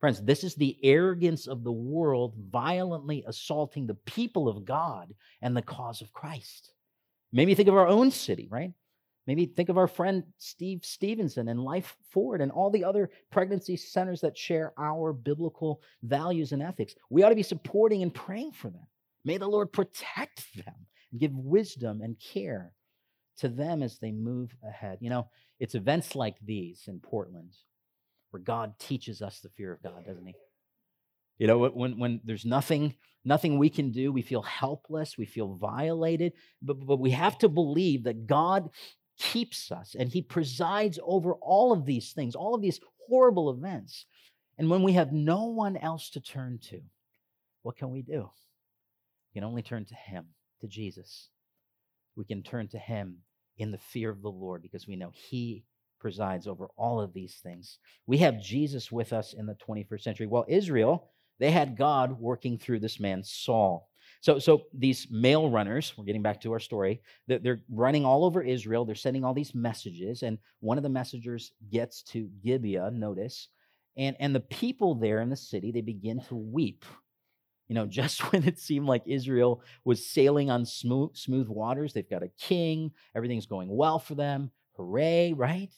Friends, 0.00 0.20
this 0.20 0.42
is 0.42 0.56
the 0.56 0.76
arrogance 0.82 1.46
of 1.46 1.62
the 1.62 1.70
world 1.70 2.34
violently 2.50 3.22
assaulting 3.28 3.86
the 3.86 3.94
people 3.94 4.48
of 4.48 4.64
God 4.64 5.14
and 5.40 5.56
the 5.56 5.62
cause 5.62 6.00
of 6.00 6.12
Christ. 6.12 6.72
Maybe 7.30 7.54
think 7.54 7.68
of 7.68 7.76
our 7.76 7.86
own 7.86 8.10
city, 8.10 8.48
right? 8.50 8.72
Maybe 9.28 9.46
think 9.46 9.68
of 9.68 9.78
our 9.78 9.86
friend 9.86 10.24
Steve 10.38 10.84
Stevenson 10.84 11.46
and 11.46 11.62
Life 11.62 11.96
Forward 12.10 12.40
and 12.40 12.50
all 12.50 12.70
the 12.70 12.82
other 12.82 13.08
pregnancy 13.30 13.76
centers 13.76 14.20
that 14.22 14.36
share 14.36 14.72
our 14.80 15.12
biblical 15.12 15.80
values 16.02 16.50
and 16.50 16.60
ethics. 16.60 16.96
We 17.08 17.22
ought 17.22 17.28
to 17.28 17.36
be 17.36 17.44
supporting 17.44 18.02
and 18.02 18.12
praying 18.12 18.50
for 18.50 18.68
them. 18.68 18.88
May 19.24 19.36
the 19.36 19.46
Lord 19.46 19.72
protect 19.72 20.44
them 20.56 20.74
give 21.16 21.36
wisdom 21.36 22.00
and 22.02 22.18
care 22.18 22.72
to 23.38 23.48
them 23.48 23.80
as 23.80 23.98
they 24.00 24.10
move 24.10 24.54
ahead. 24.66 24.98
You 25.00 25.10
know, 25.10 25.28
it's 25.58 25.74
events 25.74 26.14
like 26.14 26.36
these 26.44 26.84
in 26.86 27.00
Portland 27.00 27.54
where 28.30 28.42
God 28.42 28.78
teaches 28.78 29.22
us 29.22 29.40
the 29.40 29.48
fear 29.48 29.72
of 29.72 29.82
God, 29.82 30.04
doesn't 30.06 30.26
he? 30.26 30.34
You 31.38 31.46
know, 31.46 31.68
when, 31.68 31.98
when 31.98 32.20
there's 32.24 32.44
nothing, 32.44 32.94
nothing 33.24 33.58
we 33.58 33.70
can 33.70 33.92
do, 33.92 34.12
we 34.12 34.22
feel 34.22 34.42
helpless, 34.42 35.16
we 35.16 35.24
feel 35.24 35.54
violated, 35.54 36.32
but, 36.60 36.84
but 36.84 36.98
we 36.98 37.12
have 37.12 37.38
to 37.38 37.48
believe 37.48 38.04
that 38.04 38.26
God 38.26 38.70
keeps 39.18 39.70
us 39.70 39.94
and 39.98 40.08
He 40.08 40.20
presides 40.22 40.98
over 41.02 41.34
all 41.34 41.72
of 41.72 41.86
these 41.86 42.12
things, 42.12 42.34
all 42.34 42.54
of 42.54 42.62
these 42.62 42.80
horrible 43.08 43.50
events. 43.50 44.06
And 44.58 44.68
when 44.68 44.82
we 44.82 44.94
have 44.94 45.12
no 45.12 45.44
one 45.44 45.76
else 45.76 46.10
to 46.10 46.20
turn 46.20 46.58
to, 46.70 46.80
what 47.62 47.76
can 47.76 47.90
we 47.90 48.02
do? 48.02 48.30
We 49.30 49.40
can 49.40 49.44
only 49.44 49.62
turn 49.62 49.84
to 49.86 49.94
Him, 49.94 50.26
to 50.60 50.66
Jesus. 50.66 51.28
We 52.16 52.24
can 52.24 52.42
turn 52.42 52.66
to 52.68 52.78
Him 52.78 53.18
in 53.58 53.70
the 53.70 53.78
fear 53.78 54.10
of 54.10 54.22
the 54.22 54.30
Lord 54.30 54.62
because 54.62 54.86
we 54.86 54.96
know 54.96 55.10
He 55.12 55.64
presides 56.00 56.46
over 56.46 56.68
all 56.76 57.00
of 57.00 57.12
these 57.12 57.40
things. 57.42 57.78
We 58.06 58.18
have 58.18 58.40
Jesus 58.40 58.90
with 58.92 59.12
us 59.12 59.34
in 59.34 59.46
the 59.46 59.56
21st 59.56 60.02
century. 60.02 60.26
Well, 60.26 60.44
Israel, 60.48 61.10
they 61.38 61.50
had 61.50 61.76
God 61.76 62.18
working 62.20 62.58
through 62.58 62.80
this 62.80 63.00
man, 63.00 63.22
Saul. 63.22 63.88
So, 64.20 64.38
so 64.38 64.62
these 64.72 65.06
mail 65.10 65.50
runners, 65.50 65.94
we're 65.96 66.04
getting 66.04 66.22
back 66.22 66.40
to 66.40 66.52
our 66.52 66.58
story, 66.58 67.02
they're, 67.26 67.38
they're 67.38 67.60
running 67.70 68.04
all 68.04 68.24
over 68.24 68.42
Israel. 68.42 68.84
They're 68.84 68.94
sending 68.94 69.24
all 69.24 69.34
these 69.34 69.54
messages, 69.54 70.22
and 70.22 70.38
one 70.60 70.76
of 70.76 70.82
the 70.82 70.88
messengers 70.88 71.52
gets 71.70 72.02
to 72.04 72.28
Gibeah, 72.42 72.90
notice, 72.90 73.48
and, 73.96 74.16
and 74.20 74.34
the 74.34 74.40
people 74.40 74.94
there 74.94 75.20
in 75.20 75.28
the 75.28 75.36
city, 75.36 75.70
they 75.72 75.80
begin 75.80 76.20
to 76.28 76.36
weep. 76.36 76.84
You 77.68 77.74
know, 77.74 77.86
just 78.00 78.32
when 78.32 78.44
it 78.44 78.58
seemed 78.58 78.86
like 78.86 79.02
Israel 79.06 79.62
was 79.84 80.04
sailing 80.04 80.50
on 80.50 80.64
smooth, 80.64 81.16
smooth 81.16 81.48
waters, 81.48 81.92
they've 81.92 82.08
got 82.08 82.22
a 82.22 82.30
king, 82.40 82.92
everything's 83.14 83.46
going 83.46 83.68
well 83.68 83.98
for 83.98 84.14
them. 84.14 84.50
Hooray, 84.76 85.32
right? 85.32 85.70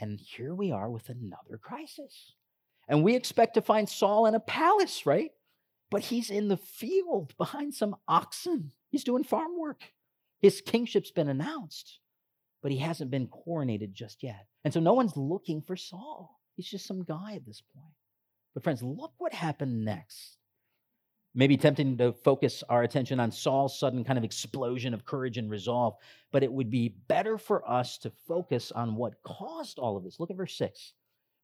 And 0.00 0.18
here 0.18 0.54
we 0.54 0.72
are 0.72 0.90
with 0.90 1.08
another 1.08 1.58
crisis. 1.60 2.34
And 2.88 3.04
we 3.04 3.14
expect 3.14 3.54
to 3.54 3.62
find 3.62 3.88
Saul 3.88 4.26
in 4.26 4.34
a 4.34 4.40
palace, 4.40 5.04
right? 5.06 5.30
But 5.90 6.02
he's 6.02 6.30
in 6.30 6.48
the 6.48 6.56
field 6.56 7.36
behind 7.36 7.74
some 7.74 7.96
oxen. 8.08 8.72
He's 8.90 9.04
doing 9.04 9.24
farm 9.24 9.58
work. 9.58 9.92
His 10.40 10.62
kingship's 10.62 11.10
been 11.10 11.28
announced, 11.28 12.00
but 12.62 12.72
he 12.72 12.78
hasn't 12.78 13.10
been 13.10 13.28
coronated 13.28 13.92
just 13.92 14.22
yet. 14.22 14.46
And 14.64 14.72
so 14.72 14.80
no 14.80 14.94
one's 14.94 15.16
looking 15.16 15.60
for 15.60 15.76
Saul. 15.76 16.40
He's 16.56 16.70
just 16.70 16.86
some 16.86 17.04
guy 17.04 17.34
at 17.34 17.44
this 17.46 17.62
point. 17.74 17.94
But, 18.54 18.64
friends, 18.64 18.82
look 18.82 19.12
what 19.18 19.34
happened 19.34 19.84
next. 19.84 20.38
Maybe 21.34 21.56
tempting 21.56 21.96
to 21.98 22.12
focus 22.12 22.64
our 22.68 22.82
attention 22.82 23.20
on 23.20 23.30
Saul's 23.30 23.78
sudden 23.78 24.02
kind 24.02 24.18
of 24.18 24.24
explosion 24.24 24.92
of 24.92 25.04
courage 25.04 25.38
and 25.38 25.48
resolve, 25.48 25.94
but 26.32 26.42
it 26.42 26.52
would 26.52 26.70
be 26.70 26.96
better 27.06 27.38
for 27.38 27.68
us 27.70 27.98
to 27.98 28.10
focus 28.10 28.72
on 28.72 28.96
what 28.96 29.22
caused 29.22 29.78
all 29.78 29.96
of 29.96 30.02
this. 30.02 30.18
Look 30.18 30.30
at 30.30 30.36
verse 30.36 30.56
6. 30.56 30.94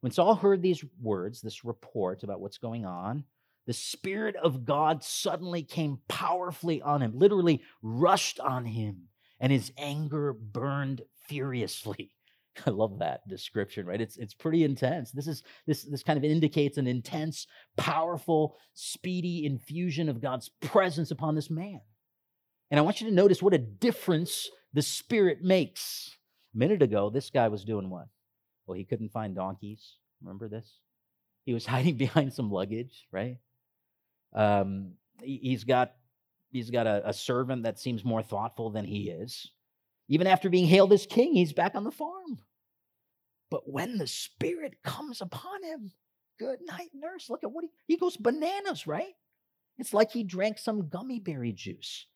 When 0.01 0.12
Saul 0.12 0.35
heard 0.35 0.61
these 0.61 0.85
words, 1.01 1.40
this 1.40 1.64
report 1.64 2.25
about 2.25 2.40
what's 2.40 2.59
going 2.59 2.85
on, 2.85 3.25
the 3.66 3.72
Spirit 3.72 4.37
of 4.37 4.64
God 4.64 5.03
suddenly 5.05 5.62
came 5.62 5.99
powerfully 6.09 6.83
on 6.83 7.03
him, 7.03 7.12
literally 7.14 7.62
rushed 7.83 8.40
on 8.40 8.64
him, 8.64 9.09
and 9.40 9.53
his 9.53 9.72
anger 9.77 10.33
burned 10.33 11.03
furiously. 11.29 12.15
I 12.66 12.71
love 12.71 12.99
that 12.99 13.27
description, 13.29 13.87
right? 13.87 14.01
It's 14.01 14.16
it's 14.16 14.35
pretty 14.35 14.64
intense. 14.64 15.11
This 15.11 15.27
is 15.27 15.42
this 15.66 15.83
this 15.83 16.03
kind 16.03 16.16
of 16.16 16.25
indicates 16.25 16.79
an 16.79 16.87
intense, 16.87 17.47
powerful, 17.77 18.57
speedy 18.75 19.45
infusion 19.45 20.09
of 20.09 20.21
God's 20.21 20.51
presence 20.61 21.11
upon 21.11 21.35
this 21.35 21.51
man. 21.51 21.81
And 22.71 22.81
I 22.81 22.83
want 22.83 23.01
you 23.01 23.09
to 23.09 23.14
notice 23.14 23.42
what 23.42 23.55
a 23.55 23.59
difference 23.59 24.49
the 24.73 24.83
Spirit 24.83 25.42
makes. 25.42 26.16
A 26.55 26.59
minute 26.59 26.83
ago, 26.83 27.11
this 27.11 27.31
guy 27.31 27.49
was 27.49 27.64
doing 27.64 27.90
what? 27.90 28.07
Well, 28.66 28.77
he 28.77 28.85
couldn't 28.85 29.12
find 29.12 29.35
donkeys. 29.35 29.97
Remember 30.23 30.49
this? 30.49 30.79
He 31.45 31.55
was 31.55 31.66
hiding 31.75 31.97
behind 31.97 32.33
some 32.33 32.51
luggage, 32.51 33.07
right? 33.12 33.38
Um, 34.35 34.92
he, 35.23 35.53
has 35.53 35.64
got 35.64 35.92
he's 36.51 36.71
got 36.71 36.87
a, 36.87 37.09
a 37.09 37.12
servant 37.12 37.62
that 37.62 37.79
seems 37.79 38.05
more 38.05 38.23
thoughtful 38.23 38.71
than 38.71 38.85
he 38.85 39.11
is. 39.11 39.51
Even 40.09 40.27
after 40.27 40.49
being 40.49 40.66
hailed 40.66 40.92
as 40.92 41.07
king, 41.07 41.35
he's 41.35 41.53
back 41.53 41.75
on 41.75 41.85
the 41.85 41.90
farm. 41.90 42.38
But 43.51 43.69
when 43.69 43.99
the 43.99 44.07
Spirit 44.07 44.83
comes 44.83 45.21
upon 45.21 45.62
him, 45.62 45.92
good 46.38 46.59
night, 46.64 46.90
nurse. 46.95 47.31
Look 47.31 47.45
at 47.45 47.51
what 47.51 47.64
he, 47.64 47.71
he 47.87 47.97
goes 47.97 48.16
bananas, 48.16 48.87
right? 48.87 49.14
It's 49.79 49.95
like 49.95 50.11
he 50.11 50.25
drank 50.25 50.59
some 50.59 50.88
gummy 50.88 51.21
berry 51.21 51.53
juice, 51.53 52.07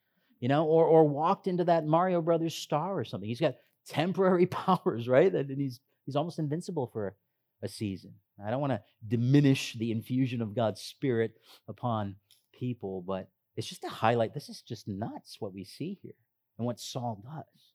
you 0.41 0.49
know, 0.49 0.67
or, 0.67 0.85
or 0.85 1.05
walked 1.05 1.47
into 1.47 1.65
that 1.65 1.87
Mario 1.87 2.23
Brothers 2.23 2.55
star 2.55 2.99
or 2.99 3.05
something. 3.05 3.29
He's 3.29 3.41
got 3.41 3.57
temporary 3.89 4.47
powers, 4.47 5.09
right? 5.09 5.33
And 5.33 5.51
he's, 5.59 5.81
he's 6.07 6.17
almost 6.17 6.39
invincible 6.39 6.89
for 6.93 7.15
a 7.63 7.69
season. 7.69 8.15
I 8.45 8.51
don't 8.51 8.61
want 8.61 8.73
to 8.73 8.83
diminish 9.07 9.75
the 9.75 9.93
infusion 9.93 10.41
of 10.41 10.55
God's 10.55 10.81
Spirit 10.81 11.33
upon 11.69 12.17
people, 12.55 13.03
but 13.07 13.29
it's 13.57 13.69
just 13.69 13.83
to 13.83 13.89
highlight 13.89 14.33
this 14.33 14.49
is 14.49 14.63
just 14.63 14.89
nuts 14.89 15.37
what 15.41 15.53
we 15.53 15.65
see 15.65 15.99
here 16.03 16.15
and 16.57 16.67
what 16.67 16.81
Saul 16.81 17.23
does. 17.23 17.70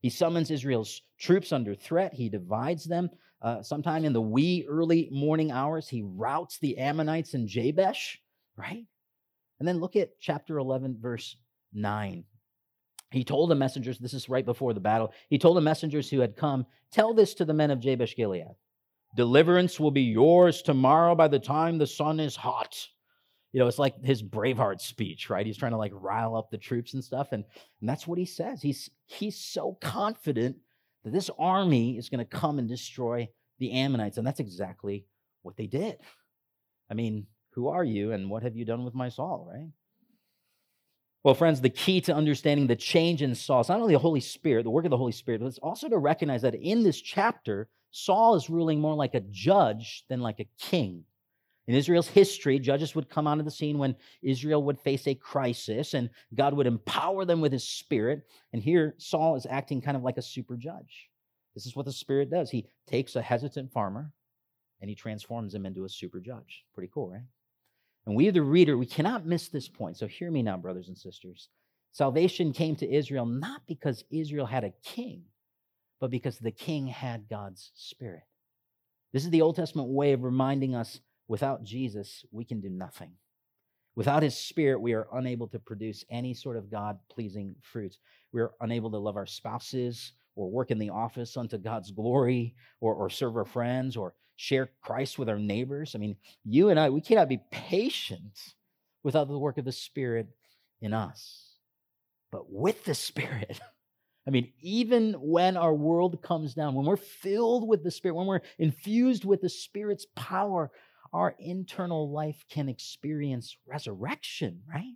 He 0.00 0.10
summons 0.10 0.50
Israel's 0.50 1.02
troops 1.18 1.52
under 1.52 1.74
threat. 1.74 2.14
He 2.14 2.28
divides 2.28 2.84
them. 2.84 3.10
Uh, 3.42 3.62
sometime 3.62 4.04
in 4.04 4.12
the 4.12 4.20
wee 4.20 4.66
early 4.68 5.08
morning 5.10 5.50
hours, 5.50 5.88
he 5.88 6.02
routs 6.02 6.58
the 6.58 6.78
Ammonites 6.78 7.34
in 7.34 7.46
Jabesh, 7.46 8.20
right? 8.56 8.84
And 9.58 9.68
then 9.68 9.78
look 9.78 9.96
at 9.96 10.18
chapter 10.20 10.58
11, 10.58 10.98
verse 11.00 11.36
9. 11.72 12.24
He 13.10 13.24
told 13.24 13.50
the 13.50 13.54
messengers, 13.54 13.98
this 13.98 14.14
is 14.14 14.28
right 14.28 14.44
before 14.44 14.72
the 14.72 14.80
battle, 14.80 15.12
he 15.28 15.38
told 15.38 15.56
the 15.56 15.62
messengers 15.62 16.08
who 16.08 16.20
had 16.20 16.36
come, 16.36 16.66
Tell 16.92 17.14
this 17.14 17.34
to 17.34 17.44
the 17.44 17.54
men 17.54 17.70
of 17.70 17.80
Jabesh 17.80 18.16
Gilead. 18.16 18.54
Deliverance 19.16 19.80
will 19.80 19.90
be 19.90 20.02
yours 20.02 20.62
tomorrow 20.62 21.14
by 21.14 21.28
the 21.28 21.38
time 21.38 21.78
the 21.78 21.86
sun 21.86 22.20
is 22.20 22.36
hot 22.36 22.76
you 23.52 23.58
know, 23.58 23.66
it's 23.66 23.78
like 23.78 24.02
his 24.04 24.22
Braveheart 24.22 24.80
speech, 24.80 25.28
right? 25.28 25.44
He's 25.44 25.56
trying 25.56 25.72
to 25.72 25.78
like 25.78 25.92
rile 25.94 26.36
up 26.36 26.50
the 26.50 26.58
troops 26.58 26.94
and 26.94 27.02
stuff. 27.02 27.28
And, 27.32 27.44
and 27.80 27.88
that's 27.88 28.06
what 28.06 28.18
he 28.18 28.24
says. 28.24 28.62
He's 28.62 28.90
he's 29.06 29.38
so 29.38 29.76
confident 29.80 30.56
that 31.04 31.12
this 31.12 31.30
army 31.38 31.98
is 31.98 32.08
going 32.08 32.24
to 32.24 32.24
come 32.24 32.58
and 32.58 32.68
destroy 32.68 33.28
the 33.58 33.72
Ammonites. 33.72 34.18
And 34.18 34.26
that's 34.26 34.40
exactly 34.40 35.06
what 35.42 35.56
they 35.56 35.66
did. 35.66 35.98
I 36.90 36.94
mean, 36.94 37.26
who 37.54 37.68
are 37.68 37.84
you 37.84 38.12
and 38.12 38.30
what 38.30 38.42
have 38.42 38.56
you 38.56 38.64
done 38.64 38.84
with 38.84 38.94
my 38.94 39.08
Saul, 39.08 39.48
right? 39.50 39.70
Well, 41.22 41.34
friends, 41.34 41.60
the 41.60 41.68
key 41.68 42.00
to 42.02 42.14
understanding 42.14 42.66
the 42.66 42.76
change 42.76 43.20
in 43.20 43.34
Saul 43.34 43.60
is 43.60 43.68
not 43.68 43.80
only 43.80 43.94
the 43.94 43.98
Holy 43.98 44.20
Spirit, 44.20 44.62
the 44.62 44.70
work 44.70 44.86
of 44.86 44.90
the 44.90 44.96
Holy 44.96 45.12
Spirit, 45.12 45.40
but 45.40 45.48
it's 45.48 45.58
also 45.58 45.88
to 45.88 45.98
recognize 45.98 46.42
that 46.42 46.54
in 46.54 46.82
this 46.82 47.00
chapter, 47.00 47.68
Saul 47.90 48.36
is 48.36 48.48
ruling 48.48 48.80
more 48.80 48.94
like 48.94 49.14
a 49.14 49.20
judge 49.20 50.04
than 50.08 50.20
like 50.20 50.40
a 50.40 50.48
king. 50.58 51.04
In 51.66 51.74
Israel's 51.74 52.08
history, 52.08 52.58
judges 52.58 52.94
would 52.94 53.08
come 53.08 53.26
onto 53.26 53.44
the 53.44 53.50
scene 53.50 53.78
when 53.78 53.94
Israel 54.22 54.62
would 54.64 54.80
face 54.80 55.06
a 55.06 55.14
crisis 55.14 55.94
and 55.94 56.10
God 56.34 56.54
would 56.54 56.66
empower 56.66 57.24
them 57.24 57.40
with 57.40 57.52
his 57.52 57.64
spirit. 57.64 58.22
And 58.52 58.62
here, 58.62 58.94
Saul 58.98 59.36
is 59.36 59.46
acting 59.48 59.80
kind 59.80 59.96
of 59.96 60.02
like 60.02 60.16
a 60.16 60.22
super 60.22 60.56
judge. 60.56 61.08
This 61.54 61.66
is 61.66 61.76
what 61.76 61.86
the 61.86 61.92
spirit 61.92 62.30
does. 62.30 62.50
He 62.50 62.66
takes 62.86 63.16
a 63.16 63.22
hesitant 63.22 63.72
farmer 63.72 64.12
and 64.80 64.88
he 64.88 64.96
transforms 64.96 65.54
him 65.54 65.66
into 65.66 65.84
a 65.84 65.88
super 65.88 66.20
judge. 66.20 66.64
Pretty 66.74 66.90
cool, 66.92 67.10
right? 67.10 67.22
And 68.06 68.16
we, 68.16 68.30
the 68.30 68.42
reader, 68.42 68.76
we 68.76 68.86
cannot 68.86 69.26
miss 69.26 69.48
this 69.48 69.68
point. 69.68 69.96
So 69.96 70.06
hear 70.06 70.30
me 70.30 70.42
now, 70.42 70.56
brothers 70.56 70.88
and 70.88 70.96
sisters. 70.96 71.48
Salvation 71.92 72.52
came 72.52 72.76
to 72.76 72.90
Israel 72.90 73.26
not 73.26 73.62
because 73.66 74.04
Israel 74.10 74.46
had 74.46 74.64
a 74.64 74.72
king, 74.82 75.24
but 76.00 76.10
because 76.10 76.38
the 76.38 76.50
king 76.50 76.86
had 76.86 77.28
God's 77.28 77.72
spirit. 77.74 78.22
This 79.12 79.24
is 79.24 79.30
the 79.30 79.42
Old 79.42 79.56
Testament 79.56 79.88
way 79.88 80.12
of 80.12 80.22
reminding 80.22 80.74
us 80.74 81.00
Without 81.30 81.62
Jesus, 81.62 82.24
we 82.32 82.44
can 82.44 82.60
do 82.60 82.68
nothing. 82.68 83.12
Without 83.94 84.24
his 84.24 84.36
spirit, 84.36 84.80
we 84.80 84.94
are 84.94 85.06
unable 85.12 85.46
to 85.46 85.60
produce 85.60 86.04
any 86.10 86.34
sort 86.34 86.56
of 86.56 86.68
God 86.68 86.98
pleasing 87.08 87.54
fruits. 87.62 88.00
We're 88.32 88.50
unable 88.60 88.90
to 88.90 88.98
love 88.98 89.16
our 89.16 89.26
spouses 89.26 90.12
or 90.34 90.50
work 90.50 90.72
in 90.72 90.78
the 90.80 90.90
office 90.90 91.36
unto 91.36 91.56
God's 91.56 91.92
glory 91.92 92.56
or, 92.80 92.94
or 92.94 93.08
serve 93.08 93.36
our 93.36 93.44
friends 93.44 93.96
or 93.96 94.14
share 94.34 94.72
Christ 94.82 95.20
with 95.20 95.28
our 95.28 95.38
neighbors. 95.38 95.94
I 95.94 95.98
mean, 95.98 96.16
you 96.44 96.70
and 96.70 96.80
I, 96.80 96.90
we 96.90 97.00
cannot 97.00 97.28
be 97.28 97.40
patient 97.52 98.36
without 99.04 99.28
the 99.28 99.38
work 99.38 99.56
of 99.56 99.64
the 99.64 99.70
Spirit 99.70 100.26
in 100.80 100.92
us. 100.92 101.54
But 102.32 102.50
with 102.50 102.84
the 102.84 102.94
Spirit, 102.94 103.60
I 104.26 104.30
mean, 104.30 104.52
even 104.62 105.12
when 105.12 105.56
our 105.56 105.74
world 105.74 106.22
comes 106.22 106.54
down, 106.54 106.74
when 106.74 106.86
we're 106.86 106.96
filled 106.96 107.68
with 107.68 107.84
the 107.84 107.90
Spirit, 107.92 108.16
when 108.16 108.26
we're 108.26 108.42
infused 108.58 109.24
with 109.24 109.40
the 109.40 109.48
Spirit's 109.48 110.06
power, 110.16 110.72
our 111.12 111.34
internal 111.38 112.10
life 112.10 112.44
can 112.50 112.68
experience 112.68 113.56
resurrection, 113.66 114.62
right? 114.72 114.94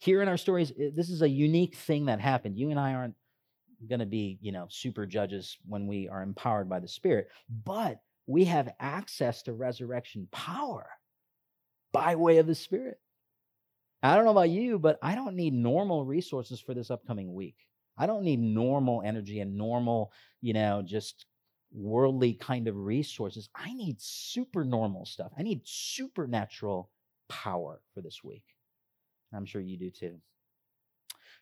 Here 0.00 0.22
in 0.22 0.28
our 0.28 0.36
stories, 0.36 0.72
this 0.94 1.10
is 1.10 1.22
a 1.22 1.28
unique 1.28 1.76
thing 1.76 2.06
that 2.06 2.20
happened. 2.20 2.56
You 2.56 2.70
and 2.70 2.78
I 2.78 2.94
aren't 2.94 3.14
going 3.88 4.00
to 4.00 4.06
be, 4.06 4.38
you 4.40 4.52
know, 4.52 4.66
super 4.68 5.06
judges 5.06 5.56
when 5.66 5.86
we 5.86 6.08
are 6.08 6.22
empowered 6.22 6.68
by 6.68 6.80
the 6.80 6.88
Spirit, 6.88 7.28
but 7.64 8.00
we 8.26 8.44
have 8.44 8.74
access 8.80 9.42
to 9.42 9.52
resurrection 9.52 10.28
power 10.30 10.88
by 11.92 12.16
way 12.16 12.38
of 12.38 12.46
the 12.46 12.54
Spirit. 12.54 12.98
I 14.02 14.14
don't 14.14 14.24
know 14.24 14.32
about 14.32 14.50
you, 14.50 14.78
but 14.78 14.98
I 15.02 15.14
don't 15.14 15.34
need 15.34 15.54
normal 15.54 16.04
resources 16.04 16.60
for 16.60 16.74
this 16.74 16.90
upcoming 16.90 17.32
week. 17.34 17.56
I 17.96 18.06
don't 18.06 18.22
need 18.22 18.38
normal 18.38 19.02
energy 19.04 19.40
and 19.40 19.56
normal, 19.56 20.12
you 20.40 20.52
know, 20.52 20.82
just 20.84 21.26
worldly 21.72 22.34
kind 22.34 22.68
of 22.68 22.76
resources. 22.76 23.48
I 23.54 23.72
need 23.74 24.00
super 24.00 24.64
normal 24.64 25.04
stuff. 25.04 25.32
I 25.38 25.42
need 25.42 25.60
supernatural 25.64 26.90
power 27.28 27.80
for 27.94 28.00
this 28.00 28.24
week. 28.24 28.44
I'm 29.32 29.44
sure 29.44 29.60
you 29.60 29.76
do 29.76 29.90
too. 29.90 30.18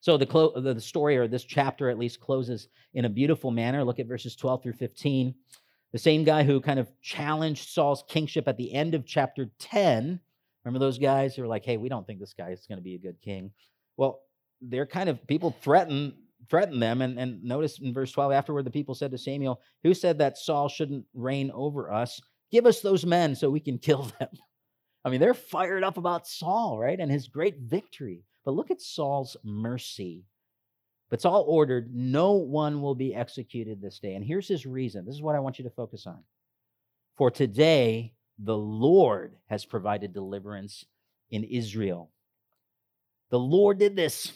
So 0.00 0.16
the, 0.16 0.26
clo- 0.26 0.60
the 0.60 0.80
story, 0.80 1.16
or 1.16 1.26
this 1.26 1.44
chapter 1.44 1.88
at 1.88 1.98
least, 1.98 2.20
closes 2.20 2.68
in 2.94 3.04
a 3.04 3.08
beautiful 3.08 3.50
manner. 3.50 3.84
Look 3.84 3.98
at 3.98 4.06
verses 4.06 4.36
12 4.36 4.62
through 4.62 4.72
15. 4.74 5.34
The 5.92 5.98
same 5.98 6.24
guy 6.24 6.42
who 6.42 6.60
kind 6.60 6.78
of 6.78 6.90
challenged 7.00 7.70
Saul's 7.70 8.04
kingship 8.08 8.48
at 8.48 8.56
the 8.56 8.72
end 8.72 8.94
of 8.94 9.06
chapter 9.06 9.50
10. 9.58 10.20
Remember 10.64 10.84
those 10.84 10.98
guys 10.98 11.34
who 11.34 11.42
were 11.42 11.48
like, 11.48 11.64
hey, 11.64 11.76
we 11.76 11.88
don't 11.88 12.06
think 12.06 12.20
this 12.20 12.34
guy 12.34 12.50
is 12.50 12.66
going 12.66 12.78
to 12.78 12.84
be 12.84 12.96
a 12.96 12.98
good 12.98 13.20
king. 13.22 13.52
Well, 13.96 14.20
they're 14.60 14.86
kind 14.86 15.08
of, 15.08 15.24
people 15.26 15.56
threaten 15.62 16.14
threatened 16.48 16.82
them. 16.82 17.02
And, 17.02 17.18
and 17.18 17.42
notice 17.42 17.78
in 17.78 17.92
verse 17.92 18.12
12, 18.12 18.32
afterward, 18.32 18.64
the 18.64 18.70
people 18.70 18.94
said 18.94 19.10
to 19.10 19.18
Samuel, 19.18 19.60
Who 19.82 19.94
said 19.94 20.18
that 20.18 20.38
Saul 20.38 20.68
shouldn't 20.68 21.04
reign 21.14 21.50
over 21.54 21.92
us? 21.92 22.20
Give 22.50 22.66
us 22.66 22.80
those 22.80 23.04
men 23.04 23.34
so 23.34 23.50
we 23.50 23.60
can 23.60 23.78
kill 23.78 24.10
them. 24.18 24.28
I 25.04 25.08
mean, 25.08 25.20
they're 25.20 25.34
fired 25.34 25.84
up 25.84 25.98
about 25.98 26.26
Saul, 26.26 26.78
right? 26.78 26.98
And 26.98 27.10
his 27.10 27.28
great 27.28 27.58
victory. 27.60 28.24
But 28.44 28.54
look 28.54 28.70
at 28.70 28.80
Saul's 28.80 29.36
mercy. 29.44 30.24
But 31.10 31.20
Saul 31.20 31.44
ordered. 31.46 31.94
No 31.94 32.32
one 32.32 32.82
will 32.82 32.94
be 32.96 33.14
executed 33.14 33.80
this 33.80 34.00
day. 34.00 34.14
And 34.14 34.24
here's 34.24 34.48
his 34.48 34.66
reason. 34.66 35.04
This 35.04 35.14
is 35.14 35.22
what 35.22 35.36
I 35.36 35.40
want 35.40 35.58
you 35.58 35.64
to 35.64 35.70
focus 35.70 36.06
on. 36.06 36.22
For 37.16 37.30
today, 37.30 38.14
the 38.38 38.56
Lord 38.56 39.36
has 39.46 39.64
provided 39.64 40.12
deliverance 40.12 40.84
in 41.30 41.44
Israel. 41.44 42.10
The 43.30 43.38
Lord 43.38 43.78
did 43.78 43.96
this. 43.96 44.32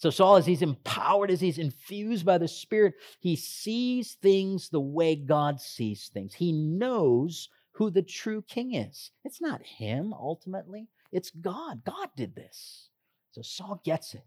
So, 0.00 0.08
Saul, 0.08 0.36
as 0.36 0.46
he's 0.46 0.62
empowered, 0.62 1.30
as 1.30 1.42
he's 1.42 1.58
infused 1.58 2.24
by 2.24 2.38
the 2.38 2.48
Spirit, 2.48 2.94
he 3.18 3.36
sees 3.36 4.14
things 4.14 4.70
the 4.70 4.80
way 4.80 5.14
God 5.14 5.60
sees 5.60 6.08
things. 6.08 6.32
He 6.32 6.52
knows 6.52 7.50
who 7.72 7.90
the 7.90 8.00
true 8.00 8.42
king 8.48 8.72
is. 8.76 9.10
It's 9.26 9.42
not 9.42 9.62
him, 9.62 10.14
ultimately, 10.14 10.88
it's 11.12 11.30
God. 11.30 11.82
God 11.84 12.08
did 12.16 12.34
this. 12.34 12.88
So, 13.32 13.42
Saul 13.42 13.82
gets 13.84 14.14
it. 14.14 14.24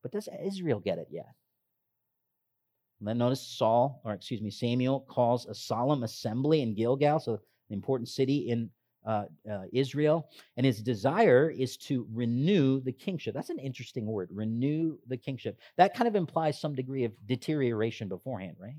But 0.00 0.12
does 0.12 0.28
Israel 0.44 0.78
get 0.78 0.98
it 0.98 1.08
yet? 1.10 1.34
And 3.00 3.08
then 3.08 3.18
notice 3.18 3.42
Saul, 3.42 4.00
or 4.04 4.12
excuse 4.12 4.40
me, 4.40 4.50
Samuel 4.50 5.00
calls 5.00 5.46
a 5.46 5.56
solemn 5.56 6.04
assembly 6.04 6.62
in 6.62 6.76
Gilgal, 6.76 7.18
so 7.18 7.32
an 7.32 7.40
important 7.70 8.08
city 8.08 8.48
in 8.48 8.70
uh, 9.06 9.24
uh, 9.50 9.62
Israel, 9.72 10.28
and 10.56 10.66
his 10.66 10.82
desire 10.82 11.48
is 11.48 11.76
to 11.76 12.06
renew 12.12 12.80
the 12.80 12.92
kingship. 12.92 13.34
That's 13.34 13.50
an 13.50 13.58
interesting 13.58 14.06
word, 14.06 14.28
renew 14.32 14.98
the 15.06 15.16
kingship. 15.16 15.58
That 15.76 15.94
kind 15.94 16.08
of 16.08 16.16
implies 16.16 16.60
some 16.60 16.74
degree 16.74 17.04
of 17.04 17.12
deterioration 17.26 18.08
beforehand, 18.08 18.56
right? 18.58 18.76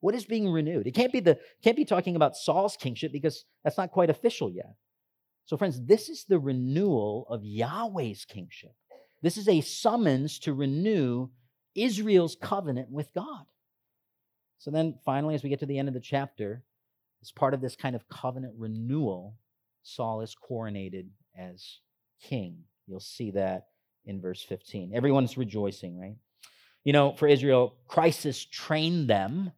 What 0.00 0.14
is 0.14 0.24
being 0.24 0.48
renewed? 0.48 0.86
It 0.86 0.94
can't 0.94 1.12
be 1.12 1.20
the 1.20 1.38
can't 1.62 1.76
be 1.76 1.84
talking 1.84 2.16
about 2.16 2.36
Saul's 2.36 2.76
kingship 2.76 3.12
because 3.12 3.44
that's 3.64 3.78
not 3.78 3.90
quite 3.90 4.10
official 4.10 4.50
yet. 4.50 4.74
So, 5.44 5.56
friends, 5.56 5.80
this 5.84 6.08
is 6.08 6.24
the 6.24 6.38
renewal 6.38 7.26
of 7.28 7.44
Yahweh's 7.44 8.24
kingship. 8.24 8.72
This 9.22 9.36
is 9.36 9.48
a 9.48 9.60
summons 9.60 10.38
to 10.40 10.54
renew 10.54 11.30
Israel's 11.74 12.36
covenant 12.40 12.90
with 12.90 13.12
God. 13.14 13.44
So 14.58 14.70
then 14.70 14.98
finally, 15.04 15.34
as 15.34 15.42
we 15.42 15.48
get 15.48 15.60
to 15.60 15.66
the 15.66 15.78
end 15.78 15.88
of 15.88 15.94
the 15.94 16.00
chapter, 16.00 16.62
as 17.22 17.32
part 17.32 17.54
of 17.54 17.60
this 17.60 17.76
kind 17.76 17.96
of 17.96 18.08
covenant 18.08 18.54
renewal, 18.56 19.36
Saul 19.82 20.20
is 20.20 20.36
coronated 20.36 21.08
as 21.36 21.78
king. 22.22 22.58
You'll 22.86 23.00
see 23.00 23.30
that 23.32 23.66
in 24.04 24.20
verse 24.20 24.42
15. 24.42 24.92
Everyone's 24.94 25.36
rejoicing, 25.36 25.98
right? 25.98 26.16
You 26.84 26.92
know, 26.92 27.12
for 27.12 27.28
Israel, 27.28 27.76
crisis 27.86 28.44
trained 28.44 29.08
them, 29.08 29.52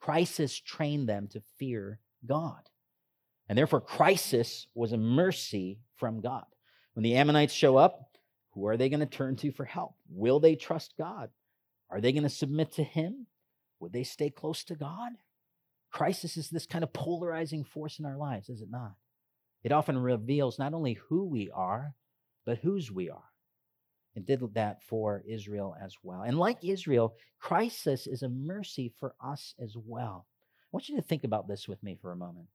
crisis 0.00 0.58
trained 0.58 1.08
them 1.08 1.28
to 1.28 1.42
fear 1.58 2.00
God. 2.26 2.68
And 3.48 3.56
therefore, 3.56 3.80
crisis 3.80 4.66
was 4.74 4.92
a 4.92 4.98
mercy 4.98 5.80
from 5.96 6.20
God. 6.20 6.44
When 6.94 7.02
the 7.02 7.16
Ammonites 7.16 7.52
show 7.52 7.76
up, 7.76 8.10
who 8.52 8.66
are 8.66 8.76
they 8.76 8.88
going 8.88 9.00
to 9.00 9.06
turn 9.06 9.36
to 9.36 9.50
for 9.50 9.64
help? 9.64 9.94
Will 10.08 10.40
they 10.40 10.54
trust 10.54 10.94
God? 10.96 11.30
Are 11.90 12.00
they 12.00 12.12
going 12.12 12.22
to 12.22 12.28
submit 12.28 12.72
to 12.72 12.84
Him? 12.84 13.26
Would 13.80 13.92
they 13.92 14.04
stay 14.04 14.30
close 14.30 14.64
to 14.64 14.74
God? 14.74 15.12
Crisis 15.94 16.36
is 16.36 16.50
this 16.50 16.66
kind 16.66 16.82
of 16.82 16.92
polarizing 16.92 17.62
force 17.62 18.00
in 18.00 18.04
our 18.04 18.16
lives, 18.16 18.48
is 18.48 18.60
it 18.60 18.68
not? 18.68 18.94
It 19.62 19.70
often 19.70 19.96
reveals 19.96 20.58
not 20.58 20.74
only 20.74 20.94
who 20.94 21.24
we 21.24 21.52
are, 21.54 21.94
but 22.44 22.58
whose 22.58 22.90
we 22.90 23.10
are. 23.10 23.30
It 24.16 24.26
did 24.26 24.40
that 24.54 24.82
for 24.82 25.22
Israel 25.24 25.76
as 25.80 25.94
well. 26.02 26.22
And 26.22 26.36
like 26.36 26.64
Israel, 26.64 27.14
crisis 27.38 28.08
is 28.08 28.24
a 28.24 28.28
mercy 28.28 28.92
for 28.98 29.14
us 29.24 29.54
as 29.62 29.76
well. 29.76 30.26
I 30.62 30.66
want 30.72 30.88
you 30.88 30.96
to 30.96 31.02
think 31.02 31.22
about 31.22 31.46
this 31.46 31.68
with 31.68 31.80
me 31.80 31.96
for 32.02 32.10
a 32.10 32.16
moment. 32.16 32.48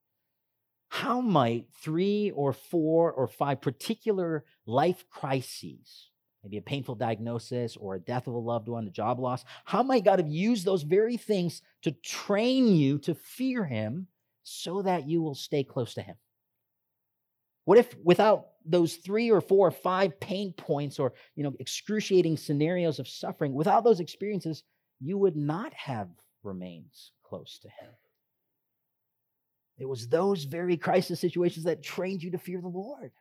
How 0.90 1.22
might 1.22 1.68
three 1.82 2.32
or 2.32 2.52
four 2.52 3.10
or 3.14 3.28
five 3.28 3.62
particular 3.62 4.44
life 4.66 5.06
crises 5.10 6.10
maybe 6.44 6.58
a 6.58 6.62
painful 6.62 6.96
diagnosis 6.96 7.76
or 7.76 7.96
a 7.96 8.00
death 8.00 8.28
of 8.28 8.34
a 8.34 8.38
loved 8.38 8.68
one, 8.68 8.88
a 8.88 8.92
job 8.92 9.20
loss. 9.20 9.44
How 9.66 9.84
might 9.84 10.06
God 10.06 10.20
have 10.20 10.28
used 10.28 10.66
those 10.66 10.84
very 10.84 11.18
things 11.18 11.62
to 11.84 11.92
train 11.92 12.68
you 12.68 12.98
to 13.00 13.16
fear 13.16 13.66
Him 13.66 14.08
so 14.44 14.82
that 14.82 15.08
you 15.08 15.22
will 15.22 15.36
stay 15.36 15.64
close 15.64 15.94
to 15.96 16.02
Him? 16.02 16.16
What 17.66 17.78
if 17.78 17.96
without 18.04 18.48
those 18.66 18.96
three 18.96 19.30
or 19.32 19.42
four 19.42 19.68
or 19.68 19.72
five 19.72 20.20
pain 20.20 20.54
points 20.54 21.00
or 21.00 21.14
you 21.36 21.44
know 21.44 21.54
excruciating 21.60 22.38
scenarios 22.38 23.00
of 23.00 23.08
suffering, 23.08 23.54
without 23.54 23.84
those 23.84 24.00
experiences, 24.00 24.64
you 25.00 25.18
would 25.18 25.36
not 25.36 25.74
have 25.74 26.10
remained 26.44 26.92
close 27.24 27.60
to 27.62 27.68
Him? 27.68 27.92
It 29.78 29.88
was 29.88 30.08
those 30.08 30.44
very 30.44 30.78
crisis 30.78 31.20
situations 31.20 31.66
that 31.66 31.84
trained 31.84 32.22
you 32.22 32.32
to 32.32 32.38
fear 32.38 32.60
the 32.60 32.68
Lord. 32.68 33.12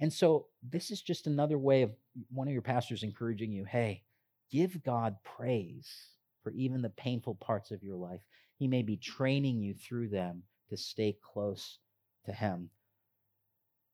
And 0.00 0.12
so 0.12 0.46
this 0.62 0.90
is 0.90 1.02
just 1.02 1.26
another 1.26 1.58
way 1.58 1.82
of 1.82 1.90
one 2.30 2.46
of 2.46 2.52
your 2.52 2.62
pastors 2.62 3.02
encouraging 3.02 3.52
you 3.52 3.64
hey, 3.64 4.02
give 4.50 4.82
God 4.82 5.16
praise 5.24 5.90
for 6.42 6.52
even 6.52 6.82
the 6.82 6.90
painful 6.90 7.34
parts 7.34 7.70
of 7.70 7.82
your 7.82 7.96
life. 7.96 8.20
He 8.58 8.68
may 8.68 8.82
be 8.82 8.96
training 8.96 9.60
you 9.60 9.74
through 9.74 10.08
them 10.08 10.42
to 10.70 10.76
stay 10.76 11.16
close 11.22 11.78
to 12.26 12.32
Him. 12.32 12.70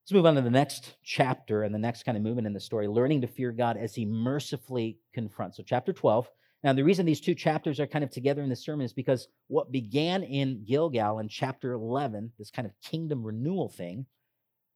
Let's 0.04 0.12
move 0.12 0.26
on 0.26 0.34
to 0.34 0.42
the 0.42 0.50
next 0.50 0.96
chapter 1.02 1.62
and 1.62 1.74
the 1.74 1.78
next 1.78 2.04
kind 2.04 2.16
of 2.16 2.22
movement 2.22 2.46
in 2.46 2.52
the 2.52 2.60
story 2.60 2.88
learning 2.88 3.22
to 3.22 3.26
fear 3.26 3.52
God 3.52 3.76
as 3.76 3.94
He 3.94 4.04
mercifully 4.04 4.98
confronts. 5.14 5.56
So, 5.56 5.62
chapter 5.66 5.92
12. 5.92 6.28
Now, 6.62 6.72
the 6.72 6.82
reason 6.82 7.04
these 7.04 7.20
two 7.20 7.34
chapters 7.34 7.78
are 7.78 7.86
kind 7.86 8.04
of 8.04 8.10
together 8.10 8.42
in 8.42 8.48
this 8.48 8.64
sermon 8.64 8.86
is 8.86 8.94
because 8.94 9.28
what 9.48 9.70
began 9.70 10.22
in 10.22 10.64
Gilgal 10.64 11.18
in 11.18 11.28
chapter 11.28 11.72
11, 11.72 12.32
this 12.38 12.50
kind 12.50 12.66
of 12.66 12.72
kingdom 12.80 13.22
renewal 13.22 13.68
thing, 13.68 14.06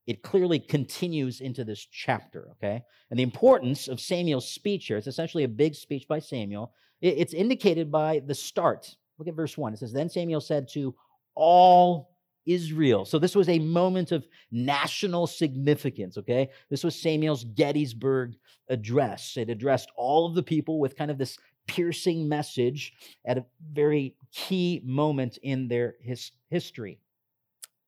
it 0.08 0.22
clearly 0.22 0.58
continues 0.58 1.42
into 1.42 1.64
this 1.64 1.84
chapter, 1.84 2.48
okay? 2.52 2.82
And 3.10 3.18
the 3.18 3.22
importance 3.22 3.88
of 3.88 4.00
Samuel's 4.00 4.48
speech 4.48 4.86
here, 4.86 4.96
it's 4.96 5.06
essentially 5.06 5.44
a 5.44 5.48
big 5.48 5.74
speech 5.74 6.08
by 6.08 6.18
Samuel. 6.18 6.72
It's 7.02 7.34
indicated 7.34 7.92
by 7.92 8.22
the 8.26 8.34
start. 8.34 8.96
Look 9.18 9.28
at 9.28 9.34
verse 9.34 9.58
1. 9.58 9.74
It 9.74 9.80
says, 9.80 9.92
Then 9.92 10.08
Samuel 10.08 10.40
said 10.40 10.66
to 10.72 10.94
all 11.34 12.16
Israel. 12.46 13.04
So 13.04 13.18
this 13.18 13.36
was 13.36 13.50
a 13.50 13.58
moment 13.58 14.10
of 14.10 14.26
national 14.50 15.26
significance, 15.26 16.16
okay? 16.16 16.48
This 16.70 16.82
was 16.82 16.98
Samuel's 16.98 17.44
Gettysburg 17.44 18.34
address. 18.70 19.36
It 19.36 19.50
addressed 19.50 19.90
all 19.94 20.24
of 20.24 20.34
the 20.34 20.42
people 20.42 20.80
with 20.80 20.96
kind 20.96 21.10
of 21.10 21.18
this 21.18 21.36
piercing 21.66 22.26
message 22.26 22.94
at 23.26 23.36
a 23.36 23.44
very 23.74 24.16
key 24.32 24.80
moment 24.86 25.36
in 25.42 25.68
their 25.68 25.96
his, 26.00 26.32
history. 26.48 26.98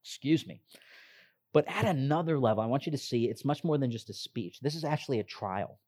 Excuse 0.03 0.45
me. 0.45 0.61
But 1.53 1.65
at 1.67 1.85
another 1.85 2.39
level, 2.39 2.63
I 2.63 2.67
want 2.67 2.85
you 2.85 2.91
to 2.91 2.97
see 2.97 3.25
it's 3.25 3.45
much 3.45 3.63
more 3.63 3.77
than 3.77 3.91
just 3.91 4.09
a 4.09 4.13
speech. 4.13 4.59
This 4.61 4.75
is 4.75 4.83
actually 4.83 5.19
a 5.19 5.23
trial. 5.23 5.79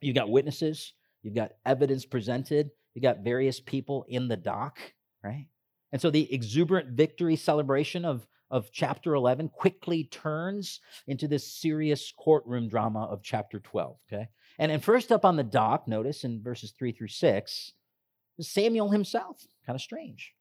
You've 0.00 0.14
got 0.14 0.30
witnesses, 0.30 0.92
you've 1.22 1.34
got 1.34 1.52
evidence 1.66 2.04
presented, 2.04 2.70
you've 2.94 3.02
got 3.02 3.24
various 3.24 3.58
people 3.58 4.04
in 4.08 4.28
the 4.28 4.36
dock, 4.36 4.78
right? 5.24 5.46
And 5.90 6.00
so 6.00 6.10
the 6.10 6.32
exuberant 6.32 6.90
victory 6.90 7.34
celebration 7.34 8.04
of, 8.04 8.26
of 8.50 8.70
chapter 8.72 9.14
11 9.14 9.48
quickly 9.48 10.04
turns 10.04 10.80
into 11.08 11.26
this 11.26 11.50
serious 11.52 12.12
courtroom 12.16 12.68
drama 12.68 13.04
of 13.04 13.22
chapter 13.22 13.58
12, 13.58 13.96
okay? 14.12 14.28
And, 14.58 14.70
and 14.70 14.84
first 14.84 15.10
up 15.10 15.24
on 15.24 15.36
the 15.36 15.42
dock, 15.42 15.88
notice 15.88 16.22
in 16.22 16.42
verses 16.42 16.72
3 16.78 16.92
through 16.92 17.08
6, 17.08 17.72
Samuel 18.40 18.90
himself. 18.90 19.44
Kind 19.66 19.76
of 19.76 19.82
strange. 19.82 20.34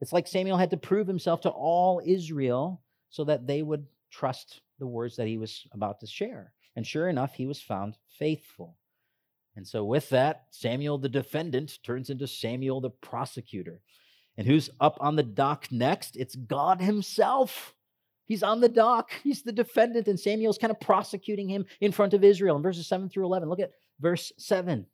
It's 0.00 0.12
like 0.12 0.26
Samuel 0.26 0.58
had 0.58 0.70
to 0.70 0.76
prove 0.76 1.06
himself 1.06 1.40
to 1.42 1.50
all 1.50 2.00
Israel 2.04 2.82
so 3.10 3.24
that 3.24 3.46
they 3.46 3.62
would 3.62 3.86
trust 4.10 4.60
the 4.78 4.86
words 4.86 5.16
that 5.16 5.26
he 5.26 5.38
was 5.38 5.66
about 5.72 6.00
to 6.00 6.06
share. 6.06 6.52
And 6.76 6.86
sure 6.86 7.08
enough, 7.08 7.34
he 7.34 7.46
was 7.46 7.60
found 7.60 7.96
faithful. 8.18 8.76
And 9.56 9.66
so, 9.66 9.84
with 9.84 10.08
that, 10.10 10.44
Samuel 10.50 10.98
the 10.98 11.08
defendant 11.08 11.78
turns 11.82 12.10
into 12.10 12.28
Samuel 12.28 12.80
the 12.80 12.90
prosecutor. 12.90 13.80
And 14.36 14.46
who's 14.46 14.70
up 14.78 14.96
on 15.00 15.16
the 15.16 15.24
dock 15.24 15.66
next? 15.72 16.16
It's 16.16 16.36
God 16.36 16.80
Himself. 16.80 17.74
He's 18.24 18.44
on 18.44 18.60
the 18.60 18.68
dock. 18.68 19.10
He's 19.24 19.42
the 19.42 19.52
defendant, 19.52 20.06
and 20.06 20.20
Samuel's 20.20 20.58
kind 20.58 20.70
of 20.70 20.78
prosecuting 20.78 21.48
him 21.48 21.64
in 21.80 21.92
front 21.92 22.14
of 22.14 22.22
Israel. 22.22 22.56
In 22.56 22.62
verses 22.62 22.86
7 22.86 23.08
through 23.08 23.24
11, 23.24 23.48
look 23.48 23.58
at 23.58 23.72
verse 24.00 24.32
7. 24.38 24.86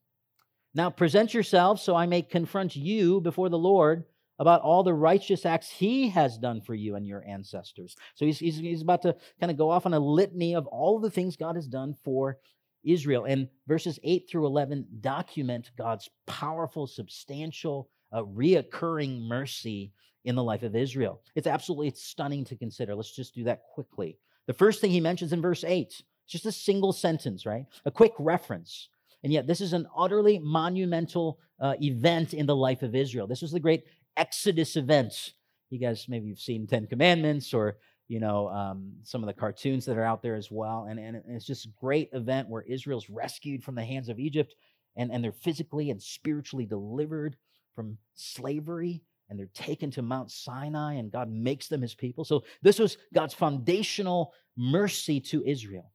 Now 0.72 0.88
present 0.88 1.34
yourselves 1.34 1.82
so 1.82 1.94
I 1.94 2.06
may 2.06 2.22
confront 2.22 2.76
you 2.76 3.20
before 3.20 3.48
the 3.48 3.58
Lord 3.58 4.04
about 4.38 4.62
all 4.62 4.82
the 4.82 4.94
righteous 4.94 5.46
acts 5.46 5.70
he 5.70 6.08
has 6.08 6.38
done 6.38 6.60
for 6.60 6.74
you 6.74 6.96
and 6.96 7.06
your 7.06 7.24
ancestors. 7.26 7.96
So 8.14 8.26
he's, 8.26 8.38
he's, 8.38 8.58
he's 8.58 8.82
about 8.82 9.02
to 9.02 9.16
kind 9.38 9.50
of 9.50 9.58
go 9.58 9.70
off 9.70 9.86
on 9.86 9.94
a 9.94 9.98
litany 9.98 10.54
of 10.54 10.66
all 10.66 10.98
the 10.98 11.10
things 11.10 11.36
God 11.36 11.56
has 11.56 11.66
done 11.66 11.94
for 12.04 12.38
Israel. 12.84 13.24
And 13.24 13.48
verses 13.66 13.98
8 14.02 14.28
through 14.28 14.46
11 14.46 14.86
document 15.00 15.70
God's 15.76 16.08
powerful, 16.26 16.86
substantial, 16.86 17.88
uh, 18.12 18.22
reoccurring 18.22 19.22
mercy 19.22 19.92
in 20.24 20.34
the 20.34 20.42
life 20.42 20.62
of 20.62 20.74
Israel. 20.74 21.22
It's 21.34 21.46
absolutely 21.46 21.88
it's 21.88 22.02
stunning 22.02 22.44
to 22.46 22.56
consider. 22.56 22.94
Let's 22.94 23.14
just 23.14 23.34
do 23.34 23.44
that 23.44 23.62
quickly. 23.74 24.18
The 24.46 24.54
first 24.54 24.80
thing 24.80 24.90
he 24.90 25.00
mentions 25.00 25.32
in 25.32 25.40
verse 25.40 25.64
8, 25.64 25.86
it's 25.86 26.02
just 26.28 26.46
a 26.46 26.52
single 26.52 26.92
sentence, 26.92 27.46
right? 27.46 27.66
A 27.84 27.90
quick 27.90 28.12
reference. 28.18 28.88
And 29.22 29.32
yet, 29.32 29.46
this 29.46 29.62
is 29.62 29.72
an 29.72 29.86
utterly 29.96 30.38
monumental 30.38 31.38
uh, 31.58 31.74
event 31.80 32.34
in 32.34 32.44
the 32.44 32.56
life 32.56 32.82
of 32.82 32.94
Israel. 32.94 33.26
This 33.26 33.40
was 33.40 33.52
the 33.52 33.60
great 33.60 33.84
Exodus 34.16 34.76
events. 34.76 35.34
You 35.70 35.78
guys 35.78 36.06
maybe 36.08 36.28
you've 36.28 36.38
seen 36.38 36.66
Ten 36.66 36.86
Commandments 36.86 37.52
or 37.52 37.78
you 38.08 38.20
know, 38.20 38.48
um, 38.48 38.92
some 39.02 39.22
of 39.22 39.26
the 39.26 39.32
cartoons 39.32 39.86
that 39.86 39.96
are 39.96 40.04
out 40.04 40.22
there 40.22 40.34
as 40.34 40.50
well. 40.50 40.86
And, 40.88 40.98
and 40.98 41.22
it's 41.28 41.46
just 41.46 41.66
a 41.66 41.70
great 41.80 42.10
event 42.12 42.48
where 42.48 42.62
Israel's 42.62 43.08
rescued 43.08 43.64
from 43.64 43.74
the 43.74 43.84
hands 43.84 44.08
of 44.08 44.18
Egypt 44.18 44.54
and, 44.96 45.10
and 45.10 45.24
they're 45.24 45.32
physically 45.32 45.90
and 45.90 46.02
spiritually 46.02 46.66
delivered 46.66 47.36
from 47.74 47.98
slavery 48.14 49.02
and 49.28 49.38
they're 49.38 49.48
taken 49.54 49.90
to 49.92 50.02
Mount 50.02 50.30
Sinai 50.30 50.94
and 50.94 51.10
God 51.10 51.30
makes 51.30 51.68
them 51.68 51.80
his 51.80 51.94
people. 51.94 52.24
So 52.24 52.44
this 52.62 52.78
was 52.78 52.98
God's 53.14 53.34
foundational 53.34 54.32
mercy 54.56 55.20
to 55.20 55.42
Israel. 55.44 55.90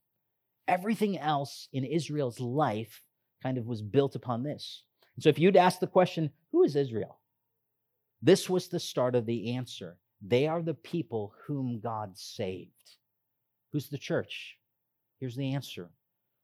Everything 0.67 1.17
else 1.17 1.67
in 1.71 1.83
Israel's 1.83 2.39
life 2.39 3.03
kind 3.41 3.57
of 3.57 3.67
was 3.67 3.81
built 3.81 4.15
upon 4.15 4.43
this. 4.43 4.83
So 5.19 5.29
if 5.29 5.37
you'd 5.37 5.57
ask 5.57 5.79
the 5.79 5.87
question, 5.87 6.31
who 6.51 6.63
is 6.63 6.75
Israel? 6.75 7.18
This 8.21 8.49
was 8.49 8.67
the 8.67 8.79
start 8.79 9.15
of 9.15 9.25
the 9.25 9.55
answer. 9.55 9.97
They 10.21 10.47
are 10.47 10.61
the 10.61 10.73
people 10.73 11.33
whom 11.45 11.79
God 11.79 12.17
saved. 12.17 12.71
Who's 13.71 13.89
the 13.89 13.97
church? 13.97 14.57
Here's 15.19 15.35
the 15.35 15.53
answer. 15.53 15.89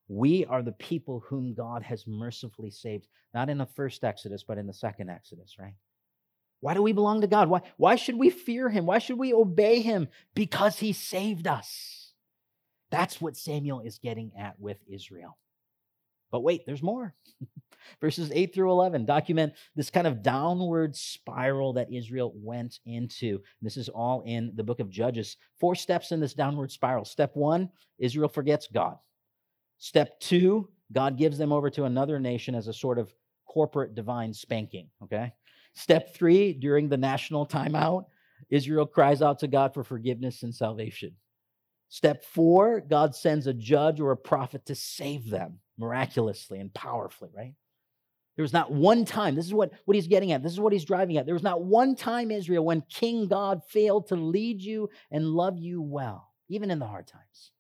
We 0.08 0.46
are 0.46 0.62
the 0.62 0.72
people 0.74 1.24
whom 1.28 1.54
God 1.54 1.82
has 1.84 2.06
mercifully 2.08 2.70
saved, 2.70 3.08
not 3.34 3.50
in 3.50 3.58
the 3.58 3.66
first 3.66 4.04
Exodus, 4.04 4.44
but 4.44 4.58
in 4.58 4.68
the 4.68 4.74
second 4.74 5.10
Exodus, 5.10 5.56
right? 5.60 5.74
Why 6.62 6.74
do 6.74 6.82
we 6.82 6.94
belong 6.94 7.22
to 7.22 7.28
God? 7.28 7.50
Why, 7.50 7.62
why 7.78 7.96
should 7.96 8.16
we 8.16 8.30
fear 8.30 8.70
him? 8.70 8.86
Why 8.86 9.00
should 9.00 9.20
we 9.20 9.34
obey 9.34 9.82
him? 9.82 10.08
Because 10.34 10.80
he 10.80 10.94
saved 10.94 11.48
us. 11.48 12.14
That's 12.92 13.20
what 13.20 13.36
Samuel 13.36 13.82
is 13.82 13.98
getting 13.98 14.32
at 14.38 14.60
with 14.60 14.78
Israel. 14.88 15.38
But 16.36 16.44
wait, 16.44 16.66
there's 16.66 16.84
more. 16.84 17.14
Verses 18.02 18.30
8 18.34 18.54
through 18.54 18.72
11 18.72 19.06
document 19.06 19.54
this 19.74 19.90
kind 19.90 20.06
of 20.06 20.22
downward 20.22 20.94
spiral 20.94 21.72
that 21.72 21.94
Israel 21.94 22.34
went 22.36 22.80
into. 22.86 23.40
This 23.62 23.78
is 23.78 23.88
all 23.88 24.22
in 24.26 24.52
the 24.56 24.64
book 24.66 24.82
of 24.82 24.90
Judges. 24.90 25.38
Four 25.62 25.76
steps 25.76 26.12
in 26.12 26.20
this 26.20 26.34
downward 26.34 26.74
spiral. 26.74 27.06
Step 27.06 27.38
one, 27.38 27.70
Israel 28.00 28.28
forgets 28.28 28.68
God. 28.68 28.98
Step 29.78 30.20
two, 30.20 30.68
God 30.92 31.18
gives 31.18 31.38
them 31.38 31.54
over 31.54 31.70
to 31.70 31.86
another 31.86 32.20
nation 32.20 32.54
as 32.54 32.68
a 32.68 32.74
sort 32.74 33.00
of 33.00 33.14
corporate 33.48 33.96
divine 33.96 34.34
spanking. 34.34 34.90
Okay. 35.04 35.32
Step 35.74 36.14
three, 36.14 36.52
during 36.52 36.90
the 36.90 36.98
national 36.98 37.48
timeout, 37.48 38.08
Israel 38.50 38.86
cries 38.86 39.22
out 39.22 39.40
to 39.40 39.48
God 39.48 39.74
for 39.74 39.86
forgiveness 39.86 40.44
and 40.44 40.54
salvation. 40.54 41.16
Step 41.96 42.26
four, 42.26 42.82
God 42.82 43.16
sends 43.16 43.48
a 43.48 43.54
judge 43.54 44.02
or 44.02 44.12
a 44.12 44.18
prophet 44.18 44.66
to 44.66 44.76
save 44.76 45.30
them 45.30 45.60
miraculously 45.78 46.60
and 46.60 46.74
powerfully, 46.74 47.30
right? 47.34 47.54
There 48.36 48.44
was 48.44 48.52
not 48.52 48.70
one 48.70 49.06
time, 49.06 49.34
this 49.34 49.46
is 49.46 49.54
what, 49.54 49.72
what 49.86 49.96
he's 49.96 50.10
getting 50.10 50.34
at, 50.34 50.44
this 50.44 50.52
is 50.52 50.60
what 50.60 50.74
he's 50.74 50.84
driving 50.84 51.16
at. 51.16 51.26
There 51.26 51.34
was 51.34 51.42
not 51.42 51.64
one 51.64 51.96
time, 51.96 52.32
Israel, 52.32 52.66
when 52.66 52.84
King 52.90 53.30
God 53.30 53.62
failed 53.70 54.08
to 54.08 54.18
lead 54.18 54.62
you 54.62 54.90
and 55.10 55.26
love 55.26 55.58
you 55.58 55.82
well, 55.82 56.34
even 56.50 56.70
in 56.70 56.80
the 56.80 56.86
hard 56.86 57.08
times. 57.08 57.52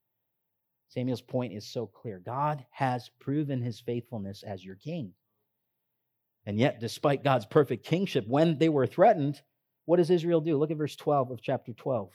Samuel's 0.89 1.21
point 1.21 1.54
is 1.54 1.65
so 1.65 1.88
clear 1.88 2.19
God 2.19 2.65
has 2.71 3.10
proven 3.21 3.62
his 3.62 3.80
faithfulness 3.80 4.43
as 4.43 4.65
your 4.65 4.76
king. 4.76 5.13
And 6.45 6.60
yet, 6.60 6.82
despite 6.82 7.24
God's 7.24 7.45
perfect 7.45 7.86
kingship, 7.86 8.26
when 8.28 8.58
they 8.58 8.67
were 8.67 8.86
threatened, 8.86 9.41
what 9.86 9.95
does 9.95 10.10
Israel 10.10 10.41
do? 10.41 10.58
Look 10.58 10.71
at 10.71 10.78
verse 10.78 10.98
12 10.98 11.32
of 11.32 11.41
chapter 11.41 11.71
12. 11.71 12.12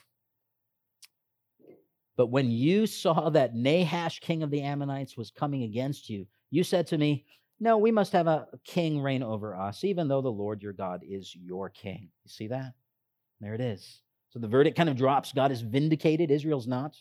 But 2.16 2.29
when 2.29 2.51
you 2.51 2.87
saw 2.87 3.31
that 3.31 3.55
Nahash, 3.55 4.20
king 4.20 4.42
of 4.42 4.51
the 4.51 4.62
Ammonites, 4.62 5.16
was 5.16 5.31
coming 5.31 5.62
against 5.62 6.11
you, 6.11 6.27
you 6.51 6.64
said 6.64 6.87
to 6.88 6.99
me, 6.99 7.25
No, 7.61 7.79
we 7.79 7.90
must 7.90 8.12
have 8.12 8.27
a 8.27 8.46
king 8.64 9.01
reign 9.01 9.23
over 9.23 9.55
us, 9.55 9.85
even 9.85 10.09
though 10.09 10.23
the 10.23 10.29
Lord 10.29 10.62
your 10.62 10.73
God 10.73 11.03
is 11.09 11.35
your 11.35 11.70
king. 11.70 12.09
You 12.25 12.29
see 12.29 12.49
that? 12.49 12.75
There 13.40 13.55
it 13.55 13.61
is. 13.61 14.03
So 14.31 14.38
the 14.38 14.49
verdict 14.49 14.77
kind 14.77 14.88
of 14.88 14.96
drops. 14.96 15.33
God 15.33 15.51
is 15.51 15.62
vindicated, 15.62 16.31
Israel's 16.31 16.66
not. 16.66 16.96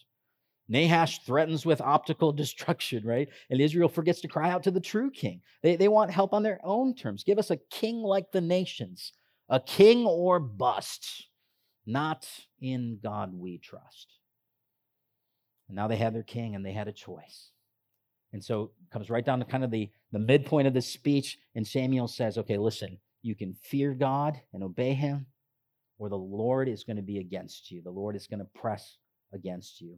Nahash 0.69 1.24
threatens 1.26 1.65
with 1.65 1.82
optical 1.82 2.32
destruction, 2.43 3.06
right? 3.06 3.28
And 3.50 3.60
Israel 3.60 3.89
forgets 3.89 4.22
to 4.22 4.28
cry 4.28 4.52
out 4.52 4.63
to 4.63 4.72
the 4.72 4.80
true 4.80 5.12
king. 5.12 5.41
They, 5.63 5.76
they 5.76 5.88
want 5.88 6.12
help 6.12 6.34
on 6.34 6.43
their 6.43 6.60
own 6.63 6.93
terms. 6.95 7.24
Give 7.24 7.39
us 7.39 7.52
a 7.52 7.58
king 7.72 8.02
like 8.02 8.32
the 8.32 8.41
nations, 8.41 9.12
a 9.50 9.60
king 9.60 10.06
or 10.06 10.39
bust, 10.39 11.28
not 11.86 12.30
in 12.62 13.00
God 13.02 13.34
we 13.34 13.58
trust. 13.58 14.19
And 15.70 15.76
now 15.76 15.88
they 15.88 15.96
had 15.96 16.14
their 16.14 16.24
king 16.24 16.56
and 16.56 16.66
they 16.66 16.74
had 16.74 16.90
a 16.90 16.94
choice. 16.94 17.52
And 18.34 18.44
so 18.44 18.72
comes 18.92 19.10
right 19.10 19.26
down 19.26 19.40
to 19.40 19.46
kind 19.46 19.64
of 19.64 19.72
the, 19.72 19.90
the 20.12 20.20
midpoint 20.20 20.68
of 20.68 20.74
the 20.74 20.82
speech. 20.82 21.38
And 21.56 21.66
Samuel 21.66 22.08
says, 22.08 22.38
okay, 22.38 22.58
listen, 22.58 22.98
you 23.22 23.36
can 23.36 23.54
fear 23.54 23.94
God 23.94 24.40
and 24.54 24.64
obey 24.64 24.94
him, 24.94 25.26
or 25.98 26.10
the 26.10 26.18
Lord 26.18 26.68
is 26.68 26.84
going 26.84 26.98
to 26.98 27.04
be 27.04 27.20
against 27.20 27.72
you. 27.72 27.82
The 27.82 27.90
Lord 27.90 28.16
is 28.16 28.28
going 28.28 28.40
to 28.40 28.60
press 28.60 28.98
against 29.34 29.82
you. 29.82 29.98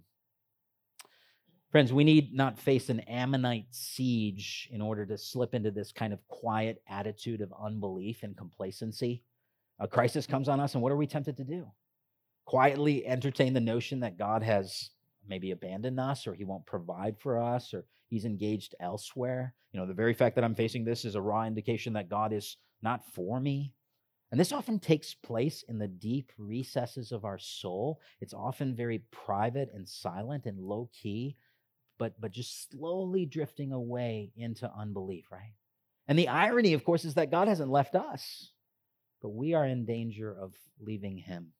Friends, 1.71 1.93
we 1.93 2.03
need 2.03 2.33
not 2.33 2.59
face 2.59 2.89
an 2.89 2.99
Ammonite 3.01 3.67
siege 3.71 4.67
in 4.73 4.81
order 4.81 5.05
to 5.05 5.17
slip 5.17 5.53
into 5.53 5.71
this 5.71 5.93
kind 5.93 6.11
of 6.11 6.19
quiet 6.27 6.81
attitude 6.89 7.39
of 7.39 7.53
unbelief 7.63 8.23
and 8.23 8.35
complacency. 8.35 9.23
A 9.79 9.87
crisis 9.87 10.27
comes 10.27 10.49
on 10.49 10.59
us, 10.59 10.73
and 10.73 10.83
what 10.83 10.91
are 10.91 10.97
we 10.97 11.07
tempted 11.07 11.37
to 11.37 11.45
do? 11.45 11.65
Quietly 12.45 13.05
entertain 13.05 13.53
the 13.53 13.61
notion 13.61 14.01
that 14.01 14.17
God 14.17 14.43
has 14.43 14.89
maybe 15.27 15.51
abandon 15.51 15.99
us, 15.99 16.27
or 16.27 16.33
he 16.33 16.43
won't 16.43 16.65
provide 16.65 17.17
for 17.19 17.41
us, 17.41 17.73
or 17.73 17.85
he's 18.07 18.25
engaged 18.25 18.75
elsewhere. 18.79 19.53
You 19.71 19.79
know, 19.79 19.85
the 19.85 19.93
very 19.93 20.13
fact 20.13 20.35
that 20.35 20.43
I'm 20.43 20.55
facing 20.55 20.83
this 20.83 21.05
is 21.05 21.15
a 21.15 21.21
raw 21.21 21.45
indication 21.45 21.93
that 21.93 22.09
God 22.09 22.33
is 22.33 22.57
not 22.81 23.05
for 23.13 23.39
me. 23.39 23.73
And 24.31 24.39
this 24.39 24.53
often 24.53 24.79
takes 24.79 25.13
place 25.13 25.63
in 25.67 25.77
the 25.77 25.87
deep 25.87 26.31
recesses 26.37 27.11
of 27.11 27.25
our 27.25 27.37
soul. 27.37 27.99
It's 28.21 28.33
often 28.33 28.75
very 28.75 28.99
private 29.11 29.69
and 29.73 29.87
silent 29.87 30.45
and 30.45 30.59
low 30.59 30.89
key 30.93 31.35
but 32.01 32.19
but 32.19 32.31
just 32.31 32.71
slowly 32.71 33.27
drifting 33.27 33.71
away 33.71 34.31
into 34.35 34.67
unbelief, 34.75 35.31
right? 35.31 35.53
And 36.07 36.17
the 36.17 36.29
irony, 36.29 36.73
of 36.73 36.83
course, 36.83 37.05
is 37.05 37.13
that 37.13 37.29
God 37.29 37.47
hasn't 37.47 37.69
left 37.69 37.93
us, 37.93 38.49
but 39.21 39.29
we 39.29 39.53
are 39.53 39.67
in 39.67 39.85
danger 39.85 40.35
of 40.35 40.55
leaving 40.79 41.15
him. 41.15 41.53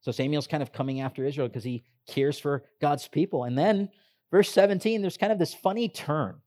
So 0.00 0.12
Samuel's 0.12 0.46
kind 0.46 0.62
of 0.62 0.72
coming 0.72 1.00
after 1.00 1.24
Israel 1.24 1.48
because 1.48 1.64
he 1.64 1.84
cares 2.08 2.38
for 2.38 2.64
God's 2.80 3.06
people. 3.08 3.44
And 3.44 3.56
then 3.56 3.90
verse 4.30 4.50
17, 4.50 5.02
there's 5.02 5.16
kind 5.16 5.32
of 5.32 5.38
this 5.38 5.54
funny 5.54 5.88
turn 5.88 6.40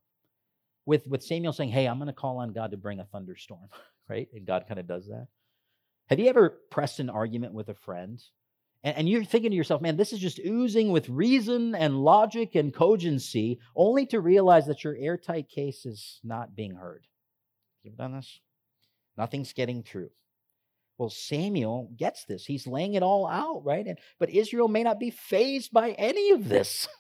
with, 0.86 1.06
with 1.08 1.24
Samuel 1.24 1.54
saying, 1.54 1.70
Hey, 1.70 1.88
I'm 1.88 1.98
going 1.98 2.08
to 2.08 2.14
call 2.14 2.40
on 2.40 2.54
God 2.54 2.72
to 2.72 2.78
bring 2.78 3.00
a 3.00 3.06
thunderstorm, 3.06 3.70
right? 4.10 4.28
And 4.34 4.46
God 4.46 4.66
kind 4.68 4.80
of 4.80 4.88
does 4.88 5.08
that. 5.08 5.28
Have 6.08 6.20
you 6.20 6.28
ever 6.28 6.62
pressed 6.70 7.00
an 7.00 7.10
argument 7.10 7.54
with 7.54 7.70
a 7.70 7.76
friend 7.76 8.22
and, 8.84 8.98
and 8.98 9.10
you're 9.10 9.24
thinking 9.24 9.52
to 9.52 9.58
yourself, 9.58 9.82
man, 9.82 9.98
this 9.98 10.14
is 10.14 10.20
just 10.20 10.40
oozing 10.40 10.92
with 10.92 11.10
reason 11.10 11.76
and 11.76 12.04
logic 12.04 12.56
and 12.56 12.74
cogency, 12.74 13.60
only 13.76 14.06
to 14.08 14.20
realize 14.20 14.68
that 14.68 14.84
your 14.84 14.96
airtight 14.98 15.50
case 15.50 15.86
is 15.86 16.20
not 16.24 16.56
being 16.56 16.76
heard. 16.76 17.06
You 17.84 17.92
ever 17.92 17.98
done 17.98 18.16
this? 18.16 18.40
Nothing's 19.18 19.54
getting 19.54 19.84
through. 19.84 20.10
Well, 20.98 21.10
Samuel 21.10 21.92
gets 21.98 22.26
this. 22.26 22.46
He's 22.46 22.68
laying 22.68 22.94
it 22.94 23.04
all 23.04 23.28
out, 23.28 23.64
right? 23.66 23.86
And, 23.86 23.98
but 24.20 24.30
Israel 24.30 24.68
may 24.68 24.84
not 24.84 25.00
be 25.00 25.10
fazed 25.10 25.72
by 25.72 25.92
any 25.92 26.32
of 26.32 26.50
this. 26.50 26.88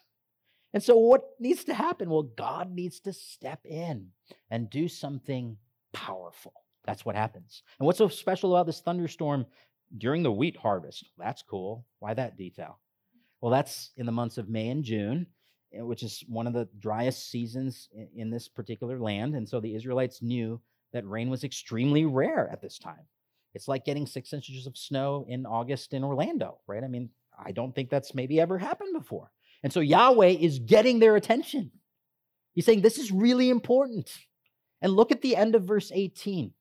And 0.75 0.81
so, 0.81 0.97
what 0.97 1.21
needs 1.39 1.65
to 1.65 1.73
happen? 1.75 2.09
Well, 2.09 2.23
God 2.23 2.71
needs 2.71 2.99
to 3.01 3.13
step 3.13 3.59
in 3.63 4.07
and 4.49 4.71
do 4.71 4.87
something 4.87 5.55
powerful. 5.93 6.53
That's 6.83 7.05
what 7.05 7.15
happens. 7.15 7.61
And 7.79 7.85
what's 7.85 7.99
so 7.99 8.07
special 8.07 8.55
about 8.55 8.65
this 8.65 8.81
thunderstorm 8.81 9.45
during 9.97 10.23
the 10.23 10.31
wheat 10.31 10.57
harvest. 10.57 11.11
That's 11.17 11.43
cool. 11.43 11.85
Why 11.99 12.13
that 12.15 12.37
detail? 12.37 12.79
Well, 13.41 13.51
that's 13.51 13.91
in 13.97 14.05
the 14.05 14.11
months 14.11 14.37
of 14.37 14.49
May 14.49 14.69
and 14.69 14.83
June, 14.83 15.27
eh, 15.73 15.81
which 15.81 16.03
is 16.03 16.23
one 16.27 16.47
of 16.47 16.53
the 16.53 16.67
driest 16.79 17.29
seasons 17.29 17.89
in 18.15 18.29
this 18.29 18.47
particular 18.47 18.99
land. 18.99 19.35
And 19.35 19.47
so 19.47 19.59
the 19.59 19.75
Israelites 19.75 20.21
knew 20.21 20.59
that 20.91 21.07
rain 21.07 21.29
was 21.29 21.43
extremely 21.43 22.05
rare 22.05 22.49
at 22.51 22.61
this 22.61 22.79
time. 22.79 23.05
It's 23.53 23.67
like 23.67 23.85
getting 23.85 24.05
six 24.05 24.33
inches 24.33 24.65
of 24.67 24.77
snow 24.77 25.25
in 25.29 25.45
August 25.45 25.93
in 25.93 26.03
Orlando, 26.03 26.59
right? 26.67 26.83
I 26.83 26.87
mean, 26.87 27.09
I 27.37 27.51
don't 27.51 27.73
think 27.73 27.89
that's 27.89 28.15
maybe 28.15 28.39
ever 28.39 28.57
happened 28.57 28.93
before. 28.93 29.31
And 29.63 29.71
so 29.71 29.79
Yahweh 29.79 30.29
is 30.39 30.59
getting 30.59 30.99
their 30.99 31.15
attention. 31.15 31.71
He's 32.53 32.65
saying, 32.65 32.81
This 32.81 32.97
is 32.97 33.11
really 33.11 33.49
important. 33.49 34.11
And 34.81 34.93
look 34.93 35.11
at 35.11 35.21
the 35.21 35.35
end 35.35 35.55
of 35.55 35.63
verse 35.63 35.91
18. 35.93 36.51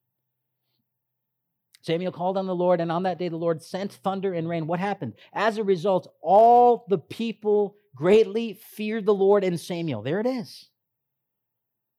Samuel 1.81 2.13
called 2.13 2.37
on 2.37 2.47
the 2.47 2.55
Lord, 2.55 2.79
and 2.79 2.89
on 2.91 3.03
that 3.03 3.19
day 3.19 3.27
the 3.27 3.35
Lord 3.35 3.61
sent 3.61 3.91
thunder 3.91 4.33
and 4.33 4.47
rain. 4.47 4.67
What 4.67 4.79
happened? 4.79 5.13
As 5.33 5.57
a 5.57 5.63
result, 5.63 6.07
all 6.21 6.85
the 6.87 6.97
people 6.97 7.75
greatly 7.93 8.53
feared 8.53 9.05
the 9.05 9.13
Lord 9.13 9.43
and 9.43 9.59
Samuel. 9.59 10.01
There 10.01 10.21
it 10.21 10.25
is. 10.25 10.69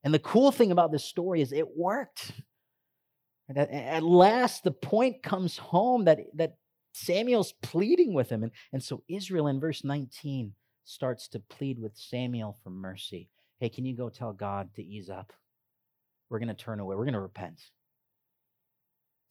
And 0.02 0.12
the 0.12 0.18
cool 0.18 0.52
thing 0.52 0.72
about 0.72 0.90
this 0.90 1.04
story 1.04 1.42
is 1.42 1.52
it 1.52 1.76
worked. 1.76 2.32
And 3.48 3.58
at, 3.58 3.70
at 3.70 4.02
last, 4.02 4.64
the 4.64 4.70
point 4.70 5.22
comes 5.22 5.56
home 5.56 6.04
that, 6.04 6.20
that 6.34 6.56
Samuel's 6.92 7.52
pleading 7.62 8.14
with 8.14 8.30
him. 8.30 8.42
And, 8.42 8.52
and 8.72 8.82
so 8.82 9.02
Israel 9.08 9.48
in 9.48 9.60
verse 9.60 9.84
19 9.84 10.52
starts 10.84 11.28
to 11.28 11.40
plead 11.40 11.78
with 11.78 11.96
Samuel 11.96 12.58
for 12.62 12.70
mercy. 12.70 13.28
Hey, 13.58 13.68
can 13.68 13.84
you 13.84 13.96
go 13.96 14.08
tell 14.08 14.32
God 14.32 14.74
to 14.74 14.84
ease 14.84 15.10
up? 15.10 15.32
We're 16.28 16.38
going 16.38 16.48
to 16.48 16.54
turn 16.54 16.80
away. 16.80 16.96
We're 16.96 17.04
going 17.04 17.14
to 17.14 17.20
repent. 17.20 17.60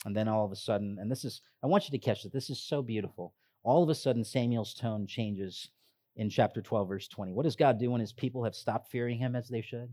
And 0.05 0.16
then 0.16 0.28
all 0.28 0.45
of 0.45 0.51
a 0.51 0.55
sudden, 0.55 0.97
and 0.99 1.11
this 1.11 1.24
is, 1.26 1.41
I 1.64 1.68
want 1.68 1.86
you 1.86 1.91
to 1.97 2.05
catch 2.05 2.26
it. 2.26 2.34
This 2.34 2.49
is 2.49 2.59
so 2.59 2.82
beautiful. 2.82 3.34
all 3.64 3.82
of 3.82 3.89
a 3.89 3.95
sudden 3.95 4.24
Samuel's 4.24 4.74
tone 4.74 5.07
changes 5.07 5.70
in 6.18 6.30
chapter 6.30 6.61
12, 6.61 6.88
verse 6.88 7.07
20. 7.07 7.32
What 7.32 7.43
does 7.43 7.55
God 7.55 7.80
do 7.80 7.91
when 7.91 8.01
his 8.01 8.14
people 8.14 8.43
have 8.43 8.55
stopped 8.55 8.91
fearing 8.91 9.18
him 9.18 9.36
as 9.36 9.47
they 9.47 9.61
should? 9.61 9.89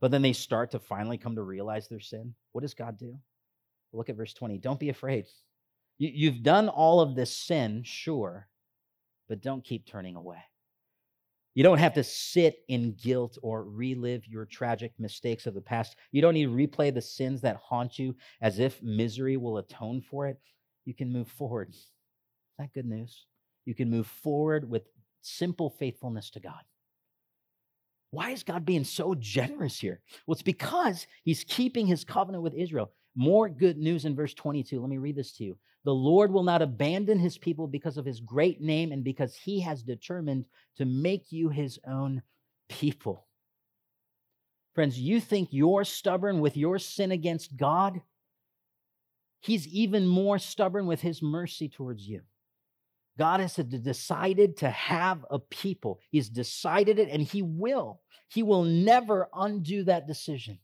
But 0.00 0.10
then 0.10 0.22
they 0.22 0.32
start 0.32 0.70
to 0.72 0.78
finally 0.78 1.16
come 1.16 1.34
to 1.36 1.42
realize 1.42 1.88
their 1.88 2.00
sin. 2.00 2.34
What 2.52 2.62
does 2.62 2.74
God 2.74 2.98
do? 2.98 3.16
Look 3.92 4.08
at 4.08 4.16
verse 4.16 4.34
20. 4.34 4.58
Don't 4.58 4.80
be 4.80 4.88
afraid. 4.88 5.26
You've 5.98 6.42
done 6.42 6.68
all 6.68 7.00
of 7.00 7.14
this 7.14 7.36
sin, 7.36 7.82
sure, 7.84 8.48
but 9.28 9.42
don't 9.42 9.64
keep 9.64 9.86
turning 9.86 10.16
away. 10.16 10.38
You 11.54 11.62
don't 11.62 11.78
have 11.78 11.94
to 11.94 12.04
sit 12.04 12.60
in 12.68 12.94
guilt 12.94 13.36
or 13.42 13.64
relive 13.64 14.26
your 14.26 14.46
tragic 14.46 14.92
mistakes 14.98 15.46
of 15.46 15.54
the 15.54 15.60
past. 15.60 15.96
You 16.10 16.22
don't 16.22 16.34
need 16.34 16.46
to 16.46 16.50
replay 16.50 16.92
the 16.92 17.02
sins 17.02 17.42
that 17.42 17.56
haunt 17.56 17.98
you 17.98 18.16
as 18.40 18.58
if 18.58 18.82
misery 18.82 19.36
will 19.36 19.58
atone 19.58 20.00
for 20.00 20.26
it. 20.26 20.38
You 20.86 20.94
can 20.94 21.12
move 21.12 21.28
forward. 21.28 21.68
Is 21.70 21.86
that 22.58 22.72
good 22.72 22.86
news? 22.86 23.26
You 23.66 23.74
can 23.74 23.90
move 23.90 24.06
forward 24.06 24.68
with 24.68 24.88
simple 25.20 25.70
faithfulness 25.70 26.30
to 26.30 26.40
God. 26.40 26.62
Why 28.12 28.30
is 28.30 28.42
God 28.42 28.66
being 28.66 28.84
so 28.84 29.14
generous 29.14 29.80
here? 29.80 29.98
Well, 30.26 30.34
it's 30.34 30.42
because 30.42 31.06
he's 31.24 31.44
keeping 31.44 31.86
his 31.86 32.04
covenant 32.04 32.44
with 32.44 32.52
Israel. 32.52 32.92
More 33.16 33.48
good 33.48 33.78
news 33.78 34.04
in 34.04 34.14
verse 34.14 34.34
22. 34.34 34.78
Let 34.78 34.90
me 34.90 34.98
read 34.98 35.16
this 35.16 35.32
to 35.38 35.44
you. 35.44 35.56
The 35.84 35.94
Lord 35.94 36.30
will 36.30 36.42
not 36.42 36.60
abandon 36.60 37.18
his 37.18 37.38
people 37.38 37.66
because 37.66 37.96
of 37.96 38.04
his 38.04 38.20
great 38.20 38.60
name 38.60 38.92
and 38.92 39.02
because 39.02 39.34
he 39.34 39.60
has 39.60 39.82
determined 39.82 40.44
to 40.76 40.84
make 40.84 41.32
you 41.32 41.48
his 41.48 41.78
own 41.88 42.22
people. 42.68 43.26
Friends, 44.74 45.00
you 45.00 45.18
think 45.18 45.48
you're 45.50 45.84
stubborn 45.84 46.40
with 46.40 46.56
your 46.56 46.78
sin 46.78 47.12
against 47.12 47.56
God? 47.56 48.02
He's 49.40 49.66
even 49.68 50.06
more 50.06 50.38
stubborn 50.38 50.86
with 50.86 51.00
his 51.00 51.22
mercy 51.22 51.70
towards 51.70 52.06
you. 52.06 52.20
God 53.18 53.40
has 53.40 53.56
decided 53.56 54.56
to 54.58 54.70
have 54.70 55.24
a 55.30 55.38
people. 55.38 56.00
He's 56.10 56.28
decided 56.28 56.98
it 56.98 57.10
and 57.10 57.22
he 57.22 57.42
will. 57.42 58.00
He 58.28 58.42
will 58.42 58.64
never 58.64 59.28
undo 59.34 59.84
that 59.84 60.06
decision. 60.06 60.58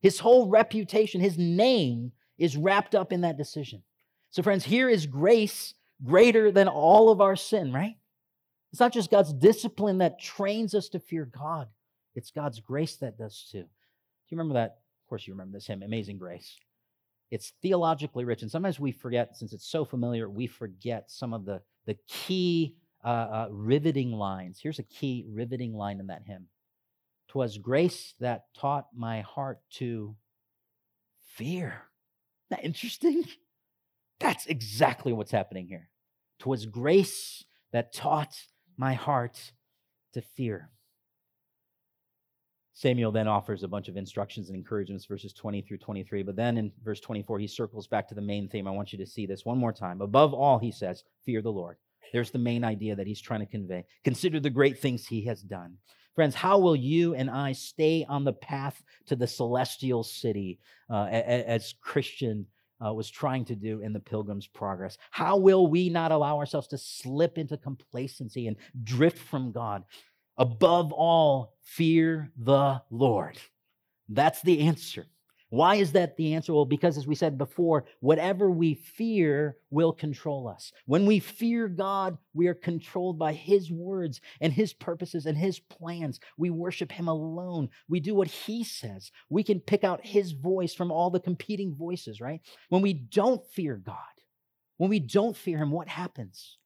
His 0.00 0.18
whole 0.18 0.48
reputation, 0.48 1.20
his 1.20 1.38
name 1.38 2.12
is 2.36 2.56
wrapped 2.56 2.94
up 2.94 3.12
in 3.12 3.22
that 3.22 3.38
decision. 3.38 3.82
So, 4.30 4.42
friends, 4.42 4.64
here 4.64 4.88
is 4.88 5.06
grace 5.06 5.74
greater 6.04 6.52
than 6.52 6.68
all 6.68 7.10
of 7.10 7.20
our 7.20 7.34
sin, 7.34 7.72
right? 7.72 7.96
It's 8.70 8.80
not 8.80 8.92
just 8.92 9.10
God's 9.10 9.32
discipline 9.32 9.98
that 9.98 10.20
trains 10.20 10.74
us 10.74 10.88
to 10.90 11.00
fear 11.00 11.24
God, 11.24 11.68
it's 12.14 12.30
God's 12.30 12.60
grace 12.60 12.96
that 12.96 13.16
does 13.16 13.48
too. 13.50 13.62
Do 13.62 13.66
you 14.28 14.38
remember 14.38 14.54
that? 14.54 14.78
Of 15.04 15.08
course, 15.08 15.26
you 15.26 15.32
remember 15.32 15.56
this 15.56 15.66
hymn, 15.66 15.82
Amazing 15.82 16.18
Grace. 16.18 16.58
It's 17.30 17.52
theologically 17.62 18.24
rich, 18.24 18.42
and 18.42 18.50
sometimes 18.50 18.80
we 18.80 18.92
forget, 18.92 19.36
since 19.36 19.52
it's 19.52 19.68
so 19.68 19.84
familiar, 19.84 20.28
we 20.30 20.46
forget 20.46 21.10
some 21.10 21.34
of 21.34 21.44
the, 21.44 21.60
the 21.86 21.96
key 22.08 22.76
uh, 23.04 23.08
uh, 23.08 23.48
riveting 23.50 24.12
lines. 24.12 24.60
Here's 24.62 24.78
a 24.78 24.84
key 24.84 25.26
riveting 25.28 25.74
line 25.74 26.00
in 26.00 26.06
that 26.08 26.22
hymn 26.24 26.46
Twas 27.28 27.58
grace 27.58 28.14
that 28.20 28.44
taught 28.54 28.86
my 28.94 29.20
heart 29.20 29.60
to 29.72 30.16
fear. 31.34 31.82
Isn't 32.50 32.62
that 32.62 32.64
interesting? 32.64 33.24
That's 34.20 34.46
exactly 34.46 35.12
what's 35.12 35.30
happening 35.30 35.66
here. 35.68 35.90
Twas 36.38 36.66
grace 36.66 37.44
that 37.72 37.92
taught 37.92 38.34
my 38.76 38.94
heart 38.94 39.52
to 40.14 40.22
fear. 40.22 40.70
Samuel 42.78 43.10
then 43.10 43.26
offers 43.26 43.64
a 43.64 43.68
bunch 43.68 43.88
of 43.88 43.96
instructions 43.96 44.50
and 44.50 44.56
encouragements, 44.56 45.04
verses 45.04 45.32
20 45.32 45.62
through 45.62 45.78
23. 45.78 46.22
But 46.22 46.36
then 46.36 46.56
in 46.56 46.70
verse 46.84 47.00
24, 47.00 47.40
he 47.40 47.48
circles 47.48 47.88
back 47.88 48.06
to 48.06 48.14
the 48.14 48.20
main 48.20 48.48
theme. 48.48 48.68
I 48.68 48.70
want 48.70 48.92
you 48.92 48.98
to 49.00 49.06
see 49.06 49.26
this 49.26 49.44
one 49.44 49.58
more 49.58 49.72
time. 49.72 50.00
Above 50.00 50.32
all, 50.32 50.60
he 50.60 50.70
says, 50.70 51.02
Fear 51.26 51.42
the 51.42 51.50
Lord. 51.50 51.76
There's 52.12 52.30
the 52.30 52.38
main 52.38 52.62
idea 52.62 52.94
that 52.94 53.08
he's 53.08 53.20
trying 53.20 53.40
to 53.40 53.46
convey. 53.46 53.84
Consider 54.04 54.38
the 54.38 54.48
great 54.48 54.78
things 54.78 55.08
he 55.08 55.24
has 55.24 55.42
done. 55.42 55.74
Friends, 56.14 56.36
how 56.36 56.60
will 56.60 56.76
you 56.76 57.16
and 57.16 57.28
I 57.28 57.50
stay 57.50 58.06
on 58.08 58.22
the 58.22 58.32
path 58.32 58.80
to 59.06 59.16
the 59.16 59.26
celestial 59.26 60.04
city 60.04 60.60
uh, 60.88 61.06
as 61.06 61.74
Christian 61.80 62.46
uh, 62.84 62.94
was 62.94 63.10
trying 63.10 63.44
to 63.46 63.56
do 63.56 63.80
in 63.80 63.92
the 63.92 63.98
Pilgrim's 63.98 64.46
Progress? 64.46 64.98
How 65.10 65.36
will 65.36 65.66
we 65.66 65.88
not 65.88 66.12
allow 66.12 66.38
ourselves 66.38 66.68
to 66.68 66.78
slip 66.78 67.38
into 67.38 67.56
complacency 67.56 68.46
and 68.46 68.56
drift 68.84 69.18
from 69.18 69.50
God? 69.50 69.82
Above 70.38 70.92
all, 70.92 71.56
fear 71.62 72.30
the 72.36 72.80
Lord. 72.90 73.36
That's 74.08 74.40
the 74.42 74.60
answer. 74.60 75.06
Why 75.50 75.76
is 75.76 75.92
that 75.92 76.16
the 76.16 76.34
answer? 76.34 76.52
Well, 76.52 76.66
because 76.66 76.98
as 76.98 77.06
we 77.06 77.14
said 77.14 77.38
before, 77.38 77.86
whatever 78.00 78.50
we 78.50 78.74
fear 78.74 79.56
will 79.70 79.92
control 79.92 80.46
us. 80.46 80.72
When 80.84 81.06
we 81.06 81.20
fear 81.20 81.68
God, 81.68 82.18
we 82.34 82.48
are 82.48 82.54
controlled 82.54 83.18
by 83.18 83.32
His 83.32 83.72
words 83.72 84.20
and 84.42 84.52
His 84.52 84.74
purposes 84.74 85.24
and 85.24 85.38
His 85.38 85.58
plans. 85.58 86.20
We 86.36 86.50
worship 86.50 86.92
Him 86.92 87.08
alone. 87.08 87.70
We 87.88 87.98
do 87.98 88.14
what 88.14 88.28
He 88.28 88.62
says. 88.62 89.10
We 89.30 89.42
can 89.42 89.58
pick 89.58 89.84
out 89.84 90.04
His 90.04 90.32
voice 90.32 90.74
from 90.74 90.92
all 90.92 91.08
the 91.08 91.20
competing 91.20 91.74
voices, 91.74 92.20
right? 92.20 92.42
When 92.68 92.82
we 92.82 92.92
don't 92.92 93.44
fear 93.46 93.76
God, 93.76 93.96
when 94.76 94.90
we 94.90 95.00
don't 95.00 95.36
fear 95.36 95.56
Him, 95.56 95.70
what 95.70 95.88
happens? 95.88 96.57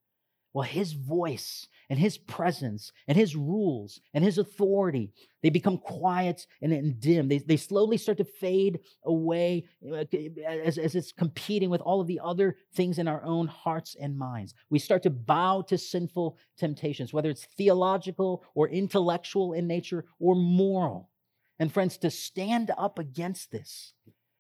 Well, 0.53 0.65
His 0.65 0.93
voice 0.93 1.69
and 1.93 2.01
his 2.01 2.17
presence 2.17 2.91
and 3.07 3.19
his 3.19 3.37
rules 3.37 4.01
and 4.15 4.25
his 4.25 4.39
authority, 4.39 5.13
they 5.43 5.51
become 5.51 5.77
quiet 5.77 6.47
and, 6.63 6.99
dim. 6.99 7.29
They, 7.29 7.37
they 7.37 7.59
slowly 7.59 7.99
start 7.99 8.17
to 8.17 8.25
fade 8.25 8.81
away 9.05 9.67
uh, 9.87 10.05
as, 10.43 10.79
as 10.79 10.95
it's 10.95 11.13
competing 11.13 11.69
with 11.69 11.83
all 11.83 12.01
of 12.01 12.07
the 12.07 12.19
other 12.25 12.57
things 12.73 12.99
in 12.99 13.09
our 13.09 13.23
own 13.25 13.47
hearts 13.47 13.95
and 14.01 14.17
minds. 14.17 14.55
We 14.71 14.79
start 14.79 15.03
to 15.03 15.11
bow 15.11 15.67
to 15.69 15.77
sinful 15.77 16.39
temptations, 16.57 17.13
whether 17.13 17.29
it's 17.29 17.45
theological 17.59 18.43
or 18.55 18.71
intellectual 18.71 19.53
in 19.53 19.67
nature 19.67 20.07
or 20.19 20.35
moral. 20.35 21.11
And 21.59 21.71
friends, 21.71 21.99
to 21.99 22.11
stand 22.11 22.71
up 22.79 22.99
against 22.99 23.51
this, 23.51 23.93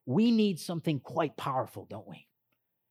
we 0.07 0.31
need 0.31 0.59
something 0.59 1.01
quite 1.01 1.37
powerful, 1.37 1.85
don't 1.85 2.09
we? 2.09 2.29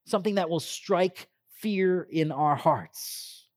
Something 0.05 0.35
that 0.35 0.51
will 0.51 0.59
strike 0.59 1.30
fear 1.61 2.07
in 2.09 2.31
our 2.31 2.55
hearts. 2.55 3.47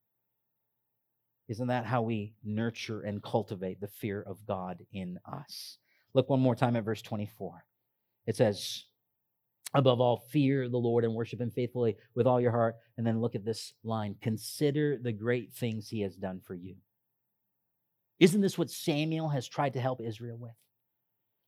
Isn't 1.47 1.67
that 1.67 1.85
how 1.85 2.01
we 2.01 2.33
nurture 2.43 3.01
and 3.01 3.21
cultivate 3.21 3.79
the 3.79 3.87
fear 3.87 4.21
of 4.21 4.45
God 4.47 4.83
in 4.93 5.19
us? 5.31 5.77
Look 6.13 6.29
one 6.29 6.39
more 6.39 6.55
time 6.55 6.75
at 6.75 6.85
verse 6.85 7.01
24. 7.01 7.63
It 8.25 8.35
says, 8.35 8.85
Above 9.73 9.99
all, 9.99 10.23
fear 10.31 10.69
the 10.69 10.77
Lord 10.77 11.03
and 11.03 11.13
worship 11.13 11.41
him 11.41 11.51
faithfully 11.51 11.97
with 12.15 12.25
all 12.25 12.39
your 12.39 12.51
heart. 12.51 12.75
And 12.97 13.05
then 13.05 13.19
look 13.19 13.35
at 13.35 13.43
this 13.43 13.73
line 13.83 14.15
consider 14.21 14.97
the 14.97 15.11
great 15.11 15.53
things 15.53 15.89
he 15.89 16.01
has 16.01 16.15
done 16.15 16.41
for 16.45 16.55
you. 16.55 16.75
Isn't 18.19 18.41
this 18.41 18.57
what 18.57 18.71
Samuel 18.71 19.29
has 19.29 19.47
tried 19.47 19.73
to 19.73 19.81
help 19.81 19.99
Israel 20.01 20.37
with? 20.39 20.53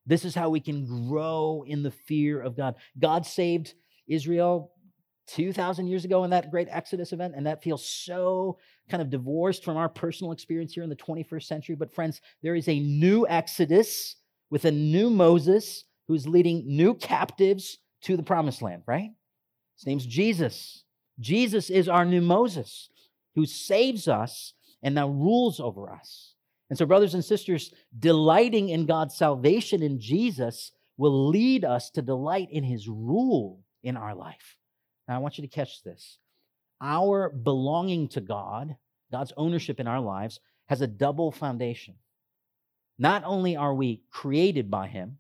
This 0.06 0.26
is 0.26 0.36
how 0.36 0.50
we 0.50 0.60
can 0.60 1.08
grow 1.08 1.64
in 1.66 1.84
the 1.84 1.92
fear 1.92 2.42
of 2.42 2.58
God. 2.58 2.76
God 3.00 3.26
saved 3.26 3.74
Israel 4.08 4.72
2,000 5.28 5.88
years 5.88 6.06
ago 6.06 6.24
in 6.24 6.30
that 6.32 6.52
great 6.52 6.68
Exodus 6.70 7.14
event, 7.14 7.34
and 7.36 7.46
that 7.46 7.64
feels 7.64 7.88
so 7.88 8.58
kind 8.90 9.02
of 9.02 9.10
divorced 9.10 9.64
from 9.64 9.78
our 9.78 9.90
personal 9.90 10.32
experience 10.32 10.74
here 10.74 10.84
in 10.84 10.90
the 10.90 10.96
21st 10.96 11.44
century. 11.44 11.76
But, 11.76 11.94
friends, 11.94 12.22
there 12.42 12.56
is 12.56 12.68
a 12.68 12.80
new 12.80 13.28
Exodus 13.28 14.16
with 14.50 14.66
a 14.66 14.72
new 14.72 15.10
Moses 15.10 15.84
who's 16.08 16.28
leading 16.28 16.64
new 16.66 16.94
captives 16.94 17.78
to 18.04 18.16
the 18.16 18.24
promised 18.24 18.62
land, 18.62 18.84
right? 18.86 19.12
His 19.76 19.86
name's 19.86 20.06
Jesus. 20.06 20.84
Jesus 21.20 21.70
is 21.70 21.90
our 21.90 22.06
new 22.06 22.22
Moses 22.22 22.90
who 23.36 23.46
saves 23.46 24.08
us 24.08 24.54
and 24.82 24.96
now 24.96 25.10
rules 25.10 25.60
over 25.60 25.92
us. 25.92 26.34
And 26.70 26.78
so, 26.78 26.86
brothers 26.86 27.14
and 27.14 27.24
sisters, 27.24 27.74
delighting 27.98 28.70
in 28.70 28.86
God's 28.86 29.16
salvation 29.16 29.82
in 29.82 30.00
Jesus 30.00 30.72
will 30.98 31.30
lead 31.30 31.64
us 31.64 31.90
to 31.92 32.02
delight 32.02 32.50
in 32.52 32.64
his 32.64 32.88
rule 32.88 33.64
in 33.84 33.96
our 33.96 34.16
life. 34.16 34.57
Now, 35.08 35.16
I 35.16 35.20
want 35.20 35.38
you 35.38 35.42
to 35.44 35.48
catch 35.48 35.84
this. 35.84 36.18
Our 36.82 37.30
belonging 37.30 38.10
to 38.10 38.22
God, 38.22 38.76
God's 39.12 39.34
ownership 39.38 39.80
in 39.80 39.88
our 39.88 40.00
lives, 40.00 40.40
has 40.68 40.82
a 40.82 40.88
double 40.88 41.32
foundation. 41.32 41.96
Not 43.00 43.24
only 43.26 43.56
are 43.56 43.74
we 43.74 44.02
created 44.12 44.70
by 44.70 44.88
Him, 44.88 45.18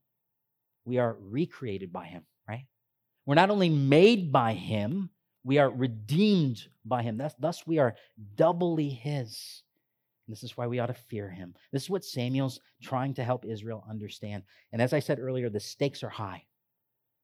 we 0.85 0.97
are 0.97 1.15
recreated 1.19 1.93
by 1.93 2.05
Him, 2.05 2.23
right? 2.47 2.65
We're 3.25 3.35
not 3.35 3.49
only 3.49 3.69
made 3.69 4.31
by 4.31 4.53
Him, 4.53 5.09
we 5.43 5.57
are 5.57 5.69
redeemed 5.69 6.67
by 6.85 7.03
Him. 7.03 7.17
Thus, 7.17 7.33
thus 7.39 7.67
we 7.67 7.79
are 7.79 7.95
doubly 8.35 8.89
His. 8.89 9.63
This 10.27 10.43
is 10.43 10.57
why 10.57 10.67
we 10.67 10.79
ought 10.79 10.88
to 10.88 10.93
fear 10.93 11.29
him. 11.29 11.55
This 11.71 11.83
is 11.83 11.89
what 11.89 12.03
Samuel's 12.03 12.59
trying 12.81 13.13
to 13.13 13.23
help 13.23 13.45
Israel 13.45 13.85
understand. 13.89 14.43
And 14.73 14.81
as 14.81 14.91
I 14.91 14.99
said 14.99 15.19
earlier, 15.19 15.49
the 15.49 15.59
stakes 15.59 16.03
are 16.03 16.09
high. 16.09 16.43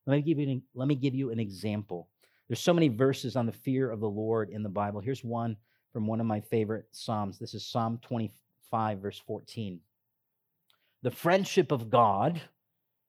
Let 0.05 0.15
me 0.15 0.21
give 0.21 0.39
you 0.39 0.49
an, 0.49 0.63
let 0.73 0.87
me 0.87 0.95
give 0.95 1.13
you 1.13 1.29
an 1.29 1.39
example 1.39 2.07
there's 2.47 2.59
so 2.59 2.73
many 2.73 2.89
verses 2.89 3.35
on 3.35 3.45
the 3.45 3.51
fear 3.51 3.89
of 3.89 3.99
the 3.99 4.09
Lord 4.09 4.49
in 4.49 4.63
the 4.63 4.69
Bible. 4.69 4.99
Here's 4.99 5.23
one 5.23 5.55
from 5.91 6.07
one 6.07 6.19
of 6.19 6.25
my 6.25 6.41
favorite 6.41 6.85
Psalms. 6.91 7.39
This 7.39 7.53
is 7.53 7.65
Psalm 7.65 7.99
25, 8.01 8.99
verse 8.99 9.21
14. 9.25 9.79
The 11.03 11.11
friendship 11.11 11.71
of 11.71 11.89
God 11.89 12.41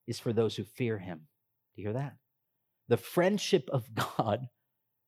is 0.07 0.18
for 0.18 0.32
those 0.32 0.55
who 0.57 0.64
fear 0.64 0.99
him. 0.99 1.20
Do 1.74 1.82
you 1.82 1.89
hear 1.89 1.95
that? 1.95 2.16
The 2.89 2.97
friendship 2.97 3.68
of 3.72 3.89
God 4.16 4.49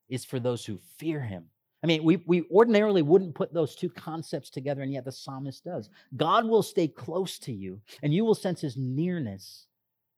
is 0.09 0.25
for 0.25 0.41
those 0.41 0.65
who 0.65 0.79
fear 0.99 1.21
him. 1.21 1.47
I 1.83 1.87
mean, 1.87 2.03
we, 2.03 2.17
we 2.27 2.45
ordinarily 2.51 3.03
wouldn't 3.03 3.35
put 3.35 3.53
those 3.53 3.77
two 3.77 3.91
concepts 3.91 4.51
together, 4.51 4.83
and 4.83 4.93
yet 4.93 5.05
the 5.05 5.13
psalmist 5.13 5.65
does. 5.65 5.91
God 6.17 6.47
will 6.47 6.63
stay 6.63 6.89
close 6.89 7.39
to 7.41 7.53
you, 7.53 7.81
and 8.03 8.13
you 8.13 8.25
will 8.25 8.35
sense 8.35 8.61
his 8.61 8.77
nearness 8.77 9.67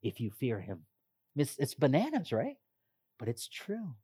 if 0.03 0.21
you 0.21 0.31
fear 0.31 0.61
him. 0.61 0.85
It's, 1.37 1.59
it's 1.59 1.75
bananas, 1.75 2.33
right? 2.33 2.57
But 3.19 3.29
it's 3.29 3.49
true. 3.49 3.95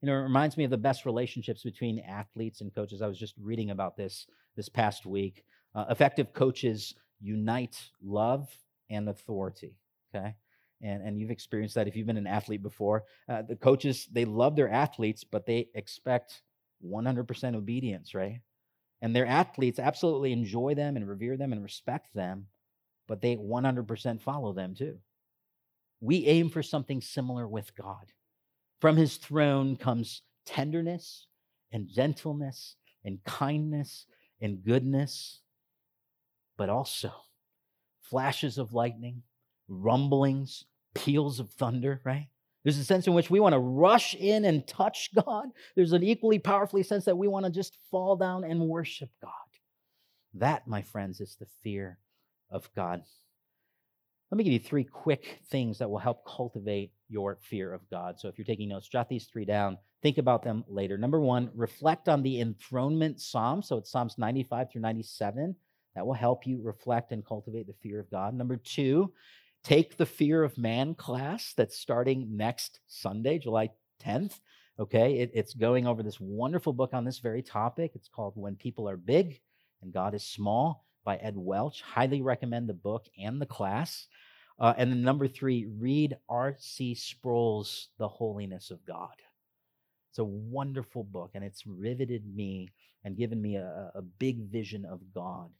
You 0.00 0.06
know, 0.06 0.12
it 0.12 0.22
reminds 0.22 0.56
me 0.56 0.64
of 0.64 0.70
the 0.70 0.76
best 0.76 1.04
relationships 1.04 1.62
between 1.62 1.98
athletes 2.00 2.60
and 2.60 2.74
coaches. 2.74 3.02
I 3.02 3.08
was 3.08 3.18
just 3.18 3.34
reading 3.40 3.70
about 3.70 3.96
this 3.96 4.26
this 4.56 4.68
past 4.68 5.06
week. 5.06 5.44
Uh, 5.74 5.86
effective 5.90 6.32
coaches 6.32 6.94
unite 7.20 7.80
love 8.02 8.48
and 8.90 9.08
authority. 9.08 9.76
Okay. 10.14 10.34
And, 10.80 11.02
and 11.02 11.18
you've 11.18 11.30
experienced 11.30 11.74
that 11.74 11.88
if 11.88 11.96
you've 11.96 12.06
been 12.06 12.16
an 12.16 12.26
athlete 12.26 12.62
before. 12.62 13.04
Uh, 13.28 13.42
the 13.42 13.56
coaches, 13.56 14.06
they 14.12 14.24
love 14.24 14.54
their 14.54 14.70
athletes, 14.70 15.24
but 15.24 15.44
they 15.44 15.68
expect 15.74 16.42
100% 16.86 17.56
obedience, 17.56 18.14
right? 18.14 18.40
And 19.02 19.14
their 19.14 19.26
athletes 19.26 19.78
absolutely 19.78 20.32
enjoy 20.32 20.74
them 20.74 20.96
and 20.96 21.08
revere 21.08 21.36
them 21.36 21.52
and 21.52 21.62
respect 21.62 22.14
them, 22.14 22.46
but 23.06 23.20
they 23.20 23.36
100% 23.36 24.20
follow 24.20 24.52
them 24.52 24.74
too. 24.74 24.98
We 26.00 26.26
aim 26.26 26.48
for 26.50 26.62
something 26.62 27.00
similar 27.00 27.46
with 27.46 27.74
God. 27.74 28.12
From 28.80 28.96
his 28.96 29.16
throne 29.16 29.76
comes 29.76 30.22
tenderness 30.46 31.26
and 31.72 31.88
gentleness 31.88 32.76
and 33.04 33.22
kindness 33.24 34.06
and 34.40 34.62
goodness, 34.64 35.40
but 36.56 36.68
also 36.68 37.12
flashes 38.02 38.58
of 38.58 38.72
lightning, 38.72 39.22
rumblings, 39.68 40.64
peals 40.94 41.40
of 41.40 41.50
thunder, 41.52 42.00
right? 42.04 42.28
There's 42.64 42.78
a 42.78 42.84
sense 42.84 43.06
in 43.06 43.14
which 43.14 43.30
we 43.30 43.40
want 43.40 43.54
to 43.54 43.58
rush 43.58 44.14
in 44.14 44.44
and 44.44 44.66
touch 44.66 45.10
God. 45.26 45.46
There's 45.74 45.92
an 45.92 46.02
equally 46.02 46.38
powerfully 46.38 46.82
sense 46.82 47.04
that 47.04 47.16
we 47.16 47.28
want 47.28 47.46
to 47.46 47.50
just 47.50 47.78
fall 47.90 48.16
down 48.16 48.44
and 48.44 48.68
worship 48.68 49.10
God. 49.22 49.32
That, 50.34 50.66
my 50.66 50.82
friends, 50.82 51.20
is 51.20 51.36
the 51.36 51.46
fear 51.62 51.98
of 52.50 52.68
God. 52.74 53.02
Let 54.30 54.36
me 54.36 54.44
give 54.44 54.52
you 54.52 54.58
three 54.58 54.84
quick 54.84 55.40
things 55.50 55.78
that 55.78 55.88
will 55.88 55.98
help 55.98 56.26
cultivate 56.26 56.92
your 57.08 57.38
fear 57.40 57.72
of 57.72 57.88
God. 57.90 58.18
So 58.18 58.28
if 58.28 58.38
you're 58.38 58.44
taking 58.44 58.68
notes, 58.68 58.88
jot 58.88 59.08
these 59.08 59.26
three 59.26 59.44
down. 59.44 59.78
Think 60.02 60.18
about 60.18 60.42
them 60.42 60.64
later. 60.68 60.96
Number 60.96 61.20
one, 61.20 61.50
reflect 61.54 62.08
on 62.08 62.22
the 62.22 62.40
enthronement 62.40 63.20
psalm. 63.20 63.62
So 63.62 63.76
it's 63.78 63.90
Psalms 63.90 64.16
95 64.18 64.70
through 64.70 64.82
97. 64.82 65.54
That 65.94 66.06
will 66.06 66.14
help 66.14 66.46
you 66.46 66.60
reflect 66.62 67.12
and 67.12 67.24
cultivate 67.24 67.66
the 67.66 67.74
fear 67.82 67.98
of 67.98 68.10
God. 68.10 68.34
Number 68.34 68.56
two, 68.56 69.12
take 69.64 69.96
the 69.96 70.06
fear 70.06 70.44
of 70.44 70.56
man 70.56 70.94
class 70.94 71.54
that's 71.56 71.78
starting 71.78 72.36
next 72.36 72.80
Sunday, 72.86 73.38
July 73.38 73.70
10th. 74.04 74.38
Okay, 74.78 75.18
it, 75.18 75.32
it's 75.34 75.54
going 75.54 75.88
over 75.88 76.04
this 76.04 76.20
wonderful 76.20 76.72
book 76.72 76.90
on 76.92 77.04
this 77.04 77.18
very 77.18 77.42
topic. 77.42 77.92
It's 77.94 78.08
called 78.08 78.34
When 78.36 78.54
People 78.54 78.88
Are 78.88 78.96
Big 78.96 79.40
and 79.82 79.92
God 79.92 80.14
is 80.14 80.24
Small 80.24 80.84
by 81.04 81.16
Ed 81.16 81.34
Welch. 81.36 81.82
Highly 81.82 82.22
recommend 82.22 82.68
the 82.68 82.74
book 82.74 83.06
and 83.18 83.40
the 83.40 83.46
class. 83.46 84.06
Uh, 84.58 84.74
and 84.76 84.90
then 84.90 85.02
number 85.02 85.28
three, 85.28 85.66
read 85.66 86.16
R.C. 86.28 86.94
Sproul's 86.94 87.88
The 87.98 88.08
Holiness 88.08 88.70
of 88.70 88.84
God. 88.84 89.14
It's 90.10 90.18
a 90.18 90.24
wonderful 90.24 91.04
book, 91.04 91.30
and 91.34 91.44
it's 91.44 91.66
riveted 91.66 92.24
me 92.34 92.70
and 93.04 93.16
given 93.16 93.40
me 93.40 93.56
a, 93.56 93.92
a 93.94 94.02
big 94.02 94.50
vision 94.50 94.84
of 94.84 95.00
God. 95.14 95.50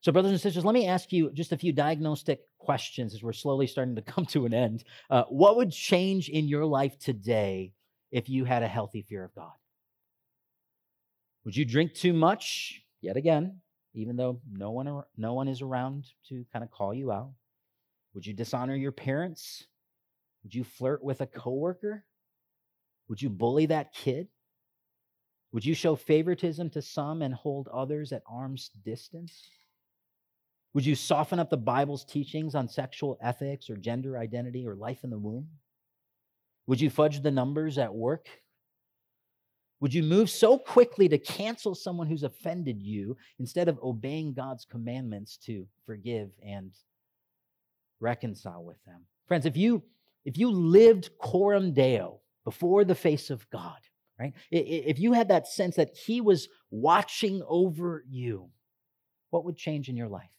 So, 0.00 0.10
brothers 0.10 0.32
and 0.32 0.40
sisters, 0.40 0.64
let 0.64 0.74
me 0.74 0.86
ask 0.86 1.12
you 1.12 1.30
just 1.32 1.52
a 1.52 1.58
few 1.58 1.72
diagnostic 1.72 2.40
questions 2.58 3.14
as 3.14 3.22
we're 3.22 3.32
slowly 3.32 3.66
starting 3.66 3.94
to 3.96 4.02
come 4.02 4.24
to 4.26 4.46
an 4.46 4.54
end. 4.54 4.84
Uh, 5.10 5.24
what 5.28 5.56
would 5.56 5.70
change 5.70 6.28
in 6.28 6.48
your 6.48 6.64
life 6.64 6.98
today 6.98 7.72
if 8.10 8.28
you 8.28 8.44
had 8.44 8.62
a 8.62 8.68
healthy 8.68 9.02
fear 9.02 9.24
of 9.24 9.34
God? 9.34 9.52
Would 11.44 11.56
you 11.56 11.64
drink 11.64 11.94
too 11.94 12.12
much? 12.12 12.82
Yet 13.00 13.16
again, 13.16 13.60
even 13.94 14.16
though 14.16 14.40
no 14.50 14.70
one, 14.70 15.02
no 15.16 15.34
one 15.34 15.48
is 15.48 15.60
around 15.60 16.06
to 16.28 16.44
kind 16.52 16.64
of 16.64 16.70
call 16.70 16.94
you 16.94 17.12
out. 17.12 17.32
Would 18.14 18.26
you 18.26 18.34
dishonor 18.34 18.74
your 18.74 18.92
parents? 18.92 19.64
Would 20.42 20.54
you 20.54 20.64
flirt 20.64 21.02
with 21.02 21.20
a 21.20 21.26
coworker? 21.26 22.04
Would 23.08 23.22
you 23.22 23.30
bully 23.30 23.66
that 23.66 23.94
kid? 23.94 24.28
Would 25.52 25.64
you 25.64 25.74
show 25.74 25.96
favoritism 25.96 26.70
to 26.70 26.82
some 26.82 27.22
and 27.22 27.34
hold 27.34 27.68
others 27.68 28.12
at 28.12 28.22
arm's 28.26 28.70
distance? 28.84 29.48
Would 30.74 30.86
you 30.86 30.94
soften 30.94 31.38
up 31.38 31.50
the 31.50 31.56
Bible's 31.58 32.04
teachings 32.04 32.54
on 32.54 32.68
sexual 32.68 33.18
ethics 33.20 33.68
or 33.68 33.76
gender 33.76 34.16
identity 34.16 34.66
or 34.66 34.74
life 34.74 35.04
in 35.04 35.10
the 35.10 35.18
womb? 35.18 35.46
Would 36.66 36.80
you 36.80 36.88
fudge 36.88 37.20
the 37.20 37.30
numbers 37.30 37.76
at 37.76 37.94
work? 37.94 38.28
Would 39.80 39.92
you 39.92 40.02
move 40.02 40.30
so 40.30 40.56
quickly 40.56 41.08
to 41.08 41.18
cancel 41.18 41.74
someone 41.74 42.06
who's 42.06 42.22
offended 42.22 42.80
you 42.80 43.16
instead 43.40 43.68
of 43.68 43.80
obeying 43.82 44.32
God's 44.32 44.64
commandments 44.64 45.36
to 45.38 45.66
forgive 45.84 46.30
and 46.42 46.72
reconcile 48.02 48.62
with 48.62 48.82
them? 48.84 49.06
Friends, 49.26 49.46
if 49.46 49.56
you 49.56 49.82
if 50.24 50.38
you 50.38 50.50
lived 50.50 51.10
coram 51.18 51.72
deo 51.72 52.20
before 52.44 52.84
the 52.84 52.94
face 52.94 53.30
of 53.30 53.48
God, 53.50 53.78
right? 54.18 54.34
If 54.50 54.98
you 54.98 55.12
had 55.12 55.28
that 55.28 55.48
sense 55.48 55.76
that 55.76 55.96
he 55.96 56.20
was 56.20 56.48
watching 56.70 57.42
over 57.48 58.04
you, 58.08 58.50
what 59.30 59.44
would 59.44 59.56
change 59.56 59.88
in 59.88 59.96
your 59.96 60.08
life? 60.08 60.30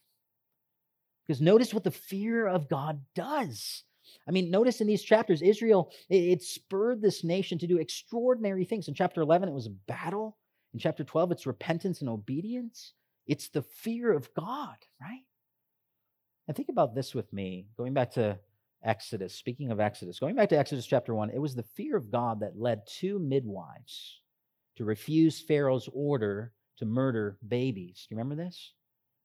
Because 1.26 1.42
notice 1.42 1.74
what 1.74 1.84
the 1.84 1.92
fear 1.92 2.48
of 2.48 2.70
God 2.70 3.02
does. 3.16 3.84
I 4.28 4.32
mean, 4.32 4.52
notice 4.52 4.82
in 4.82 4.88
these 4.88 5.04
chapters, 5.04 5.42
Israel, 5.42 5.92
it, 6.10 6.42
spurred 6.42 7.02
this 7.02 7.24
nation 7.24 7.58
to 7.60 7.68
do 7.68 7.78
extraordinary 7.78 8.66
things. 8.66 8.88
In 8.88 8.94
chapter 8.94 9.22
11, 9.22 9.50
it 9.50 9.54
was 9.54 9.68
a 9.68 9.76
battle. 9.88 10.38
In 10.74 10.80
chapter 10.80 11.04
12, 11.04 11.32
it's 11.32 11.48
repentance 11.48 12.02
and 12.02 12.10
obedience. 12.10 12.94
It's 13.28 13.50
the 13.50 13.62
fear 13.62 14.12
of 14.12 14.34
God, 14.34 14.76
right? 15.02 15.24
And 16.48 16.58
think 16.58 16.70
about 16.70 16.94
this 16.94 17.16
with 17.16 17.32
me, 17.32 17.68
going 17.78 17.94
back 17.94 18.12
to 18.12 18.38
Exodus. 18.84 19.34
Speaking 19.34 19.72
of 19.72 19.80
Exodus, 19.80 20.20
going 20.20 20.36
back 20.36 20.50
to 20.50 20.58
Exodus 20.58 20.86
chapter 20.86 21.16
1, 21.16 21.30
it 21.30 21.40
was 21.40 21.56
the 21.56 21.64
fear 21.64 21.96
of 21.96 22.12
God 22.12 22.42
that 22.42 22.60
led 22.60 22.82
two 22.86 23.18
midwives 23.20 24.20
to 24.76 24.84
refuse 24.84 25.40
Pharaoh's 25.40 25.90
order 25.94 26.54
to 26.78 26.86
murder 26.86 27.38
babies. 27.48 28.06
Do 28.08 28.16
you 28.16 28.18
remember 28.18 28.44
this? 28.44 28.74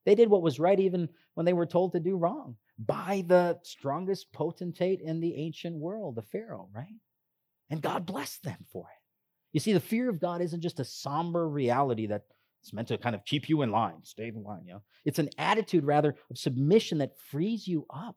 They 0.05 0.15
did 0.15 0.31
what 0.31 0.43
was 0.43 0.61
right 0.61 0.79
even 0.79 1.09
when 1.35 1.45
they 1.45 1.53
were 1.53 1.67
told 1.67 1.93
to 1.93 2.01
do 2.01 2.17
wrong 2.17 2.57
by 2.79 3.25
the 3.27 3.59
strongest 3.63 4.33
potentate 4.33 5.01
in 5.01 5.21
the 5.21 5.35
ancient 5.35 5.77
world, 5.77 6.15
the 6.15 6.23
Pharaoh, 6.23 6.69
right? 6.73 6.95
And 7.69 7.83
God 7.83 8.07
blessed 8.07 8.45
them 8.45 8.65
for 8.73 8.85
it. 8.85 9.03
You 9.53 9.61
see, 9.61 9.73
the 9.73 9.81
fear 9.81 10.09
of 10.09 10.21
God 10.21 10.41
isn't 10.41 10.61
just 10.61 10.81
a 10.81 10.85
somber 10.85 11.49
reality 11.49 12.07
that 12.07 12.23
it's 12.63 12.73
meant 12.73 12.89
to 12.89 12.99
kind 12.99 13.15
of 13.15 13.25
keep 13.25 13.49
you 13.49 13.63
in 13.63 13.71
line, 13.71 14.03
stay 14.03 14.29
in 14.29 14.43
line, 14.43 14.63
you 14.67 14.75
know. 14.75 14.83
It's 15.05 15.19
an 15.19 15.31
attitude 15.39 15.85
rather 15.85 16.17
of 16.31 16.39
submission 16.39 16.99
that 16.99 17.19
frees 17.19 17.67
you 17.67 17.87
up 17.91 18.17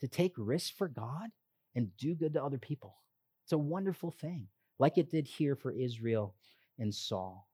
to 0.00 0.08
take 0.08 0.34
risks 0.36 0.70
for 0.70 0.88
God 0.88 1.30
and 1.74 1.96
do 1.96 2.14
good 2.14 2.34
to 2.34 2.44
other 2.44 2.58
people. 2.58 2.96
It's 3.44 3.52
a 3.52 3.58
wonderful 3.58 4.10
thing, 4.10 4.46
like 4.78 4.98
it 4.98 5.10
did 5.10 5.26
here 5.26 5.56
for 5.56 5.72
Israel 5.72 6.34
and 6.78 6.94
Saul. 6.94 7.48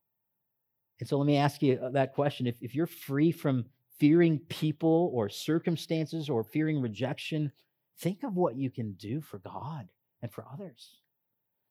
And 1.01 1.09
so 1.09 1.19
let 1.19 1.27
me 1.27 1.37
ask 1.37 1.63
you 1.63 1.79
uh, 1.83 1.91
that 1.91 2.15
question. 2.15 2.47
If, 2.47 2.57
if 2.61 2.75
you're 2.75 2.87
free 2.87 3.33
from 3.33 3.65
fearing 3.99 4.39
people 4.49 5.11
or 5.15 5.29
circumstances 5.29 6.29
or 6.29 6.45
fearing 6.45 6.81
rejection, 6.81 7.53
think 8.01 8.23
of 8.23 8.35
what 8.35 8.57
you 8.57 8.71
can 8.71 8.93
do 8.95 9.21
for 9.21 9.39
God 9.39 9.89
and 10.23 10.33
for 10.33 10.45
others. 10.53 10.99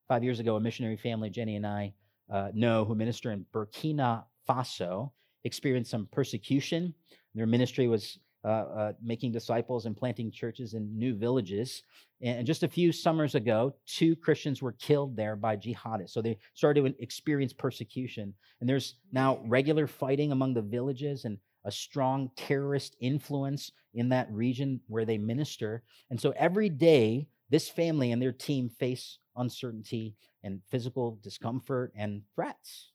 Five 0.07 0.24
years 0.24 0.39
ago, 0.39 0.55
a 0.55 0.59
missionary 0.59 0.97
family, 0.97 1.30
Jenny 1.30 1.55
and 1.55 1.66
I 1.66 1.93
uh, 2.32 2.49
know, 2.53 2.86
who 2.86 2.95
minister 2.95 3.32
in 3.32 3.45
Burkina 3.53 4.24
Faso, 4.47 5.11
experienced 5.43 5.91
some 5.91 6.07
persecution. 6.11 6.93
Their 7.35 7.47
ministry 7.47 7.87
was 7.87 8.19
uh, 8.45 8.47
uh, 8.47 8.93
making 9.01 9.31
disciples 9.31 9.85
and 9.85 9.95
planting 9.95 10.29
churches 10.29 10.73
in 10.73 10.97
new 10.97 11.15
villages. 11.15 11.83
And 12.21 12.45
just 12.45 12.63
a 12.63 12.67
few 12.67 12.91
summers 12.91 13.35
ago, 13.35 13.73
two 13.85 14.15
Christians 14.17 14.61
were 14.61 14.73
killed 14.73 15.15
there 15.15 15.35
by 15.35 15.55
jihadists. 15.55 16.09
So 16.09 16.21
they 16.21 16.37
started 16.53 16.83
to 16.83 17.03
experience 17.03 17.53
persecution. 17.53 18.33
And 18.59 18.69
there's 18.69 18.95
now 19.11 19.39
regular 19.45 19.87
fighting 19.87 20.31
among 20.31 20.53
the 20.53 20.61
villages 20.61 21.25
and 21.25 21.37
a 21.65 21.71
strong 21.71 22.29
terrorist 22.35 22.97
influence 22.99 23.71
in 23.93 24.09
that 24.09 24.29
region 24.31 24.81
where 24.87 25.05
they 25.05 25.17
minister. 25.17 25.83
And 26.09 26.19
so 26.19 26.33
every 26.35 26.69
day, 26.69 27.27
this 27.49 27.69
family 27.69 28.11
and 28.11 28.21
their 28.21 28.33
team 28.33 28.69
face 28.69 29.19
uncertainty 29.35 30.15
and 30.43 30.61
physical 30.69 31.19
discomfort 31.21 31.93
and 31.95 32.21
threats. 32.35 32.92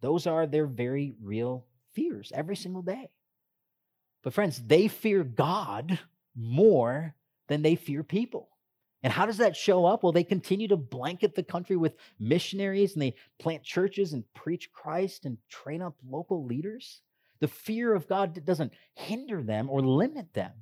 Those 0.00 0.26
are 0.26 0.46
their 0.46 0.66
very 0.66 1.14
real 1.22 1.66
fears 1.94 2.32
every 2.34 2.56
single 2.56 2.82
day. 2.82 3.10
But, 4.22 4.34
friends, 4.34 4.62
they 4.64 4.88
fear 4.88 5.24
God 5.24 5.98
more 6.34 7.14
than 7.48 7.62
they 7.62 7.76
fear 7.76 8.02
people. 8.02 8.48
And 9.02 9.12
how 9.12 9.26
does 9.26 9.36
that 9.36 9.56
show 9.56 9.84
up? 9.84 10.02
Well, 10.02 10.12
they 10.12 10.24
continue 10.24 10.68
to 10.68 10.76
blanket 10.76 11.34
the 11.34 11.42
country 11.42 11.76
with 11.76 11.94
missionaries 12.18 12.94
and 12.94 13.02
they 13.02 13.14
plant 13.38 13.62
churches 13.62 14.12
and 14.12 14.24
preach 14.34 14.72
Christ 14.72 15.26
and 15.26 15.38
train 15.48 15.80
up 15.80 15.94
local 16.04 16.44
leaders. 16.44 17.02
The 17.40 17.48
fear 17.48 17.94
of 17.94 18.08
God 18.08 18.44
doesn't 18.44 18.72
hinder 18.94 19.42
them 19.42 19.70
or 19.70 19.80
limit 19.80 20.32
them, 20.34 20.52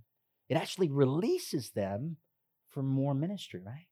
it 0.48 0.56
actually 0.56 0.90
releases 0.90 1.70
them 1.70 2.18
for 2.68 2.82
more 2.82 3.14
ministry, 3.14 3.60
right? 3.64 3.86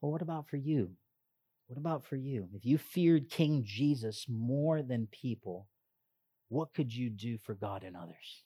Well, 0.00 0.12
what 0.12 0.22
about 0.22 0.48
for 0.48 0.56
you? 0.56 0.92
What 1.70 1.78
about 1.78 2.04
for 2.04 2.16
you? 2.16 2.48
If 2.52 2.66
you 2.66 2.78
feared 2.78 3.30
King 3.30 3.62
Jesus 3.64 4.26
more 4.28 4.82
than 4.82 5.06
people, 5.12 5.68
what 6.48 6.74
could 6.74 6.92
you 6.92 7.10
do 7.10 7.38
for 7.38 7.54
God 7.54 7.84
and 7.84 7.96
others? 7.96 8.42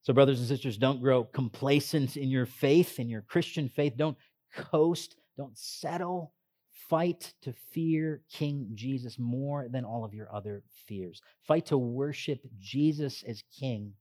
So, 0.00 0.14
brothers 0.14 0.38
and 0.38 0.48
sisters, 0.48 0.78
don't 0.78 1.02
grow 1.02 1.22
complacent 1.22 2.16
in 2.16 2.30
your 2.30 2.46
faith, 2.46 2.98
in 2.98 3.10
your 3.10 3.20
Christian 3.20 3.68
faith. 3.68 3.92
Don't 3.98 4.16
coast, 4.56 5.16
don't 5.36 5.56
settle. 5.58 6.32
Fight 6.88 7.34
to 7.42 7.52
fear 7.74 8.22
King 8.32 8.70
Jesus 8.72 9.18
more 9.18 9.68
than 9.68 9.84
all 9.84 10.02
of 10.02 10.14
your 10.14 10.34
other 10.34 10.62
fears. 10.86 11.20
Fight 11.46 11.66
to 11.66 11.76
worship 11.76 12.40
Jesus 12.58 13.22
as 13.28 13.44
King 13.60 13.92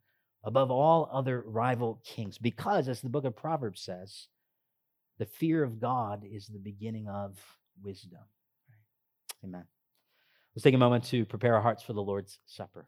above 0.45 0.71
all 0.71 1.09
other 1.11 1.43
rival 1.45 2.01
kings. 2.05 2.37
Because, 2.37 2.87
as 2.87 3.01
the 3.01 3.09
book 3.09 3.25
of 3.25 3.35
Proverbs 3.35 3.81
says, 3.81 4.29
the 5.19 5.25
fear 5.25 5.63
of 5.63 5.79
God 5.79 6.23
is 6.23 6.47
the 6.47 6.59
beginning 6.59 7.07
of 7.07 7.37
wisdom. 7.83 8.21
Amen. 9.43 9.65
Let's 10.55 10.63
take 10.63 10.73
a 10.73 10.79
moment 10.79 11.03
to 11.05 11.25
prepare 11.25 11.55
our 11.55 11.61
hearts 11.61 11.83
for 11.83 11.93
the 11.93 12.01
Lord's 12.01 12.39
Supper. 12.45 12.87